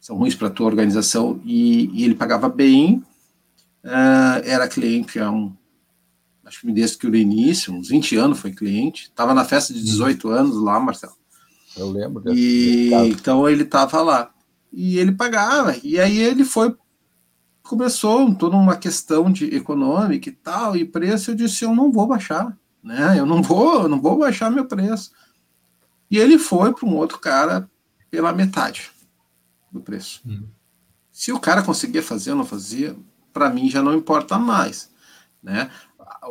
são 0.00 0.16
ruins 0.16 0.34
para 0.34 0.50
tua 0.50 0.66
organização, 0.66 1.40
e, 1.44 1.90
e, 1.92 2.04
ele 2.04 2.14
pagava 2.14 2.48
bem, 2.48 3.02
é, 3.84 4.50
era 4.50 4.68
cliente 4.68 5.18
há 5.18 5.30
um, 5.30 5.54
acho 6.44 6.60
que 6.60 6.72
desde 6.72 6.98
que 6.98 7.06
o 7.06 7.14
início, 7.14 7.72
uns 7.72 7.88
20 7.88 8.16
anos 8.16 8.38
foi 8.38 8.52
cliente, 8.52 9.04
estava 9.04 9.34
na 9.34 9.44
festa 9.44 9.72
de 9.72 9.82
18 9.82 10.28
anos 10.28 10.56
lá, 10.56 10.78
Marcelo. 10.80 11.14
Eu 11.76 11.90
lembro. 11.90 12.22
Desse, 12.22 12.38
e 12.38 12.90
desse 12.90 13.10
então 13.10 13.48
ele 13.48 13.62
estava 13.62 14.00
lá 14.00 14.30
e 14.72 14.98
ele 14.98 15.12
pagava. 15.12 15.74
E 15.82 15.98
aí 15.98 16.18
ele 16.18 16.44
foi 16.44 16.74
começou 17.62 18.32
toda 18.34 18.56
uma 18.56 18.76
questão 18.76 19.32
de 19.32 19.56
econômica 19.56 20.28
e 20.28 20.32
tal 20.32 20.76
e 20.76 20.84
preço. 20.84 21.30
Eu 21.30 21.34
disse 21.34 21.64
eu 21.64 21.74
não 21.74 21.90
vou 21.90 22.06
baixar, 22.06 22.56
né? 22.82 23.18
Eu 23.18 23.26
não 23.26 23.42
vou, 23.42 23.82
eu 23.82 23.88
não 23.88 24.00
vou 24.00 24.18
baixar 24.18 24.50
meu 24.50 24.66
preço. 24.66 25.10
E 26.10 26.18
ele 26.18 26.38
foi 26.38 26.72
para 26.72 26.88
um 26.88 26.94
outro 26.94 27.18
cara 27.18 27.68
pela 28.10 28.32
metade 28.32 28.90
do 29.70 29.80
preço. 29.80 30.22
Uhum. 30.24 30.48
Se 31.10 31.32
o 31.32 31.40
cara 31.40 31.62
conseguia 31.62 32.02
fazer 32.02 32.30
ou 32.30 32.36
não 32.36 32.44
fazia, 32.44 32.96
para 33.32 33.50
mim 33.50 33.68
já 33.68 33.82
não 33.82 33.94
importa 33.94 34.38
mais, 34.38 34.90
né? 35.42 35.70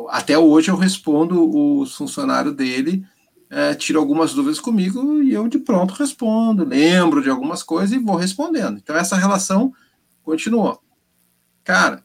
Até 0.08 0.38
hoje 0.38 0.70
eu 0.70 0.76
respondo 0.76 1.40
o 1.42 1.86
funcionário 1.86 2.52
dele, 2.52 3.06
é, 3.48 3.74
tira 3.74 3.98
algumas 3.98 4.34
dúvidas 4.34 4.58
comigo 4.58 5.22
e 5.22 5.32
eu 5.32 5.48
de 5.48 5.58
pronto 5.58 5.94
respondo, 5.94 6.64
lembro 6.64 7.22
de 7.22 7.30
algumas 7.30 7.62
coisas 7.62 7.92
e 7.92 7.98
vou 7.98 8.16
respondendo. 8.16 8.78
Então 8.78 8.96
essa 8.96 9.16
relação 9.16 9.72
continuou. 10.22 10.82
Cara, 11.62 12.02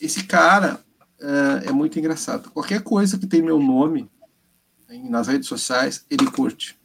esse 0.00 0.24
cara 0.24 0.80
é, 1.20 1.68
é 1.68 1.72
muito 1.72 1.98
engraçado. 1.98 2.50
Qualquer 2.50 2.82
coisa 2.82 3.18
que 3.18 3.26
tem 3.26 3.42
meu 3.42 3.60
nome 3.60 4.10
nas 5.08 5.28
redes 5.28 5.48
sociais, 5.48 6.04
ele 6.10 6.28
curte. 6.30 6.79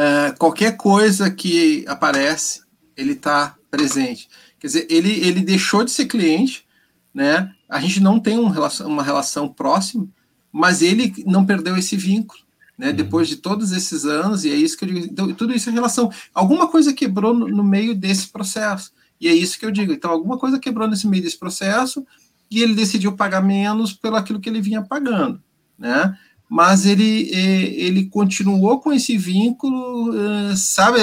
É, 0.00 0.30
qualquer 0.38 0.76
coisa 0.76 1.28
que 1.28 1.84
aparece, 1.88 2.62
ele 2.96 3.14
está 3.14 3.56
presente. 3.68 4.28
Quer 4.60 4.68
dizer, 4.68 4.86
ele, 4.88 5.10
ele 5.10 5.40
deixou 5.40 5.82
de 5.82 5.90
ser 5.90 6.06
cliente, 6.06 6.64
né? 7.12 7.52
A 7.68 7.80
gente 7.80 7.98
não 7.98 8.20
tem 8.20 8.38
um 8.38 8.46
relação, 8.46 8.86
uma 8.86 9.02
relação 9.02 9.48
próxima, 9.48 10.06
mas 10.52 10.82
ele 10.82 11.12
não 11.26 11.44
perdeu 11.44 11.76
esse 11.76 11.96
vínculo, 11.96 12.40
né? 12.78 12.90
Uhum. 12.90 12.94
Depois 12.94 13.26
de 13.26 13.38
todos 13.38 13.72
esses 13.72 14.04
anos, 14.04 14.44
e 14.44 14.52
é 14.52 14.54
isso 14.54 14.78
que 14.78 14.84
eu 14.84 14.88
digo. 14.88 15.00
Então, 15.00 15.34
tudo 15.34 15.52
isso 15.52 15.68
é 15.68 15.72
relação. 15.72 16.12
Alguma 16.32 16.68
coisa 16.68 16.92
quebrou 16.92 17.34
no, 17.34 17.48
no 17.48 17.64
meio 17.64 17.92
desse 17.92 18.28
processo. 18.28 18.92
E 19.20 19.26
é 19.26 19.34
isso 19.34 19.58
que 19.58 19.66
eu 19.66 19.70
digo. 19.72 19.92
Então, 19.92 20.12
alguma 20.12 20.38
coisa 20.38 20.60
quebrou 20.60 20.86
nesse 20.86 21.08
meio 21.08 21.24
desse 21.24 21.36
processo 21.36 22.06
e 22.48 22.62
ele 22.62 22.76
decidiu 22.76 23.16
pagar 23.16 23.42
menos 23.42 23.94
pelo 23.94 24.14
aquilo 24.14 24.38
que 24.38 24.48
ele 24.48 24.60
vinha 24.60 24.80
pagando, 24.80 25.42
né? 25.76 26.16
Mas 26.48 26.86
ele, 26.86 27.30
ele 27.34 28.06
continuou 28.06 28.80
com 28.80 28.90
esse 28.90 29.18
vínculo, 29.18 30.14
eh, 30.16 30.56
sabe? 30.56 30.98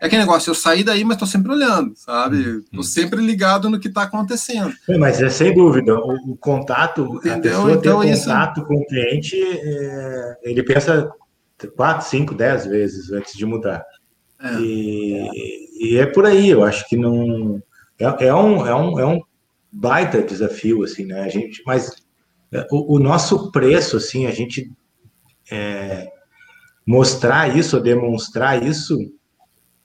É 0.00 0.06
aquele 0.06 0.22
negócio, 0.22 0.50
eu 0.50 0.54
saí 0.54 0.84
daí, 0.84 1.04
mas 1.04 1.16
estou 1.16 1.26
sempre 1.26 1.50
olhando, 1.50 1.92
sabe? 1.96 2.38
Estou 2.38 2.76
uhum. 2.76 2.82
sempre 2.82 3.20
ligado 3.20 3.68
no 3.68 3.80
que 3.80 3.88
está 3.88 4.02
acontecendo. 4.02 4.72
É, 4.88 4.96
mas 4.96 5.20
é 5.20 5.28
sem 5.28 5.52
dúvida, 5.52 5.94
o, 5.94 6.32
o 6.32 6.36
contato, 6.36 7.16
Entendeu? 7.16 7.34
a 7.34 7.40
pessoa 7.40 7.72
então, 7.72 8.00
ter 8.02 8.18
contato 8.18 8.58
isso... 8.58 8.66
com 8.68 8.74
o 8.74 8.86
cliente, 8.86 9.36
é, 9.36 10.38
ele 10.44 10.62
pensa 10.62 11.10
quatro, 11.76 12.06
cinco, 12.06 12.32
dez 12.32 12.64
vezes 12.64 13.10
antes 13.10 13.36
de 13.36 13.44
mudar. 13.44 13.84
É. 14.40 14.54
E, 14.60 15.68
e, 15.80 15.96
é 15.96 16.06
por 16.06 16.24
aí, 16.24 16.50
eu 16.50 16.62
acho 16.62 16.88
que 16.88 16.96
não... 16.96 17.60
É, 17.98 18.26
é, 18.26 18.34
um, 18.34 18.66
é, 18.66 18.74
um, 18.74 19.00
é 19.00 19.06
um 19.06 19.20
baita 19.72 20.22
desafio, 20.22 20.84
assim, 20.84 21.04
né? 21.04 21.22
A 21.22 21.28
gente, 21.28 21.62
mas 21.66 21.90
é, 22.52 22.64
o, 22.70 22.96
o 22.96 22.98
nosso 23.00 23.50
preço, 23.50 23.96
assim, 23.96 24.26
a 24.26 24.30
gente 24.30 24.70
é, 25.50 26.10
mostrar 26.86 27.56
isso, 27.56 27.80
demonstrar 27.80 28.62
isso, 28.62 28.96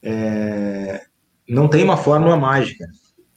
é, 0.02 1.02
não 1.48 1.68
tem 1.68 1.84
uma 1.84 1.98
fórmula 1.98 2.38
mágica. 2.38 2.86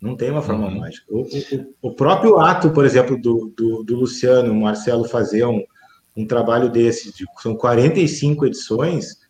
Não 0.00 0.16
tem 0.16 0.30
uma 0.30 0.42
fórmula 0.42 0.70
uhum. 0.72 0.80
mágica. 0.80 1.06
O, 1.08 1.20
o, 1.20 1.90
o, 1.90 1.94
próprio 1.94 2.40
ato, 2.40 2.70
por 2.72 2.84
exemplo, 2.84 3.16
do, 3.16 3.52
do, 3.56 3.84
do 3.84 3.96
Luciano, 3.96 4.52
Marcelo 4.52 5.04
fazer 5.04 5.44
um, 5.46 5.62
um 6.16 6.26
trabalho 6.26 6.68
desse, 6.68 7.14
de, 7.14 7.24
são 7.40 7.54
45 7.54 8.46
edições, 8.46 9.22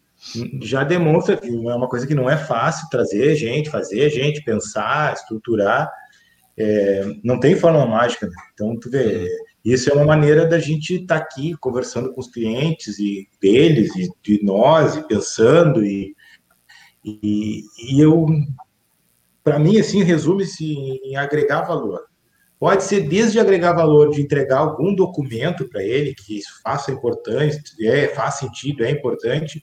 já 0.62 0.82
demonstra 0.82 1.36
que 1.36 1.48
é 1.48 1.74
uma 1.74 1.88
coisa 1.88 2.06
que 2.06 2.14
não 2.14 2.30
é 2.30 2.38
fácil 2.38 2.88
trazer 2.88 3.34
gente, 3.36 3.68
fazer 3.68 4.08
gente, 4.08 4.42
pensar, 4.42 5.12
estruturar. 5.12 5.90
É, 6.56 7.04
não 7.22 7.38
tem 7.38 7.54
fórmula 7.54 7.86
mágica. 7.86 8.26
Né? 8.26 8.32
Então, 8.54 8.78
tu 8.78 8.88
vê, 8.88 9.28
isso 9.64 9.90
é 9.90 9.94
uma 9.94 10.04
maneira 10.04 10.44
da 10.44 10.58
gente 10.58 10.94
estar 10.94 11.18
tá 11.18 11.24
aqui 11.24 11.54
conversando 11.58 12.12
com 12.12 12.20
os 12.20 12.28
clientes 12.28 12.98
e 12.98 13.28
deles 13.40 13.94
e 13.94 14.10
de 14.22 14.44
nós 14.44 14.96
e 14.96 15.06
pensando 15.06 15.84
e, 15.84 16.14
e, 17.04 17.62
e 17.78 18.00
eu 18.00 18.26
para 19.44 19.58
mim 19.58 19.78
assim 19.78 20.02
resume-se 20.02 20.64
em 20.64 21.16
agregar 21.16 21.62
valor. 21.62 22.00
Pode 22.58 22.84
ser 22.84 23.08
desde 23.08 23.40
agregar 23.40 23.72
valor 23.72 24.10
de 24.10 24.22
entregar 24.22 24.58
algum 24.58 24.94
documento 24.94 25.68
para 25.68 25.82
ele 25.82 26.14
que 26.14 26.40
faça 26.62 26.92
importante, 26.92 27.60
é, 27.84 28.06
faz 28.08 28.36
sentido, 28.36 28.84
é 28.84 28.90
importante, 28.90 29.60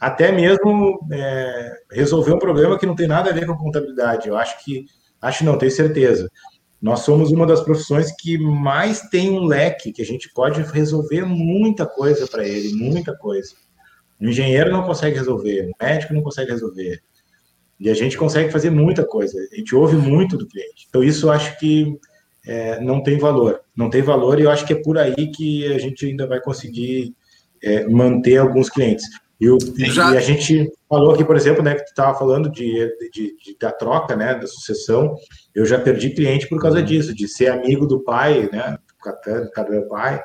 até 0.00 0.32
mesmo 0.32 0.98
é, 1.12 1.72
resolver 1.92 2.32
um 2.32 2.38
problema 2.40 2.76
que 2.76 2.86
não 2.86 2.96
tem 2.96 3.06
nada 3.06 3.30
a 3.30 3.32
ver 3.32 3.46
com 3.46 3.56
contabilidade. 3.56 4.28
Eu 4.28 4.36
acho 4.36 4.64
que, 4.64 4.84
acho 5.22 5.44
não, 5.44 5.56
tenho 5.56 5.70
certeza 5.70 6.28
nós 6.84 7.00
somos 7.00 7.32
uma 7.32 7.46
das 7.46 7.62
profissões 7.62 8.12
que 8.14 8.36
mais 8.36 9.00
tem 9.08 9.30
um 9.30 9.46
leque, 9.46 9.90
que 9.90 10.02
a 10.02 10.04
gente 10.04 10.30
pode 10.34 10.60
resolver 10.60 11.24
muita 11.24 11.86
coisa 11.86 12.26
para 12.26 12.46
ele, 12.46 12.74
muita 12.74 13.16
coisa. 13.16 13.54
O 14.20 14.26
engenheiro 14.26 14.70
não 14.70 14.82
consegue 14.82 15.16
resolver, 15.16 15.70
o 15.70 15.82
médico 15.82 16.12
não 16.12 16.22
consegue 16.22 16.50
resolver. 16.50 17.02
E 17.80 17.88
a 17.88 17.94
gente 17.94 18.18
consegue 18.18 18.52
fazer 18.52 18.68
muita 18.68 19.02
coisa. 19.02 19.34
A 19.50 19.56
gente 19.56 19.74
ouve 19.74 19.96
muito 19.96 20.36
do 20.36 20.46
cliente. 20.46 20.84
Então, 20.86 21.02
isso 21.02 21.24
eu 21.24 21.32
acho 21.32 21.58
que 21.58 21.98
é, 22.46 22.78
não 22.82 23.02
tem 23.02 23.16
valor. 23.16 23.62
Não 23.74 23.88
tem 23.88 24.02
valor 24.02 24.38
e 24.38 24.42
eu 24.42 24.50
acho 24.50 24.66
que 24.66 24.74
é 24.74 24.82
por 24.82 24.98
aí 24.98 25.30
que 25.30 25.66
a 25.72 25.78
gente 25.78 26.04
ainda 26.04 26.26
vai 26.26 26.38
conseguir 26.38 27.14
é, 27.62 27.88
manter 27.88 28.36
alguns 28.36 28.68
clientes. 28.68 29.06
E, 29.40 29.50
o, 29.50 29.58
Já... 29.76 30.12
e, 30.12 30.16
a 30.16 30.20
gente 30.20 30.70
falou 30.88 31.12
aqui, 31.12 31.24
por 31.24 31.36
exemplo, 31.36 31.62
né, 31.62 31.74
que 31.74 31.84
tu 31.84 31.88
estava 31.88 32.16
falando 32.16 32.50
de, 32.50 32.88
de, 33.12 33.36
de, 33.36 33.56
da 33.60 33.72
troca, 33.72 34.14
né, 34.16 34.34
da 34.34 34.46
sucessão. 34.46 35.14
Eu 35.54 35.66
já 35.66 35.78
perdi 35.78 36.10
cliente 36.10 36.48
por 36.48 36.60
causa 36.60 36.78
uhum. 36.78 36.84
disso, 36.84 37.14
de 37.14 37.26
ser 37.26 37.48
amigo 37.48 37.86
do 37.86 38.00
pai, 38.00 38.48
né, 38.52 38.78
cada 39.52 39.70
meu 39.70 39.86
pai, 39.88 40.22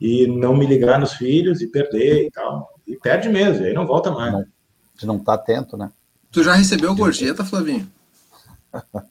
e 0.00 0.26
não 0.26 0.56
me 0.56 0.66
ligar 0.66 0.98
nos 0.98 1.14
filhos 1.14 1.60
e 1.60 1.68
perder 1.68 2.26
e 2.26 2.30
tal. 2.30 2.68
E 2.86 2.96
perde 2.96 3.28
mesmo, 3.28 3.64
aí 3.64 3.72
não 3.72 3.86
volta 3.86 4.10
mais. 4.10 4.32
Não, 4.32 4.44
de 4.96 5.06
não 5.06 5.16
estar 5.16 5.36
tá 5.36 5.42
atento, 5.42 5.76
né? 5.76 5.90
Tu 6.30 6.42
já 6.42 6.54
recebeu 6.54 6.94
gorjeta, 6.94 7.44
Flavinho? 7.44 7.90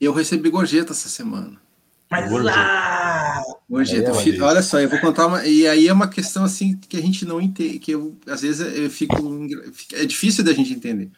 eu 0.00 0.12
recebi 0.12 0.50
gorjeta 0.50 0.92
essa 0.92 1.08
semana. 1.08 1.67
Mas 2.10 2.30
lá! 2.30 3.42
Gorjeta, 3.68 4.10
é, 4.10 4.42
olha 4.42 4.62
só, 4.62 4.80
eu 4.80 4.88
vou 4.88 4.98
contar 4.98 5.26
uma. 5.26 5.46
E 5.46 5.66
aí 5.66 5.88
é 5.88 5.92
uma 5.92 6.08
questão 6.08 6.42
assim 6.44 6.76
que 6.76 6.96
a 6.96 7.02
gente 7.02 7.26
não 7.26 7.38
entende, 7.38 7.78
que 7.78 7.90
eu, 7.90 8.16
às 8.26 8.40
vezes 8.40 8.60
eu 8.60 8.90
fico. 8.90 9.14
É 9.92 10.06
difícil 10.06 10.42
da 10.42 10.54
gente 10.54 10.72
entender. 10.72 11.10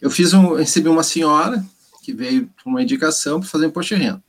Eu 0.00 0.08
fiz 0.08 0.32
um. 0.32 0.54
recebi 0.54 0.88
uma 0.88 1.02
senhora 1.02 1.64
que 2.02 2.12
veio 2.12 2.48
com 2.62 2.70
uma 2.70 2.82
indicação 2.82 3.40
para 3.40 3.48
fazer 3.48 3.66
imposto 3.66 3.94
de 3.94 4.02
renda. 4.02 4.22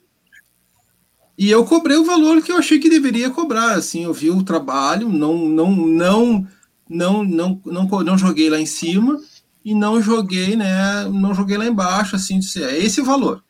E 1.37 1.49
eu 1.49 1.63
cobrei 1.65 1.97
o 1.97 2.03
valor 2.03 2.41
que 2.41 2.51
eu 2.51 2.57
achei 2.57 2.79
que 2.79 2.89
deveria 2.89 3.29
cobrar. 3.29 3.73
Assim, 3.73 4.03
eu 4.03 4.13
vi 4.13 4.29
o 4.29 4.43
trabalho, 4.43 5.07
não, 5.07 5.37
não, 5.47 5.71
não, 5.71 6.47
não, 6.89 7.23
não, 7.23 7.61
não, 7.65 7.87
não 8.03 8.17
joguei 8.17 8.49
lá 8.49 8.59
em 8.59 8.65
cima 8.65 9.19
e 9.63 9.73
não 9.75 10.01
joguei, 10.01 10.55
né? 10.55 11.05
Não 11.05 11.33
joguei 11.33 11.57
lá 11.57 11.65
embaixo, 11.65 12.15
assim, 12.15 12.39
disse, 12.39 12.63
é 12.63 12.77
esse 12.77 13.01
o 13.01 13.05
valor. 13.05 13.43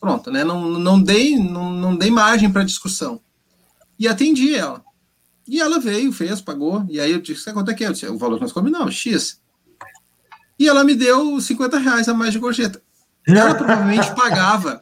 Pronto, 0.00 0.30
né? 0.30 0.44
Não, 0.44 0.68
não, 0.78 1.00
dei, 1.00 1.36
não, 1.36 1.70
não 1.70 1.96
dei 1.96 2.10
margem 2.10 2.50
para 2.50 2.64
discussão. 2.64 3.20
E 3.98 4.06
atendi 4.06 4.54
ela. 4.54 4.84
E 5.46 5.60
ela 5.60 5.80
veio, 5.80 6.12
fez, 6.12 6.40
pagou. 6.40 6.86
E 6.88 7.00
aí 7.00 7.10
eu 7.10 7.20
disse: 7.20 7.52
quanto 7.52 7.70
é 7.70 7.74
que 7.74 7.84
é? 7.84 7.88
Eu 7.88 7.92
disse, 7.92 8.06
o 8.06 8.18
valor 8.18 8.36
que 8.36 8.42
nós 8.42 8.52
combinamos, 8.52 8.94
X. 8.94 9.40
E 10.58 10.68
ela 10.68 10.84
me 10.84 10.94
deu 10.94 11.40
50 11.40 11.78
reais 11.78 12.08
a 12.08 12.14
mais 12.14 12.32
de 12.32 12.38
gorjeta. 12.38 12.82
Ela 13.26 13.54
provavelmente 13.54 14.14
pagava. 14.14 14.80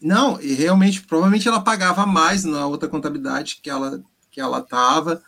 Não, 0.00 0.40
e 0.40 0.54
realmente, 0.54 1.02
provavelmente 1.02 1.48
ela 1.48 1.60
pagava 1.60 2.06
mais 2.06 2.44
na 2.44 2.66
outra 2.66 2.88
contabilidade 2.88 3.58
que 3.62 3.68
ela 3.68 4.02
que 4.30 4.40
ela 4.40 4.58
estava 4.58 5.22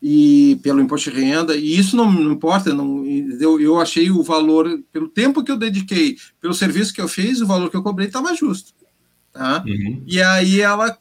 e 0.00 0.58
pelo 0.62 0.80
imposto 0.80 1.10
de 1.10 1.20
renda, 1.20 1.56
e 1.56 1.76
isso 1.76 1.96
não, 1.96 2.10
não 2.10 2.32
importa, 2.32 2.72
não, 2.72 3.04
eu, 3.04 3.60
eu 3.60 3.80
achei 3.80 4.10
o 4.10 4.22
valor, 4.22 4.80
pelo 4.92 5.08
tempo 5.08 5.42
que 5.42 5.50
eu 5.50 5.56
dediquei, 5.56 6.16
pelo 6.40 6.54
serviço 6.54 6.94
que 6.94 7.00
eu 7.00 7.08
fiz, 7.08 7.40
o 7.40 7.46
valor 7.46 7.68
que 7.68 7.76
eu 7.76 7.82
cobrei 7.82 8.06
estava 8.06 8.34
justo. 8.34 8.72
Tá? 9.32 9.64
Uhum. 9.66 10.02
E 10.06 10.22
aí 10.22 10.60
ela 10.60 10.96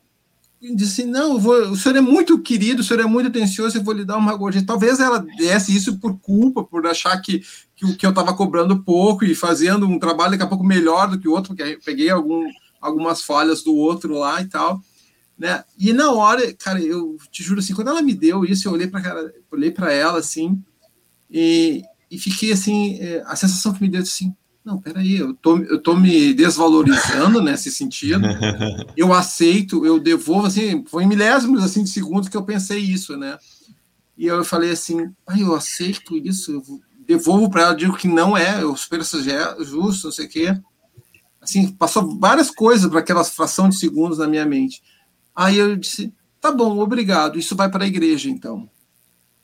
disse: 0.75 1.05
Não, 1.05 1.39
vou, 1.39 1.69
o 1.69 1.75
senhor 1.75 1.95
é 1.97 2.01
muito 2.01 2.39
querido, 2.39 2.81
o 2.81 2.83
senhor 2.83 3.01
é 3.01 3.05
muito 3.05 3.27
atencioso, 3.27 3.77
eu 3.77 3.83
vou 3.83 3.93
lhe 3.93 4.05
dar 4.05 4.17
uma 4.17 4.35
gorjeta. 4.35 4.65
Talvez 4.65 4.99
ela 4.99 5.19
desse 5.19 5.75
isso 5.75 5.99
por 5.99 6.19
culpa, 6.19 6.63
por 6.63 6.85
achar 6.87 7.15
que, 7.21 7.43
que, 7.75 7.95
que 7.95 8.05
eu 8.05 8.09
estava 8.09 8.33
cobrando 8.33 8.83
pouco 8.83 9.23
e 9.23 9.35
fazendo 9.35 9.87
um 9.87 9.99
trabalho 9.99 10.31
daqui 10.31 10.43
a 10.43 10.47
pouco 10.47 10.63
melhor 10.63 11.09
do 11.09 11.19
que 11.19 11.27
o 11.27 11.31
outro, 11.31 11.55
porque 11.55 11.79
peguei 11.85 12.09
algum, 12.09 12.47
algumas 12.81 13.21
falhas 13.21 13.63
do 13.63 13.75
outro 13.75 14.17
lá 14.17 14.41
e 14.41 14.45
tal. 14.45 14.81
Né? 15.37 15.63
E 15.77 15.93
na 15.93 16.11
hora, 16.11 16.51
cara, 16.53 16.81
eu 16.81 17.17
te 17.31 17.43
juro 17.43 17.59
assim, 17.59 17.75
quando 17.75 17.89
ela 17.89 18.01
me 18.01 18.13
deu 18.13 18.43
isso, 18.43 18.67
eu 18.67 18.71
olhei 18.71 18.87
para 18.87 19.31
olhei 19.51 19.69
para 19.69 19.93
ela 19.93 20.17
assim 20.17 20.59
e, 21.29 21.83
e 22.09 22.17
fiquei 22.17 22.51
assim, 22.51 22.97
é, 22.99 23.21
a 23.25 23.35
sensação 23.35 23.71
que 23.71 23.81
me 23.81 23.89
deu 23.89 24.01
assim, 24.01 24.33
não, 24.67 24.81
peraí, 24.81 25.15
eu 25.15 25.33
tô, 25.35 25.59
eu 25.59 25.79
tô 25.81 25.95
me 25.95 26.33
desvalorizando 26.33 27.41
nesse 27.41 27.71
sentido. 27.71 28.21
Eu 28.97 29.13
aceito, 29.13 29.85
eu 29.85 29.97
devolvo 29.97 30.47
assim, 30.47 30.83
foi 30.87 31.03
em 31.03 31.07
milésimos 31.07 31.63
assim 31.63 31.83
de 31.83 31.89
segundos 31.89 32.27
que 32.27 32.35
eu 32.35 32.43
pensei 32.43 32.79
isso, 32.79 33.15
né? 33.15 33.37
E 34.17 34.25
eu 34.25 34.43
falei 34.43 34.71
assim, 34.71 35.09
pai, 35.25 35.43
eu 35.43 35.55
aceito 35.55 36.17
isso, 36.17 36.51
eu 36.51 36.81
devolvo 37.07 37.49
para 37.49 37.61
ela, 37.61 37.75
digo 37.75 37.95
que 37.95 38.07
não 38.07 38.35
é, 38.35 38.61
eu 38.61 38.75
preço 38.89 39.17
é 39.29 39.63
justo, 39.63 40.07
não 40.07 40.11
sei 40.11 40.25
o 40.25 40.29
quê. 40.29 40.61
Assim, 41.39 41.71
passou 41.71 42.19
várias 42.19 42.51
coisas 42.51 42.89
para 42.89 42.99
aquela 42.99 43.23
fração 43.23 43.69
de 43.69 43.77
segundos 43.77 44.17
na 44.17 44.27
minha 44.27 44.45
mente. 44.45 44.81
Aí 45.37 45.59
eu 45.59 45.75
disse: 45.75 46.11
tá 46.41 46.51
bom, 46.51 46.79
obrigado, 46.79 47.37
isso 47.37 47.55
vai 47.55 47.69
para 47.69 47.83
a 47.83 47.87
igreja 47.87 48.27
então. 48.27 48.67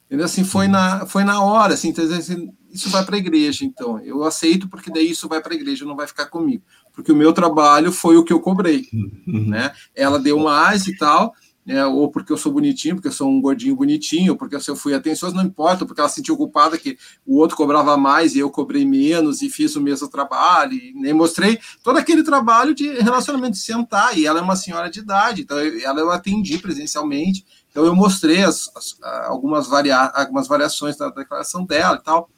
Entendeu? 0.07 0.25
Assim, 0.25 0.43
foi 0.43 0.67
na, 0.67 1.05
foi 1.05 1.23
na 1.23 1.41
hora, 1.43 1.75
assim, 1.75 1.89
então, 1.89 2.03
assim, 2.05 2.51
isso 2.71 2.89
vai 2.89 3.05
para 3.05 3.15
a 3.15 3.19
igreja, 3.19 3.63
então. 3.63 3.99
Eu 3.99 4.23
aceito 4.23 4.67
porque 4.67 4.91
daí 4.91 5.11
isso 5.11 5.27
vai 5.29 5.39
para 5.41 5.53
a 5.53 5.55
igreja, 5.55 5.85
não 5.85 5.95
vai 5.95 6.07
ficar 6.07 6.25
comigo. 6.25 6.63
Porque 6.91 7.11
o 7.11 7.15
meu 7.15 7.31
trabalho 7.31 7.91
foi 7.91 8.17
o 8.17 8.23
que 8.23 8.33
eu 8.33 8.39
cobrei, 8.39 8.87
uhum. 8.93 9.49
né? 9.49 9.71
Ela 9.95 10.19
deu 10.19 10.39
mais 10.39 10.87
e 10.87 10.97
tal, 10.97 11.33
né, 11.65 11.85
ou 11.85 12.11
porque 12.11 12.33
eu 12.33 12.37
sou 12.37 12.51
bonitinho, 12.51 12.95
porque 12.95 13.07
eu 13.07 13.11
sou 13.11 13.29
um 13.29 13.39
gordinho 13.39 13.75
bonitinho, 13.75 14.35
porque 14.35 14.59
se 14.59 14.69
eu 14.69 14.75
fui 14.75 14.93
atencioso, 14.93 15.35
não 15.35 15.43
importa, 15.43 15.85
porque 15.85 16.01
ela 16.01 16.09
se 16.09 16.15
sentiu 16.15 16.35
culpada 16.35 16.77
que 16.77 16.97
o 17.25 17.37
outro 17.37 17.55
cobrava 17.55 17.95
mais 17.95 18.35
e 18.35 18.39
eu 18.39 18.49
cobrei 18.49 18.85
menos 18.85 19.41
e 19.41 19.49
fiz 19.49 19.75
o 19.75 19.81
mesmo 19.81 20.09
trabalho, 20.09 20.73
e 20.73 20.93
nem 20.93 21.13
mostrei 21.13 21.59
todo 21.81 21.97
aquele 21.97 22.23
trabalho 22.23 22.75
de 22.75 22.87
relacionamento 22.99 23.53
de 23.53 23.59
sentar, 23.59 24.17
e 24.17 24.25
ela 24.25 24.39
é 24.39 24.41
uma 24.41 24.55
senhora 24.55 24.89
de 24.89 24.99
idade, 24.99 25.43
então 25.43 25.57
eu, 25.57 25.79
ela 25.85 25.99
eu 26.01 26.11
atendi 26.11 26.57
presencialmente, 26.57 27.45
então 27.71 27.85
eu 27.85 27.95
mostrei 27.95 28.43
as, 28.43 28.69
as, 28.75 28.97
algumas, 29.25 29.67
varia, 29.67 29.97
algumas 29.97 30.47
variações 30.47 30.97
da 30.97 31.09
declaração 31.09 31.65
dela 31.65 31.97
e 31.99 32.03
tal. 32.03 32.29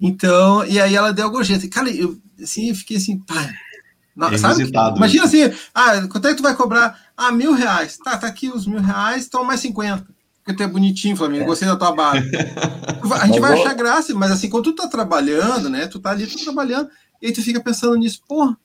Então, 0.00 0.64
e 0.64 0.80
aí 0.80 0.94
ela 0.94 1.12
deu 1.12 1.26
a 1.26 1.30
gorjeta. 1.30 1.64
E, 1.64 1.68
cara, 1.68 1.90
eu, 1.90 2.16
assim, 2.40 2.68
eu 2.68 2.74
fiquei 2.74 2.98
assim, 2.98 3.18
pá. 3.18 3.50
Não, 4.14 4.36
sabe? 4.36 4.64
Imagina 4.96 5.24
assim, 5.24 5.42
ah, 5.74 6.06
quanto 6.08 6.26
é 6.26 6.30
que 6.30 6.36
tu 6.36 6.42
vai 6.42 6.54
cobrar? 6.54 7.07
Ah, 7.18 7.32
mil 7.32 7.52
reais. 7.52 7.98
Tá, 7.98 8.16
tá 8.16 8.26
aqui 8.26 8.48
os 8.48 8.66
mil 8.66 8.80
reais, 8.80 9.26
então 9.26 9.44
mais 9.44 9.60
50. 9.60 10.06
Porque 10.42 10.56
tu 10.56 10.62
é 10.62 10.66
bonitinho, 10.66 11.16
Flamengo, 11.16 11.44
é. 11.44 11.46
gostei 11.46 11.68
da 11.68 11.76
tua 11.76 11.92
barba. 11.92 12.24
a 13.20 13.26
gente 13.26 13.40
vai 13.40 13.60
achar 13.60 13.74
graça, 13.74 14.14
mas 14.14 14.30
assim, 14.30 14.48
quando 14.48 14.72
tu 14.72 14.76
tá 14.76 14.88
trabalhando, 14.88 15.68
né? 15.68 15.86
Tu 15.86 15.98
tá 15.98 16.10
ali, 16.10 16.26
tu 16.26 16.38
tá 16.38 16.44
trabalhando, 16.44 16.88
e 17.20 17.26
aí 17.26 17.32
tu 17.32 17.42
fica 17.42 17.60
pensando 17.60 17.96
nisso, 17.96 18.22
pô. 18.26 18.56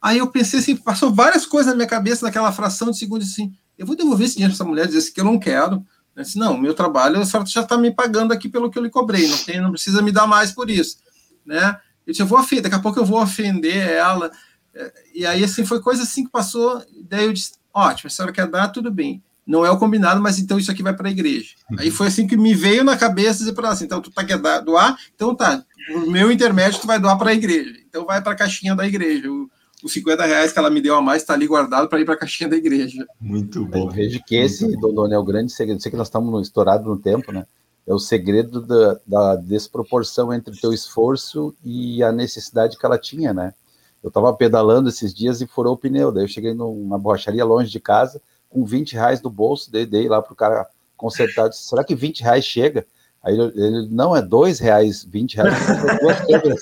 Aí 0.00 0.18
eu 0.18 0.26
pensei 0.26 0.58
assim, 0.58 0.74
passou 0.74 1.12
várias 1.12 1.46
coisas 1.46 1.70
na 1.70 1.76
minha 1.76 1.86
cabeça 1.86 2.26
naquela 2.26 2.50
fração 2.50 2.90
de 2.90 2.98
segundo 2.98 3.22
assim 3.22 3.52
eu 3.82 3.86
vou 3.86 3.96
devolver 3.96 4.26
esse 4.26 4.36
dinheiro 4.36 4.52
para 4.54 4.62
essa 4.62 4.68
mulher, 4.68 4.86
dizer 4.86 4.98
assim, 4.98 5.12
que 5.12 5.20
eu 5.20 5.24
não 5.24 5.38
quero. 5.38 5.84
Eu 6.14 6.22
disse, 6.22 6.38
não, 6.38 6.56
meu 6.56 6.74
trabalho, 6.74 7.20
a 7.20 7.24
senhora 7.24 7.48
já 7.48 7.62
está 7.62 7.76
me 7.78 7.90
pagando 7.90 8.32
aqui 8.32 8.48
pelo 8.48 8.70
que 8.70 8.78
eu 8.78 8.82
lhe 8.82 8.90
cobrei, 8.90 9.26
não, 9.26 9.38
tem, 9.38 9.60
não 9.60 9.72
precisa 9.72 10.02
me 10.02 10.12
dar 10.12 10.26
mais 10.26 10.52
por 10.52 10.70
isso. 10.70 10.98
Né? 11.44 11.78
Eu 12.06 12.12
disse, 12.12 12.22
eu 12.22 12.26
vou 12.26 12.38
ofender, 12.38 12.62
daqui 12.62 12.76
a 12.76 12.80
pouco 12.80 12.98
eu 12.98 13.04
vou 13.04 13.20
ofender 13.20 13.88
ela. 13.88 14.30
E 15.14 15.26
aí, 15.26 15.42
assim, 15.42 15.64
foi 15.64 15.80
coisa 15.80 16.02
assim 16.02 16.24
que 16.24 16.30
passou. 16.30 16.84
Daí 17.08 17.24
eu 17.24 17.32
disse, 17.32 17.52
ótimo, 17.74 18.08
a 18.08 18.10
senhora 18.10 18.32
quer 18.32 18.46
dar, 18.46 18.68
tudo 18.68 18.90
bem. 18.90 19.22
Não 19.46 19.66
é 19.66 19.70
o 19.70 19.78
combinado, 19.78 20.20
mas 20.20 20.38
então 20.38 20.58
isso 20.58 20.70
aqui 20.70 20.82
vai 20.82 20.94
para 20.94 21.08
a 21.08 21.10
igreja. 21.10 21.54
Uhum. 21.70 21.78
Aí 21.80 21.90
foi 21.90 22.06
assim 22.06 22.26
que 22.26 22.36
me 22.36 22.54
veio 22.54 22.84
na 22.84 22.96
cabeça 22.96 23.40
dizer 23.40 23.52
para 23.52 23.70
assim, 23.70 23.84
então 23.84 24.00
tu 24.00 24.10
tá 24.10 24.24
quer 24.24 24.38
doar, 24.62 24.96
então 25.14 25.34
tá, 25.34 25.64
o 25.90 26.10
meu 26.10 26.30
intermédio 26.30 26.80
tu 26.80 26.86
vai 26.86 27.00
doar 27.00 27.18
para 27.18 27.30
a 27.30 27.34
igreja. 27.34 27.72
Então 27.88 28.06
vai 28.06 28.22
para 28.22 28.32
a 28.32 28.36
caixinha 28.36 28.74
da 28.74 28.86
igreja. 28.86 29.30
O, 29.30 29.50
os 29.82 29.92
50 29.92 30.24
reais 30.24 30.52
que 30.52 30.58
ela 30.58 30.70
me 30.70 30.80
deu 30.80 30.94
a 30.94 31.02
mais 31.02 31.22
está 31.22 31.34
ali 31.34 31.46
guardado 31.46 31.88
para 31.88 32.00
ir 32.00 32.04
para 32.04 32.14
a 32.14 32.18
caixinha 32.18 32.48
da 32.48 32.56
igreja. 32.56 33.04
Muito 33.20 33.64
bom. 33.66 33.88
Eu 33.88 33.90
vejo 33.90 34.22
que 34.24 34.36
esse, 34.36 34.76
Dodone, 34.76 35.14
é 35.14 35.18
o 35.18 35.24
grande 35.24 35.52
segredo. 35.52 35.82
Sei 35.82 35.90
que 35.90 35.96
nós 35.96 36.06
estamos 36.06 36.46
estourados 36.46 36.86
no 36.86 36.96
tempo, 36.96 37.32
né? 37.32 37.44
É 37.84 37.92
o 37.92 37.98
segredo 37.98 38.60
da, 38.60 39.00
da 39.04 39.36
desproporção 39.36 40.32
entre 40.32 40.54
o 40.54 40.60
teu 40.60 40.72
esforço 40.72 41.52
e 41.64 42.00
a 42.02 42.12
necessidade 42.12 42.78
que 42.78 42.86
ela 42.86 42.96
tinha, 42.96 43.34
né? 43.34 43.52
Eu 44.02 44.08
estava 44.08 44.32
pedalando 44.34 44.88
esses 44.88 45.14
dias 45.14 45.40
e 45.40 45.46
furou 45.46 45.74
o 45.74 45.76
pneu. 45.76 46.10
Daí 46.10 46.24
eu 46.24 46.28
cheguei 46.28 46.52
numa 46.52 46.98
borracharia 46.98 47.44
longe 47.44 47.70
de 47.70 47.78
casa, 47.78 48.20
com 48.48 48.64
20 48.64 48.94
reais 48.94 49.20
do 49.20 49.30
bolso, 49.30 49.70
dei, 49.70 49.86
dei 49.86 50.08
lá 50.08 50.20
para 50.20 50.32
o 50.32 50.36
cara 50.36 50.66
consertar. 50.96 51.48
Disse, 51.48 51.62
Será 51.62 51.84
que 51.84 51.94
20 51.94 52.22
reais 52.22 52.44
chega? 52.44 52.86
Aí 53.22 53.38
ele, 53.38 53.52
ele, 53.54 53.88
não, 53.88 54.16
é 54.16 54.20
dois 54.20 54.58
reais, 54.58 55.04
20 55.04 55.36
reais. 55.36 55.54
Duas 56.00 56.20
câmeras. 56.26 56.60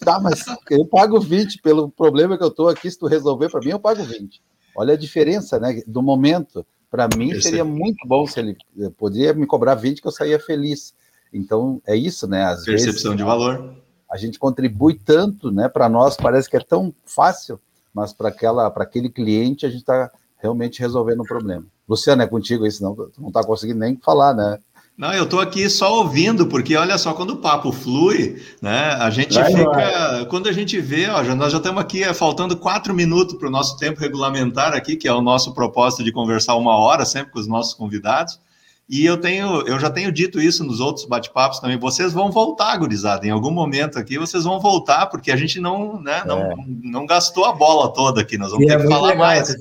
tá, 0.00 0.20
mas 0.20 0.44
eu 0.70 0.86
pago 0.86 1.18
20 1.18 1.60
pelo 1.60 1.90
problema 1.90 2.38
que 2.38 2.44
eu 2.44 2.48
estou 2.48 2.68
aqui. 2.68 2.88
Se 2.88 2.98
tu 2.98 3.06
resolver 3.06 3.50
para 3.50 3.60
mim, 3.60 3.70
eu 3.70 3.80
pago 3.80 4.04
20. 4.04 4.40
Olha 4.76 4.94
a 4.94 4.96
diferença, 4.96 5.58
né? 5.58 5.82
Do 5.86 6.00
momento. 6.00 6.64
Para 6.90 7.08
mim 7.16 7.38
seria 7.40 7.64
muito 7.64 8.06
bom 8.06 8.26
se 8.26 8.40
ele 8.40 8.56
poderia 8.96 9.34
me 9.34 9.44
cobrar 9.44 9.74
20 9.74 10.00
que 10.00 10.08
eu 10.08 10.12
saía 10.12 10.38
feliz. 10.38 10.94
Então 11.32 11.82
é 11.86 11.94
isso, 11.94 12.26
né? 12.26 12.44
Às 12.44 12.64
Percepção 12.64 13.10
vezes, 13.10 13.16
de 13.16 13.24
valor. 13.24 13.76
A 14.10 14.16
gente 14.16 14.38
contribui 14.38 14.94
tanto, 14.94 15.50
né? 15.50 15.68
Para 15.68 15.88
nós 15.88 16.16
parece 16.16 16.48
que 16.48 16.56
é 16.56 16.60
tão 16.60 16.94
fácil, 17.04 17.60
mas 17.92 18.12
para 18.12 18.28
aquela, 18.28 18.70
para 18.70 18.84
aquele 18.84 19.08
cliente 19.08 19.66
a 19.66 19.68
gente 19.68 19.80
está 19.80 20.10
realmente 20.38 20.80
resolvendo 20.80 21.20
o 21.20 21.22
um 21.22 21.26
problema. 21.26 21.64
Luciano, 21.88 22.22
é 22.22 22.26
contigo 22.26 22.64
aí, 22.64 22.70
senão 22.70 22.94
tu 22.94 23.20
não 23.20 23.28
está 23.28 23.44
conseguindo 23.44 23.80
nem 23.80 23.96
falar, 23.96 24.34
né? 24.34 24.58
Não, 24.98 25.14
eu 25.14 25.22
estou 25.22 25.38
aqui 25.38 25.70
só 25.70 25.98
ouvindo, 25.98 26.48
porque 26.48 26.76
olha 26.76 26.98
só, 26.98 27.14
quando 27.14 27.30
o 27.30 27.36
papo 27.36 27.70
flui, 27.70 28.42
né? 28.60 28.94
A 28.94 29.08
gente 29.10 29.32
vai, 29.32 29.52
fica. 29.52 29.70
Vai. 29.70 30.26
Quando 30.26 30.48
a 30.48 30.52
gente 30.52 30.80
vê, 30.80 31.08
ó, 31.08 31.22
já, 31.22 31.36
nós 31.36 31.52
já 31.52 31.58
estamos 31.58 31.80
aqui 31.80 32.02
é, 32.02 32.12
faltando 32.12 32.56
quatro 32.56 32.92
minutos 32.92 33.36
para 33.36 33.46
o 33.46 33.50
nosso 33.50 33.76
tempo 33.78 34.00
regulamentar 34.00 34.74
aqui, 34.74 34.96
que 34.96 35.06
é 35.06 35.12
o 35.12 35.22
nosso 35.22 35.54
propósito 35.54 36.02
de 36.02 36.10
conversar 36.10 36.56
uma 36.56 36.76
hora 36.76 37.04
sempre 37.04 37.30
com 37.30 37.38
os 37.38 37.46
nossos 37.46 37.74
convidados. 37.74 38.40
E 38.88 39.04
eu 39.04 39.18
tenho, 39.18 39.66
eu 39.66 39.78
já 39.78 39.90
tenho 39.90 40.10
dito 40.10 40.40
isso 40.40 40.64
nos 40.64 40.80
outros 40.80 41.04
bate-papos 41.04 41.60
também. 41.60 41.78
Vocês 41.78 42.14
vão 42.14 42.30
voltar, 42.30 42.74
gurizada. 42.78 43.26
Em 43.26 43.30
algum 43.30 43.50
momento 43.50 43.98
aqui, 43.98 44.16
vocês 44.18 44.44
vão 44.44 44.58
voltar, 44.58 45.06
porque 45.06 45.30
a 45.30 45.36
gente 45.36 45.60
não, 45.60 46.00
né, 46.00 46.22
não, 46.24 46.38
é. 46.38 46.54
não 46.84 47.04
gastou 47.04 47.44
a 47.44 47.52
bola 47.52 47.92
toda 47.92 48.22
aqui. 48.22 48.38
Nós 48.38 48.50
vamos 48.50 48.64
e 48.64 48.68
ter 48.68 48.78
é 48.78 48.78
que 48.78 48.88
falar 48.88 49.08
legal, 49.08 49.26
mais. 49.26 49.54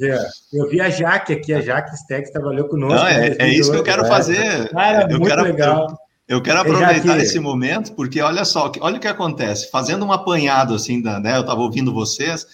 Eu 0.54 0.70
vi 0.70 0.80
a 0.80 0.90
Jaque 0.90 1.34
aqui, 1.34 1.54
a 1.54 1.60
Jaque 1.60 1.98
Stex 1.98 2.32
trabalhou 2.32 2.70
conosco. 2.70 2.96
Não, 2.96 3.06
é, 3.06 3.36
é 3.38 3.50
isso 3.50 3.70
que 3.70 3.78
eu 3.78 3.84
quero 3.84 4.06
fazer. 4.06 4.70
Cara, 4.70 5.02
eu 5.12 5.20
muito 5.20 5.28
quero, 5.28 5.44
legal. 5.44 5.88
Eu, 6.26 6.38
eu 6.38 6.42
quero 6.42 6.62
aproveitar 6.62 7.20
esse 7.20 7.38
momento, 7.38 7.92
porque 7.96 8.22
olha 8.22 8.46
só, 8.46 8.72
olha 8.80 8.96
o 8.96 9.00
que 9.00 9.10
acontece. 9.10 9.70
Fazendo 9.70 10.06
um 10.06 10.14
apanhado 10.14 10.74
assim, 10.74 11.02
da, 11.02 11.20
né, 11.20 11.36
eu 11.36 11.42
estava 11.42 11.60
ouvindo 11.60 11.94
vocês, 11.94 12.48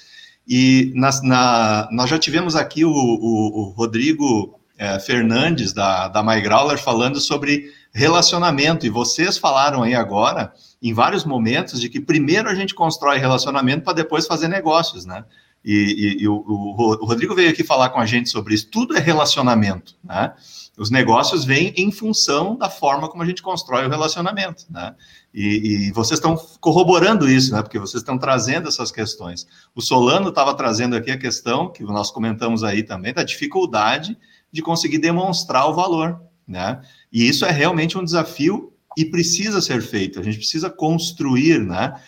e 0.48 0.92
na, 0.96 1.12
na, 1.22 1.90
nós 1.92 2.10
já 2.10 2.18
tivemos 2.18 2.56
aqui 2.56 2.84
o, 2.84 2.92
o, 2.92 3.60
o 3.60 3.70
Rodrigo 3.78 4.60
é, 4.78 5.00
Fernandes, 5.00 5.74
da, 5.74 6.08
da 6.08 6.24
MyGrawler, 6.24 6.78
falando 6.78 7.20
sobre 7.20 7.72
relacionamento. 7.94 8.86
E 8.86 8.90
vocês 8.90 9.38
falaram 9.38 9.84
aí 9.84 9.94
agora, 9.94 10.54
em 10.82 10.94
vários 10.94 11.24
momentos, 11.24 11.80
de 11.80 11.90
que 11.90 12.00
primeiro 12.00 12.50
a 12.50 12.56
gente 12.56 12.74
constrói 12.74 13.18
relacionamento 13.20 13.84
para 13.84 13.94
depois 13.94 14.26
fazer 14.26 14.48
negócios, 14.48 15.06
né? 15.06 15.24
E, 15.64 16.18
e, 16.20 16.24
e 16.24 16.28
o, 16.28 16.44
o, 16.46 17.06
Rodrigo 17.06 17.34
veio 17.34 17.50
aqui 17.50 17.64
falar 17.64 17.90
com 17.90 18.00
a 18.00 18.06
gente 18.06 18.30
sobre 18.30 18.54
isso. 18.54 18.68
Tudo 18.70 18.98
é 18.98 19.00
relacionamento, 19.00 19.96
né? 20.04 20.34
Os 20.78 20.90
negócios 20.90 21.46
vêm 21.46 21.74
em 21.78 21.92
função 21.92 22.58
da 22.58 22.70
forma 22.70 23.08
como 23.08 23.24
a 23.24 23.26
gente 23.26 23.42
constrói 23.42 23.86
o 23.86 23.90
relacionamento, 23.90 24.66
né? 24.70 24.94
E, 25.34 25.88
e 25.88 25.92
vocês 25.92 26.18
estão 26.18 26.36
corroborando 26.60 27.30
isso, 27.30 27.54
né? 27.54 27.62
Porque 27.62 27.80
vocês 27.80 28.02
estão 28.02 28.18
trazendo 28.18 28.68
essas 28.68 28.92
questões. 28.92 29.48
O 29.74 29.82
Solano 29.82 30.30
estava 30.30 30.54
trazendo 30.54 30.96
aqui 30.98 31.12
a 31.12 31.18
questão 31.18 31.72
que 31.72 31.84
nós 31.84 32.12
comentamos 32.12 32.64
aí 32.64 32.84
também 32.84 33.14
da 33.14 33.24
dificuldade 33.24 34.18
de 34.54 34.62
conseguir 34.62 35.00
demonstrar 35.00 35.68
o 35.68 35.74
valor, 35.74 36.22
né? 36.48 36.80
E 37.12 37.28
isso 37.28 37.44
é 37.44 37.52
realmente 37.52 37.98
um 37.98 38.04
desafio 38.04 38.72
e 38.96 39.04
precisa 39.04 39.60
ser 39.60 39.82
feito. 39.82 40.20
A 40.20 40.24
gente 40.24 40.38
precisa 40.38 40.70
construir, 40.70 41.60
né? 41.60 42.00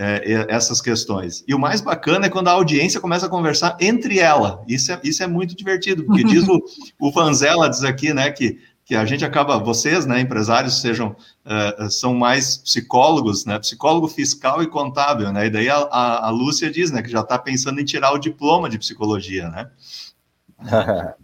É, 0.00 0.46
essas 0.48 0.80
questões. 0.80 1.42
E 1.48 1.52
o 1.52 1.58
mais 1.58 1.80
bacana 1.80 2.26
é 2.26 2.30
quando 2.30 2.46
a 2.46 2.52
audiência 2.52 3.00
começa 3.00 3.26
a 3.26 3.28
conversar 3.28 3.76
entre 3.80 4.20
ela. 4.20 4.62
Isso 4.68 4.92
é, 4.92 5.00
isso 5.02 5.24
é 5.24 5.26
muito 5.26 5.56
divertido, 5.56 6.04
porque 6.04 6.22
diz 6.22 6.46
o, 6.46 6.62
o 7.00 7.10
Vanzella, 7.10 7.68
diz 7.68 7.82
aqui, 7.82 8.14
né, 8.14 8.30
que, 8.30 8.60
que 8.84 8.94
a 8.94 9.04
gente 9.04 9.24
acaba, 9.24 9.58
vocês, 9.58 10.06
né, 10.06 10.20
empresários, 10.20 10.80
sejam, 10.80 11.16
uh, 11.44 11.90
são 11.90 12.14
mais 12.14 12.58
psicólogos, 12.58 13.44
né, 13.44 13.58
psicólogo 13.58 14.06
fiscal 14.06 14.62
e 14.62 14.68
contábil, 14.68 15.32
né, 15.32 15.46
e 15.46 15.50
daí 15.50 15.68
a, 15.68 15.76
a, 15.76 16.28
a 16.28 16.30
Lúcia 16.30 16.70
diz, 16.70 16.92
né, 16.92 17.02
que 17.02 17.10
já 17.10 17.20
está 17.20 17.36
pensando 17.36 17.80
em 17.80 17.84
tirar 17.84 18.12
o 18.12 18.18
diploma 18.18 18.68
de 18.68 18.78
psicologia, 18.78 19.48
né, 19.48 19.68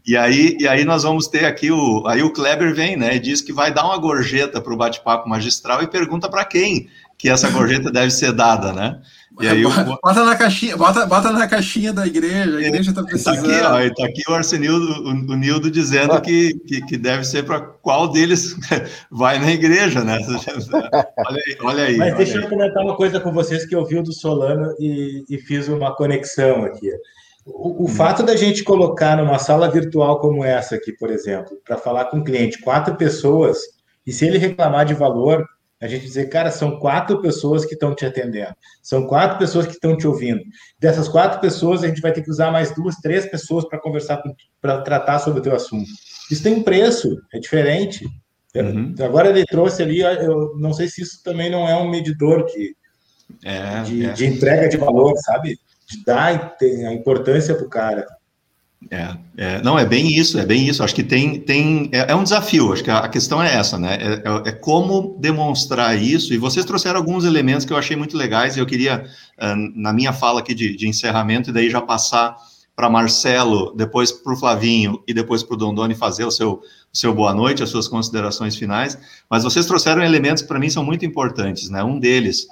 e, 0.07 0.17
aí, 0.17 0.57
e 0.61 0.69
aí 0.69 0.85
nós 0.85 1.03
vamos 1.03 1.27
ter 1.27 1.45
aqui 1.45 1.71
o. 1.71 2.07
Aí 2.07 2.23
o 2.23 2.33
Kleber 2.33 2.75
vem, 2.75 2.97
né? 2.97 3.17
E 3.17 3.21
diz 3.21 3.41
que 3.41 3.53
vai 3.53 3.73
dar 3.73 3.85
uma 3.85 3.99
gorjeta 3.99 4.61
para 4.61 4.73
o 4.73 4.77
bate-papo 4.77 5.29
magistral 5.29 5.83
e 5.83 5.89
pergunta 5.89 6.29
para 6.29 6.45
quem 6.45 6.89
que 7.19 7.29
essa 7.29 7.51
gorjeta 7.51 7.91
deve 7.91 8.11
ser 8.11 8.33
dada, 8.33 8.73
né? 8.73 9.01
E 9.41 9.49
aí 9.49 9.65
bota, 9.65 10.25
na 10.25 10.37
caixinha, 10.37 10.77
bota, 10.77 11.07
bota 11.07 11.33
na 11.33 11.49
caixinha 11.49 11.93
da 11.93 12.07
igreja, 12.07 12.57
a 12.57 12.63
igreja 12.63 12.91
está 12.91 13.03
precisando. 13.03 13.49
Tá 13.49 13.79
aqui, 13.79 13.91
ó, 13.91 13.95
tá 13.95 14.05
aqui 14.07 14.23
o 14.29 14.35
Arsenildo, 14.35 15.03
o, 15.03 15.09
o 15.09 15.37
Nildo 15.37 15.71
dizendo 15.71 16.21
que, 16.21 16.55
que, 16.67 16.81
que, 16.83 16.97
deve 16.97 17.25
ser 17.25 17.43
para 17.43 17.61
qual 17.61 18.07
deles 18.07 18.57
vai 19.11 19.41
na 19.41 19.51
igreja, 19.51 20.05
né? 20.05 20.19
Olha 21.27 21.43
aí, 21.47 21.57
olha 21.63 21.85
aí. 21.85 21.97
Mas 21.97 22.09
olha 22.09 22.17
deixa 22.17 22.39
aí. 22.39 22.45
eu 22.45 22.49
comentar 22.49 22.85
uma 22.85 22.95
coisa 22.95 23.19
com 23.19 23.33
vocês 23.33 23.67
que 23.67 23.75
eu 23.75 23.85
vi 23.85 23.99
o 23.99 24.03
do 24.05 24.13
Solano 24.13 24.73
e, 24.79 25.25
e 25.29 25.39
fiz 25.39 25.67
uma 25.67 25.95
conexão 25.97 26.65
aqui. 26.65 26.89
O, 27.47 27.85
o 27.85 27.89
fato 27.89 28.23
da 28.23 28.37
gente 28.37 28.65
colocar 28.65 29.17
numa 29.17 29.39
sala 29.39 29.71
virtual 29.71 30.19
como 30.19 30.45
essa 30.45 30.77
aqui, 30.77 30.93
por 30.93 31.11
exemplo, 31.11 31.61
para 31.65 31.77
falar 31.77 32.07
com 32.07 32.19
o 32.19 32.25
cliente, 32.25 32.61
quatro 32.61 32.97
pessoas, 32.97 33.59
e 34.07 34.13
se 34.13 34.27
ele 34.27 34.39
reclamar 34.39 34.87
de 34.87 34.95
valor, 34.95 35.47
a 35.81 35.87
gente 35.87 36.07
dizer, 36.07 36.31
cara, 36.31 36.51
são 36.51 36.79
quatro 36.79 37.21
pessoas 37.21 37.67
que 37.67 37.75
estão 37.75 37.95
te 37.95 38.07
atendendo, 38.07 38.55
são 38.83 39.07
quatro 39.07 39.39
pessoas 39.39 39.67
que 39.67 39.73
estão 39.73 39.97
te 39.97 40.07
ouvindo. 40.07 40.41
Dessas 40.79 41.09
quatro 41.09 41.41
pessoas, 41.41 41.85
a 41.85 41.89
gente 41.89 42.01
vai 42.01 42.13
ter 42.13 42.23
que 42.23 42.31
usar 42.31 42.51
mais 42.51 42.75
duas, 42.75 42.97
três 42.97 43.27
pessoas 43.27 43.67
para 43.69 43.79
conversar, 43.79 44.23
para 44.63 44.81
tratar 44.81 45.19
sobre 45.19 45.41
o 45.41 45.43
teu 45.43 45.55
assunto. 45.55 45.91
Isso 46.31 46.43
tem 46.43 46.55
um 46.55 46.63
preço, 46.63 47.21
é 47.35 47.39
diferente. 47.39 48.07
Uhum. 48.55 48.95
Agora 49.01 49.29
ele 49.29 49.45
trouxe 49.45 49.83
ali, 49.83 50.01
eu 50.01 50.57
não 50.57 50.73
sei 50.73 50.89
se 50.89 51.03
isso 51.03 51.23
também 51.23 51.51
não 51.51 51.69
é 51.69 51.77
um 51.77 51.91
medidor 51.91 52.47
de, 52.47 52.75
é, 53.45 53.83
de, 53.83 54.07
é. 54.07 54.13
de 54.13 54.27
entrega 54.27 54.69
de 54.69 54.77
valor, 54.77 55.13
sabe? 55.19 55.59
Dar 56.05 56.57
a 56.61 56.93
importância 56.93 57.55
para 57.55 57.67
o 57.67 57.69
cara. 57.69 58.07
É, 58.91 59.17
é, 59.37 59.63
não, 59.63 59.79
é 59.79 59.85
bem 59.85 60.09
isso, 60.09 60.39
é 60.39 60.45
bem 60.45 60.69
isso. 60.69 60.83
Acho 60.83 60.95
que 60.95 61.03
tem, 61.03 61.41
tem 61.41 61.89
é, 61.93 62.13
é 62.13 62.15
um 62.15 62.23
desafio. 62.23 62.73
Acho 62.73 62.85
que 62.85 62.91
a, 62.91 62.99
a 62.99 63.09
questão 63.09 63.43
é 63.43 63.55
essa, 63.55 63.79
né? 63.79 63.97
É, 64.01 64.13
é, 64.15 64.49
é, 64.51 64.53
como 64.53 65.17
demonstrar 65.21 66.01
isso. 66.01 66.35
E 66.35 66.39
vocês 66.39 66.65
trouxeram 66.65 66.99
alguns 66.99 67.25
elementos 67.25 67.65
que 67.65 67.73
eu 67.73 67.77
achei 67.77 67.97
muito 67.97 68.17
legais. 68.17 68.57
E 68.57 68.61
eu 68.61 68.67
queria, 68.67 69.05
uh, 69.41 69.57
na 69.75 69.93
minha 69.93 70.13
fala 70.13 70.41
aqui 70.41 70.55
de, 70.55 70.77
de 70.77 70.89
encerramento, 70.89 71.51
e 71.51 71.53
daí 71.53 71.71
já 71.71 71.81
passar 71.81 72.37
para 72.77 72.91
Marcelo, 72.91 73.73
depois 73.77 74.11
para 74.11 74.33
o 74.33 74.37
Flavinho 74.37 75.01
e 75.07 75.15
depois 75.15 75.45
para 75.45 75.55
o 75.55 75.57
Dondoni 75.57 75.95
fazer 75.95 76.25
o 76.25 76.31
seu, 76.31 76.55
o 76.55 76.97
seu 76.97 77.15
boa 77.15 77.33
noite, 77.33 77.63
as 77.63 77.71
suas 77.71 77.87
considerações 77.87 78.57
finais. 78.57 78.99
Mas 79.31 79.45
vocês 79.45 79.65
trouxeram 79.65 80.03
elementos 80.03 80.43
que 80.43 80.49
para 80.49 80.59
mim 80.59 80.69
são 80.69 80.85
muito 80.85 81.07
importantes, 81.07 81.71
né? 81.71 81.85
Um 81.85 81.99
deles 82.01 82.47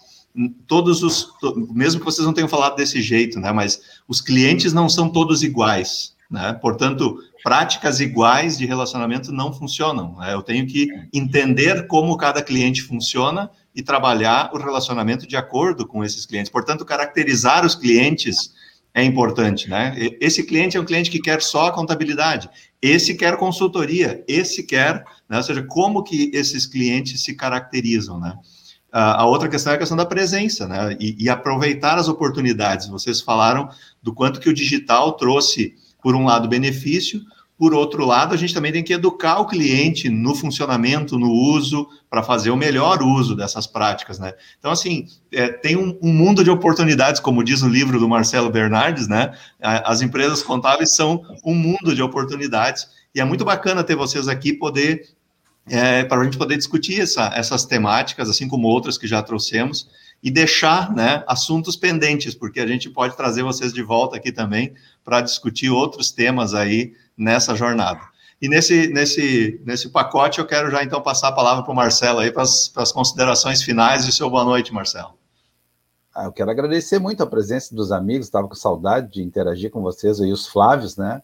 todos 0.67 1.03
os, 1.03 1.29
mesmo 1.73 2.01
que 2.01 2.07
vocês 2.07 2.27
não 2.27 2.33
tenham 2.33 2.49
falado 2.49 2.77
desse 2.77 3.03
jeito, 3.03 3.39
né, 3.39 3.53
mas 3.53 3.81
os 4.09 4.21
clientes 4.21 4.73
não 4.73 4.89
são 4.89 5.09
todos 5.09 5.43
iguais. 5.43 6.15
Né? 6.31 6.55
Portanto, 6.55 7.19
práticas 7.45 8.01
iguais 8.01 8.57
de 8.57 8.65
relacionamento 8.65 9.31
não 9.31 9.53
funcionam. 9.53 10.17
Né? 10.17 10.33
Eu 10.33 10.43
tenho 10.43 10.67
que 10.67 10.89
entender 11.13 11.87
como 11.87 12.17
cada 12.17 12.43
cliente 12.43 12.83
funciona 12.83 13.51
e 13.75 13.83
trabalhar 13.83 14.51
o 14.55 14.59
relacionamento 14.59 15.27
de 15.27 15.37
acordo 15.37 15.87
com 15.87 16.03
esses 16.03 16.25
clientes. 16.25 16.51
Portanto, 16.51 16.87
caracterizar 16.87 17.67
os 17.67 17.75
clientes 17.75 18.55
é 18.95 19.03
importante, 19.03 19.71
né? 19.71 19.95
Esse 20.21 20.43
cliente 20.43 20.77
é 20.77 20.81
um 20.81 20.85
cliente 20.85 21.11
que 21.11 21.19
quer 21.19 21.41
só 21.41 21.69
a 21.69 21.73
contabilidade, 21.73 22.49
esse 22.81 23.15
quer 23.15 23.39
consultoria, 23.39 24.23
esse 24.29 24.65
quer, 24.65 25.03
né? 25.29 25.39
ou 25.39 25.43
seja, 25.43 25.63
como 25.63 26.03
que 26.03 26.31
esses 26.35 26.67
clientes 26.67 27.25
se 27.25 27.35
caracterizam, 27.35 28.21
né? 28.21 28.35
A 28.93 29.25
outra 29.25 29.49
questão 29.49 29.73
é 29.73 29.77
a 29.77 29.79
questão 29.79 29.97
da 29.97 30.05
presença, 30.05 30.69
né? 30.69 30.95
E, 31.01 31.17
e 31.19 31.31
aproveitar 31.31 31.97
as 31.97 32.09
oportunidades. 32.09 32.89
Vocês 32.89 33.23
falaram 33.23 33.71
do 34.03 34.13
quanto 34.13 34.39
que 34.39 34.51
o 34.51 34.55
digital 34.55 35.13
trouxe 35.13 35.75
por 36.03 36.15
um 36.15 36.25
lado, 36.25 36.49
benefício, 36.49 37.23
por 37.63 37.75
outro 37.75 38.05
lado, 38.05 38.35
a 38.35 38.37
gente 38.37 38.53
também 38.53 38.73
tem 38.73 38.83
que 38.83 38.93
educar 38.93 39.39
o 39.39 39.47
cliente 39.47 40.09
no 40.09 40.35
funcionamento, 40.35 41.17
no 41.17 41.31
uso, 41.31 41.87
para 42.11 42.21
fazer 42.21 42.51
o 42.51 42.57
melhor 42.57 43.01
uso 43.05 43.37
dessas 43.37 43.69
práticas, 43.69 44.19
né? 44.19 44.33
Então, 44.59 44.73
assim, 44.73 45.07
é, 45.31 45.49
tem 45.49 45.77
um, 45.77 45.97
um, 46.03 46.13
mundo 46.13 46.43
de 46.43 46.51
oportunidades, 46.51 47.21
como 47.21 47.45
diz 47.45 47.63
no 47.63 47.69
livro 47.69 48.01
do 48.01 48.09
Marcelo 48.09 48.51
Bernardes, 48.51 49.07
né? 49.07 49.33
As 49.61 50.03
empresas 50.03 50.43
contábeis 50.43 50.97
são 50.97 51.23
um 51.45 51.55
mundo 51.55 51.95
de 51.95 52.03
oportunidades, 52.03 52.89
e 53.15 53.21
é 53.21 53.25
muito 53.25 53.45
bacana 53.45 53.85
ter 53.85 53.95
vocês 53.95 54.27
aqui 54.27 54.53
poder. 54.53 55.11
É, 55.69 56.03
para 56.05 56.21
a 56.21 56.25
gente 56.25 56.37
poder 56.37 56.57
discutir 56.57 57.01
essa, 57.01 57.33
essas 57.35 57.65
temáticas, 57.65 58.29
assim 58.29 58.49
como 58.49 58.67
outras 58.67 58.99
que 58.99 59.07
já 59.07 59.23
trouxemos, 59.23 59.89
e 60.23 60.31
deixar 60.31 60.93
né, 60.93 61.25
assuntos 61.27 61.77
pendentes, 61.77 62.35
porque 62.35 62.61
a 62.61 62.67
gente 62.67 62.89
pode 62.91 63.17
trazer 63.17 63.43
vocês 63.43 63.73
de 63.73 63.83
volta 63.83 64.17
aqui 64.17 64.31
também 64.31 64.73
para 65.05 65.21
discutir 65.21 65.71
outros 65.71 66.11
temas 66.11 66.55
aí 66.55 66.95
nessa 67.17 67.55
jornada. 67.55 68.01
E 68.41 68.49
nesse, 68.49 68.89
nesse, 68.89 69.61
nesse 69.65 69.89
pacote 69.89 70.41
eu 70.41 70.47
quero 70.47 70.71
já 70.71 70.83
então 70.83 71.01
passar 71.01 71.29
a 71.29 71.33
palavra 71.33 71.63
para 71.63 71.73
o 71.73 71.77
Marcelo 71.77 72.19
aí 72.19 72.33
para 72.33 72.43
as 72.43 72.93
considerações 72.93 73.63
finais 73.63 74.07
e 74.07 74.13
seu 74.13 74.29
boa 74.29 74.45
noite, 74.45 74.73
Marcelo. 74.73 75.15
Ah, 76.15 76.25
eu 76.25 76.33
quero 76.33 76.51
agradecer 76.51 76.99
muito 76.99 77.23
a 77.23 77.27
presença 77.27 77.75
dos 77.75 77.91
amigos, 77.91 78.27
estava 78.27 78.47
com 78.47 78.55
saudade 78.55 79.13
de 79.13 79.23
interagir 79.23 79.71
com 79.71 79.81
vocês 79.81 80.21
aí, 80.21 80.31
os 80.31 80.47
Flávios, 80.47 80.97
né? 80.97 81.23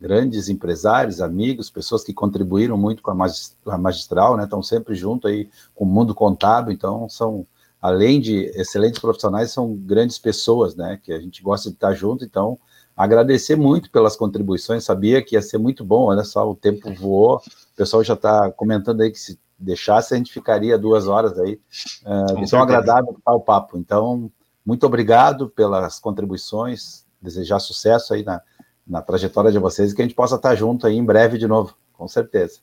Grandes 0.00 0.48
empresários, 0.48 1.20
amigos, 1.20 1.70
pessoas 1.70 2.04
que 2.04 2.12
contribuíram 2.12 2.76
muito 2.76 3.02
com 3.02 3.10
a 3.10 3.78
magistral, 3.78 4.36
né? 4.36 4.44
Estão 4.44 4.62
sempre 4.62 4.94
junto 4.94 5.28
aí 5.28 5.48
com 5.74 5.84
o 5.84 5.88
mundo 5.88 6.14
contábil, 6.14 6.72
então 6.72 7.08
são 7.08 7.46
além 7.84 8.18
de 8.18 8.44
excelentes 8.54 8.98
profissionais, 8.98 9.52
são 9.52 9.74
grandes 9.74 10.18
pessoas, 10.18 10.74
né? 10.74 10.98
Que 11.02 11.12
a 11.12 11.20
gente 11.20 11.42
gosta 11.42 11.68
de 11.68 11.74
estar 11.74 11.92
junto. 11.92 12.24
Então, 12.24 12.58
agradecer 12.96 13.56
muito 13.56 13.90
pelas 13.90 14.16
contribuições. 14.16 14.84
Sabia 14.84 15.22
que 15.22 15.34
ia 15.34 15.42
ser 15.42 15.58
muito 15.58 15.84
bom. 15.84 16.04
Olha 16.04 16.24
só, 16.24 16.48
o 16.48 16.56
tempo 16.56 16.94
voou. 16.94 17.36
O 17.36 17.76
pessoal 17.76 18.02
já 18.02 18.14
está 18.14 18.50
comentando 18.50 19.02
aí 19.02 19.10
que 19.10 19.20
se 19.20 19.38
deixasse 19.58 20.14
a 20.14 20.16
gente 20.16 20.32
ficaria 20.32 20.78
duas 20.78 21.06
horas 21.06 21.38
aí. 21.38 21.60
Uh, 22.06 22.48
tão 22.48 22.62
agradável 22.62 23.14
estar 23.18 23.34
o 23.34 23.40
papo. 23.40 23.76
Então, 23.76 24.30
muito 24.64 24.86
obrigado 24.86 25.50
pelas 25.50 25.98
contribuições. 26.00 27.04
Desejar 27.20 27.58
sucesso 27.58 28.14
aí 28.14 28.22
na, 28.22 28.40
na 28.86 29.02
trajetória 29.02 29.50
de 29.50 29.58
vocês 29.58 29.92
e 29.92 29.94
que 29.94 30.02
a 30.02 30.04
gente 30.04 30.14
possa 30.14 30.36
estar 30.36 30.54
junto 30.54 30.86
aí 30.86 30.96
em 30.96 31.04
breve 31.04 31.38
de 31.38 31.46
novo, 31.46 31.74
com 31.92 32.06
certeza. 32.06 32.60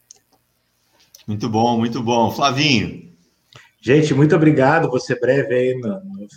Muito 1.27 1.49
bom, 1.49 1.77
muito 1.77 2.01
bom. 2.01 2.31
Flavinho, 2.31 3.11
Gente, 3.83 4.13
muito 4.13 4.35
obrigado. 4.35 4.87
Vou 4.87 4.99
ser 4.99 5.19
breve 5.19 5.55
aí 5.55 5.75
no, 5.79 5.89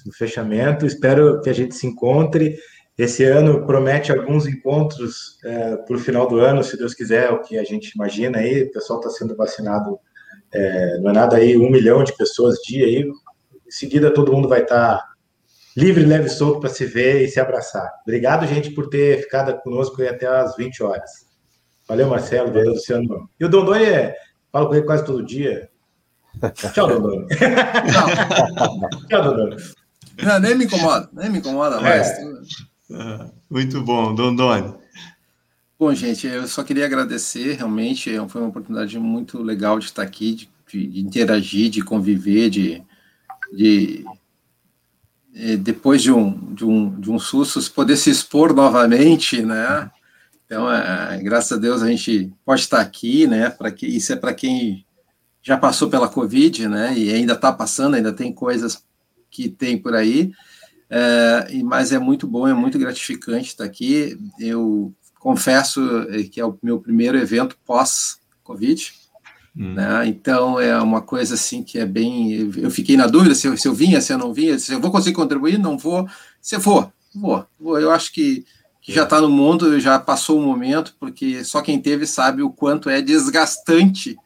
no, 0.06 0.12
fechamento. 0.16 0.86
Espero 0.86 1.42
que 1.42 1.50
a 1.50 1.52
gente 1.52 1.74
se 1.74 1.86
encontre. 1.86 2.58
Esse 2.96 3.22
ano 3.22 3.66
promete 3.66 4.10
alguns 4.10 4.46
encontros 4.46 5.38
é, 5.44 5.76
para 5.76 5.94
o 5.94 5.98
final 5.98 6.26
do 6.26 6.38
ano, 6.38 6.64
se 6.64 6.78
Deus 6.78 6.94
quiser, 6.94 7.30
o 7.30 7.42
que 7.42 7.58
a 7.58 7.64
gente 7.64 7.90
imagina 7.90 8.38
aí. 8.38 8.62
O 8.62 8.72
pessoal 8.72 8.98
está 8.98 9.10
sendo 9.10 9.36
vacinado, 9.36 9.98
é, 10.54 10.98
não 11.00 11.10
é 11.10 11.12
nada 11.12 11.36
aí, 11.36 11.54
um 11.58 11.70
milhão 11.70 12.02
de 12.02 12.16
pessoas 12.16 12.56
dia 12.66 12.86
aí. 12.86 13.02
Em 13.02 13.70
seguida, 13.70 14.10
todo 14.10 14.32
mundo 14.32 14.48
vai 14.48 14.62
estar 14.62 14.96
tá 14.96 15.13
livre, 15.76 16.04
leve 16.04 16.26
e 16.26 16.30
solto 16.30 16.60
para 16.60 16.70
se 16.70 16.84
ver 16.86 17.22
e 17.22 17.28
se 17.28 17.40
abraçar. 17.40 17.90
Obrigado, 18.02 18.46
gente, 18.46 18.70
por 18.70 18.88
ter 18.88 19.22
ficado 19.22 19.56
conosco 19.60 20.02
até 20.02 20.26
às 20.26 20.56
20 20.56 20.82
horas. 20.82 21.10
Valeu, 21.88 22.08
Marcelo, 22.08 22.52
valeu, 22.52 22.72
Luciano. 22.72 23.28
E 23.38 23.44
o 23.44 23.48
Dondoni, 23.48 23.84
é, 23.84 24.16
falo 24.50 24.68
com 24.68 24.74
ele 24.74 24.86
quase 24.86 25.04
todo 25.04 25.24
dia, 25.24 25.68
Tchau, 26.72 26.88
Dodô. 26.88 27.26
Tchau, 29.08 29.22
Dodô. 29.22 29.56
Não, 30.22 30.38
nem 30.38 30.54
me 30.54 30.64
incomoda, 30.64 31.08
nem 31.12 31.30
me 31.30 31.38
incomoda 31.38 31.80
mais. 31.80 32.08
É. 32.08 33.30
Muito 33.50 33.82
bom, 33.82 34.14
Dondoni. 34.14 34.74
Bom, 35.78 35.92
gente, 35.94 36.26
eu 36.26 36.46
só 36.46 36.62
queria 36.62 36.86
agradecer, 36.86 37.56
realmente, 37.56 38.10
foi 38.28 38.40
uma 38.40 38.50
oportunidade 38.50 38.98
muito 38.98 39.42
legal 39.42 39.78
de 39.78 39.86
estar 39.86 40.02
aqui, 40.02 40.48
de, 40.68 40.86
de 40.86 41.00
interagir, 41.00 41.68
de 41.68 41.82
conviver, 41.82 42.48
de, 42.48 42.82
de 43.52 44.04
é, 44.04 44.23
depois 45.58 46.00
de 46.00 46.12
um, 46.12 46.54
de, 46.54 46.64
um, 46.64 47.00
de 47.00 47.10
um 47.10 47.18
susto, 47.18 47.60
poder 47.72 47.96
se 47.96 48.08
expor 48.08 48.54
novamente, 48.54 49.42
né? 49.42 49.90
Então, 50.46 50.70
é, 50.70 51.20
graças 51.22 51.52
a 51.52 51.60
Deus, 51.60 51.82
a 51.82 51.88
gente 51.88 52.32
pode 52.44 52.60
estar 52.60 52.80
aqui, 52.80 53.26
né? 53.26 53.50
Para 53.50 53.72
que 53.72 53.86
isso 53.86 54.12
é 54.12 54.16
para 54.16 54.32
quem 54.32 54.86
já 55.42 55.56
passou 55.56 55.90
pela 55.90 56.08
Covid, 56.08 56.68
né? 56.68 56.96
E 56.96 57.12
ainda 57.12 57.32
está 57.32 57.52
passando, 57.52 57.94
ainda 57.94 58.12
tem 58.12 58.32
coisas 58.32 58.84
que 59.28 59.48
tem 59.48 59.76
por 59.76 59.94
aí. 59.94 60.32
É, 60.88 61.62
mas 61.64 61.90
é 61.92 61.98
muito 61.98 62.28
bom, 62.28 62.46
é 62.46 62.54
muito 62.54 62.78
gratificante 62.78 63.48
estar 63.48 63.64
aqui. 63.64 64.16
Eu 64.38 64.94
confesso 65.18 65.80
que 66.30 66.40
é 66.40 66.46
o 66.46 66.56
meu 66.62 66.78
primeiro 66.78 67.18
evento 67.18 67.58
pós-Covid. 67.66 68.92
Hum. 69.56 69.74
Né? 69.74 70.08
Então 70.08 70.58
é 70.58 70.80
uma 70.80 71.00
coisa 71.00 71.34
assim 71.34 71.62
que 71.62 71.78
é 71.78 71.86
bem. 71.86 72.50
Eu 72.56 72.70
fiquei 72.70 72.96
na 72.96 73.06
dúvida 73.06 73.34
se 73.34 73.46
eu, 73.46 73.56
se 73.56 73.68
eu 73.68 73.74
vinha, 73.74 74.00
se 74.00 74.12
eu 74.12 74.18
não 74.18 74.32
vinha, 74.32 74.58
se 74.58 74.72
eu 74.72 74.80
vou 74.80 74.90
conseguir 74.90 75.14
contribuir, 75.14 75.58
não 75.58 75.78
vou. 75.78 76.08
Se 76.40 76.56
eu 76.56 76.60
for, 76.60 76.92
vou. 77.14 77.46
vou. 77.58 77.78
Eu 77.78 77.90
acho 77.90 78.12
que, 78.12 78.44
que 78.80 78.92
já 78.92 79.04
está 79.04 79.20
no 79.20 79.28
mundo, 79.28 79.78
já 79.78 79.98
passou 79.98 80.38
o 80.38 80.42
momento, 80.42 80.94
porque 80.98 81.44
só 81.44 81.62
quem 81.62 81.80
teve 81.80 82.06
sabe 82.06 82.42
o 82.42 82.50
quanto 82.50 82.90
é 82.90 83.00
desgastante 83.00 84.16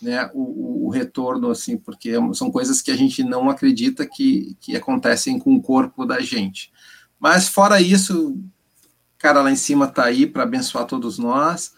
né, 0.00 0.30
o, 0.34 0.86
o, 0.86 0.90
retorno, 0.90 1.50
assim, 1.50 1.76
porque 1.76 2.10
é 2.10 2.34
são 2.34 2.50
coisas 2.50 2.82
que 2.82 2.90
a 2.90 2.96
gente 2.96 3.22
não 3.24 3.48
acredita 3.48 4.06
que, 4.06 4.56
que 4.60 4.76
acontecem 4.76 5.38
com 5.38 5.54
o 5.54 5.62
corpo 5.62 6.04
da 6.04 6.20
gente. 6.20 6.70
Mas 7.18 7.48
fora 7.48 7.80
isso, 7.80 8.30
o 8.30 8.44
cara 9.18 9.42
lá 9.42 9.50
em 9.50 9.56
cima 9.56 9.86
está 9.86 10.04
aí 10.04 10.26
para 10.26 10.42
abençoar 10.42 10.84
todos 10.84 11.18
nós, 11.18 11.72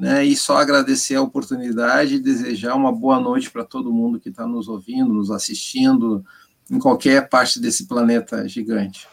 né, 0.00 0.24
e 0.24 0.34
só 0.34 0.56
agradecer 0.56 1.14
a 1.16 1.20
oportunidade 1.20 2.14
e 2.14 2.18
desejar 2.18 2.74
uma 2.74 2.90
boa 2.90 3.20
noite 3.20 3.50
para 3.50 3.66
todo 3.66 3.92
mundo 3.92 4.18
que 4.18 4.30
está 4.30 4.46
nos 4.46 4.66
ouvindo, 4.66 5.12
nos 5.12 5.30
assistindo, 5.30 6.24
em 6.70 6.78
qualquer 6.78 7.28
parte 7.28 7.60
desse 7.60 7.86
planeta 7.86 8.48
gigante. 8.48 9.06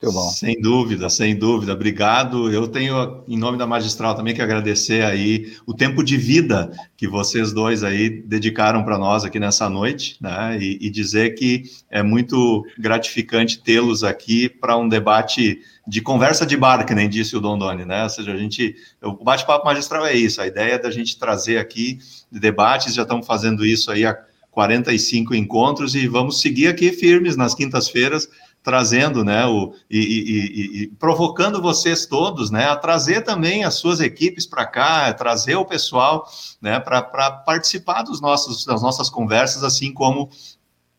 Muito 0.00 0.14
bom. 0.14 0.30
Sem 0.30 0.60
dúvida, 0.60 1.10
sem 1.10 1.34
dúvida. 1.36 1.72
Obrigado. 1.72 2.52
Eu 2.52 2.68
tenho, 2.68 3.24
em 3.26 3.36
nome 3.36 3.58
da 3.58 3.66
magistral, 3.66 4.14
também 4.14 4.32
que 4.32 4.40
agradecer 4.40 5.04
aí 5.04 5.56
o 5.66 5.74
tempo 5.74 6.04
de 6.04 6.16
vida 6.16 6.70
que 6.96 7.08
vocês 7.08 7.52
dois 7.52 7.82
aí 7.82 8.08
dedicaram 8.08 8.84
para 8.84 8.96
nós 8.96 9.24
aqui 9.24 9.40
nessa 9.40 9.68
noite, 9.68 10.16
né? 10.20 10.56
E, 10.60 10.78
e 10.80 10.88
dizer 10.88 11.34
que 11.34 11.64
é 11.90 12.00
muito 12.00 12.64
gratificante 12.78 13.60
tê-los 13.60 14.04
aqui 14.04 14.48
para 14.48 14.76
um 14.76 14.88
debate 14.88 15.60
de 15.84 16.00
conversa 16.00 16.46
de 16.46 16.56
bar, 16.56 16.86
que 16.86 16.94
nem 16.94 17.08
disse 17.08 17.36
o 17.36 17.40
Dondoni, 17.40 17.84
né? 17.84 18.04
Ou 18.04 18.10
seja, 18.10 18.32
a 18.32 18.36
gente, 18.36 18.76
o 19.02 19.24
bate-papo 19.24 19.64
magistral 19.64 20.06
é 20.06 20.14
isso, 20.14 20.40
a 20.40 20.46
ideia 20.46 20.74
é 20.74 20.78
da 20.78 20.92
gente 20.92 21.18
trazer 21.18 21.58
aqui 21.58 21.98
debates, 22.30 22.94
já 22.94 23.02
estamos 23.02 23.26
fazendo 23.26 23.66
isso 23.66 23.90
aí 23.90 24.06
há 24.06 24.16
45 24.52 25.34
encontros 25.34 25.94
e 25.94 26.06
vamos 26.06 26.40
seguir 26.40 26.68
aqui 26.68 26.92
firmes 26.92 27.36
nas 27.36 27.54
quintas-feiras 27.54 28.28
trazendo, 28.62 29.24
né, 29.24 29.46
o, 29.46 29.72
e, 29.90 29.98
e, 29.98 30.82
e, 30.82 30.86
provocando 30.88 31.62
vocês 31.62 32.06
todos, 32.06 32.50
né, 32.50 32.66
a 32.66 32.76
trazer 32.76 33.22
também 33.22 33.64
as 33.64 33.74
suas 33.74 34.00
equipes 34.00 34.46
para 34.46 34.66
cá, 34.66 35.12
trazer 35.14 35.56
o 35.56 35.64
pessoal, 35.64 36.28
né, 36.60 36.78
para 36.78 37.02
participar 37.02 38.02
dos 38.02 38.20
nossos, 38.20 38.64
das 38.64 38.82
nossas 38.82 39.08
conversas, 39.08 39.64
assim 39.64 39.92
como 39.92 40.28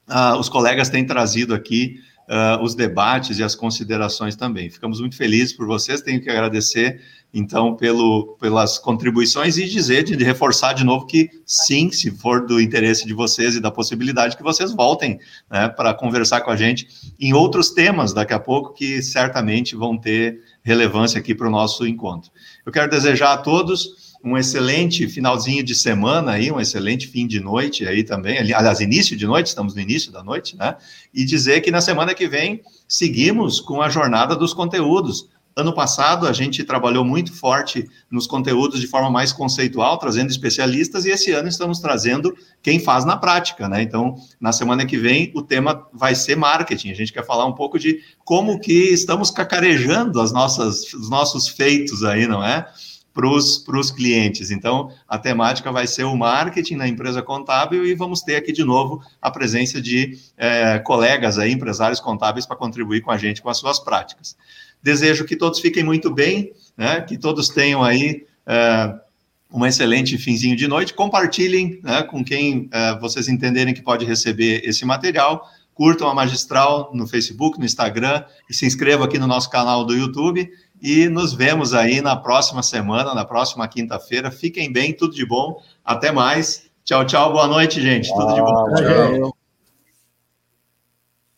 ah, 0.07 0.37
os 0.37 0.49
colegas 0.49 0.89
têm 0.89 1.05
trazido 1.05 1.53
aqui 1.53 1.99
uh, 2.29 2.63
os 2.63 2.75
debates 2.75 3.39
e 3.39 3.43
as 3.43 3.55
considerações 3.55 4.35
também. 4.35 4.69
Ficamos 4.69 4.99
muito 4.99 5.15
felizes 5.15 5.53
por 5.53 5.65
vocês, 5.65 6.01
tenho 6.01 6.21
que 6.21 6.29
agradecer, 6.29 7.01
então, 7.33 7.75
pelo, 7.75 8.37
pelas 8.39 8.79
contribuições 8.79 9.57
e 9.57 9.65
dizer, 9.65 10.03
de, 10.03 10.15
de 10.15 10.23
reforçar 10.23 10.73
de 10.73 10.83
novo 10.83 11.05
que 11.05 11.29
sim, 11.45 11.91
se 11.91 12.09
for 12.09 12.45
do 12.45 12.59
interesse 12.59 13.05
de 13.05 13.13
vocês 13.13 13.55
e 13.55 13.59
da 13.59 13.69
possibilidade 13.69 14.35
que 14.35 14.43
vocês 14.43 14.71
voltem 14.73 15.19
né, 15.49 15.69
para 15.69 15.93
conversar 15.93 16.41
com 16.41 16.49
a 16.49 16.55
gente 16.55 16.87
em 17.19 17.33
outros 17.33 17.69
temas 17.69 18.13
daqui 18.13 18.33
a 18.33 18.39
pouco 18.39 18.73
que 18.73 19.01
certamente 19.01 19.75
vão 19.75 19.97
ter 19.97 20.41
relevância 20.63 21.19
aqui 21.19 21.35
para 21.35 21.47
o 21.47 21.51
nosso 21.51 21.85
encontro. 21.85 22.31
Eu 22.65 22.71
quero 22.71 22.89
desejar 22.89 23.33
a 23.33 23.37
todos 23.37 24.09
um 24.23 24.37
excelente 24.37 25.07
finalzinho 25.07 25.63
de 25.63 25.73
semana 25.73 26.33
aí, 26.33 26.51
um 26.51 26.59
excelente 26.59 27.07
fim 27.07 27.25
de 27.25 27.39
noite 27.39 27.87
aí 27.87 28.03
também, 28.03 28.37
aliás, 28.37 28.81
início 28.81 29.15
de 29.15 29.25
noite, 29.25 29.47
estamos 29.47 29.73
no 29.73 29.81
início 29.81 30.11
da 30.11 30.23
noite, 30.23 30.57
né? 30.57 30.75
E 31.13 31.23
dizer 31.23 31.61
que 31.61 31.71
na 31.71 31.79
semana 31.79 32.13
que 32.13 32.27
vem 32.27 32.61
seguimos 32.87 33.61
com 33.61 33.81
a 33.81 33.89
jornada 33.89 34.35
dos 34.35 34.53
conteúdos. 34.53 35.29
Ano 35.55 35.73
passado 35.73 36.27
a 36.27 36.31
gente 36.31 36.63
trabalhou 36.63 37.03
muito 37.03 37.33
forte 37.33 37.89
nos 38.09 38.25
conteúdos 38.25 38.79
de 38.79 38.87
forma 38.87 39.09
mais 39.09 39.33
conceitual, 39.33 39.97
trazendo 39.97 40.29
especialistas, 40.29 41.05
e 41.05 41.09
esse 41.09 41.31
ano 41.31 41.49
estamos 41.49 41.79
trazendo 41.79 42.33
quem 42.61 42.79
faz 42.79 43.03
na 43.03 43.17
prática, 43.17 43.67
né? 43.67 43.81
Então, 43.81 44.15
na 44.39 44.51
semana 44.51 44.85
que 44.85 44.97
vem, 44.97 45.31
o 45.35 45.41
tema 45.41 45.87
vai 45.93 46.15
ser 46.15 46.37
marketing. 46.37 46.91
A 46.91 46.95
gente 46.95 47.11
quer 47.11 47.25
falar 47.25 47.45
um 47.45 47.53
pouco 47.53 47.77
de 47.77 47.99
como 48.23 48.59
que 48.59 48.93
estamos 48.93 49.31
cacarejando 49.31 50.21
as 50.21 50.31
nossas, 50.31 50.93
os 50.93 51.09
nossos 51.09 51.47
feitos 51.47 52.03
aí, 52.03 52.25
não 52.25 52.43
é? 52.43 52.65
Para 53.13 53.27
os 53.27 53.91
clientes. 53.91 54.51
Então, 54.51 54.91
a 55.07 55.17
temática 55.17 55.71
vai 55.71 55.87
ser 55.87 56.03
o 56.03 56.15
marketing 56.15 56.75
na 56.75 56.87
empresa 56.87 57.21
contábil 57.21 57.85
e 57.85 57.93
vamos 57.93 58.21
ter 58.21 58.35
aqui 58.35 58.51
de 58.51 58.63
novo 58.63 59.01
a 59.21 59.29
presença 59.29 59.81
de 59.81 60.17
é, 60.37 60.79
colegas 60.79 61.37
aí, 61.37 61.51
empresários 61.51 61.99
contábeis, 61.99 62.45
para 62.45 62.55
contribuir 62.55 63.01
com 63.01 63.11
a 63.11 63.17
gente 63.17 63.41
com 63.41 63.49
as 63.49 63.57
suas 63.57 63.79
práticas. 63.79 64.37
Desejo 64.81 65.25
que 65.25 65.35
todos 65.35 65.59
fiquem 65.59 65.83
muito 65.83 66.09
bem, 66.13 66.53
né, 66.77 67.01
que 67.01 67.17
todos 67.17 67.49
tenham 67.49 67.83
aí 67.83 68.25
é, 68.45 68.95
um 69.51 69.65
excelente 69.65 70.17
finzinho 70.17 70.55
de 70.55 70.67
noite. 70.67 70.93
Compartilhem 70.93 71.79
né, 71.83 72.03
com 72.03 72.23
quem 72.23 72.69
é, 72.71 72.97
vocês 72.99 73.27
entenderem 73.27 73.73
que 73.73 73.81
pode 73.81 74.05
receber 74.05 74.61
esse 74.63 74.85
material. 74.85 75.45
Curtam 75.73 76.09
a 76.09 76.13
Magistral 76.13 76.91
no 76.93 77.07
Facebook, 77.07 77.57
no 77.57 77.65
Instagram 77.65 78.23
e 78.49 78.53
se 78.53 78.65
inscrevam 78.65 79.05
aqui 79.05 79.17
no 79.17 79.27
nosso 79.27 79.49
canal 79.49 79.85
do 79.85 79.95
YouTube 79.95 80.49
e 80.81 81.09
nos 81.09 81.33
vemos 81.33 81.73
aí 81.73 82.01
na 82.01 82.15
próxima 82.15 82.63
semana, 82.63 83.13
na 83.13 83.25
próxima 83.25 83.67
quinta-feira. 83.67 84.31
Fiquem 84.31 84.71
bem, 84.71 84.93
tudo 84.93 85.13
de 85.13 85.25
bom. 85.25 85.61
Até 85.83 86.11
mais. 86.11 86.69
Tchau, 86.83 87.05
tchau. 87.05 87.31
Boa 87.31 87.47
noite, 87.47 87.81
gente. 87.81 88.11
Tudo 88.13 88.33
de 88.33 88.41
bom. 88.41 88.65
Tchau. 88.75 89.38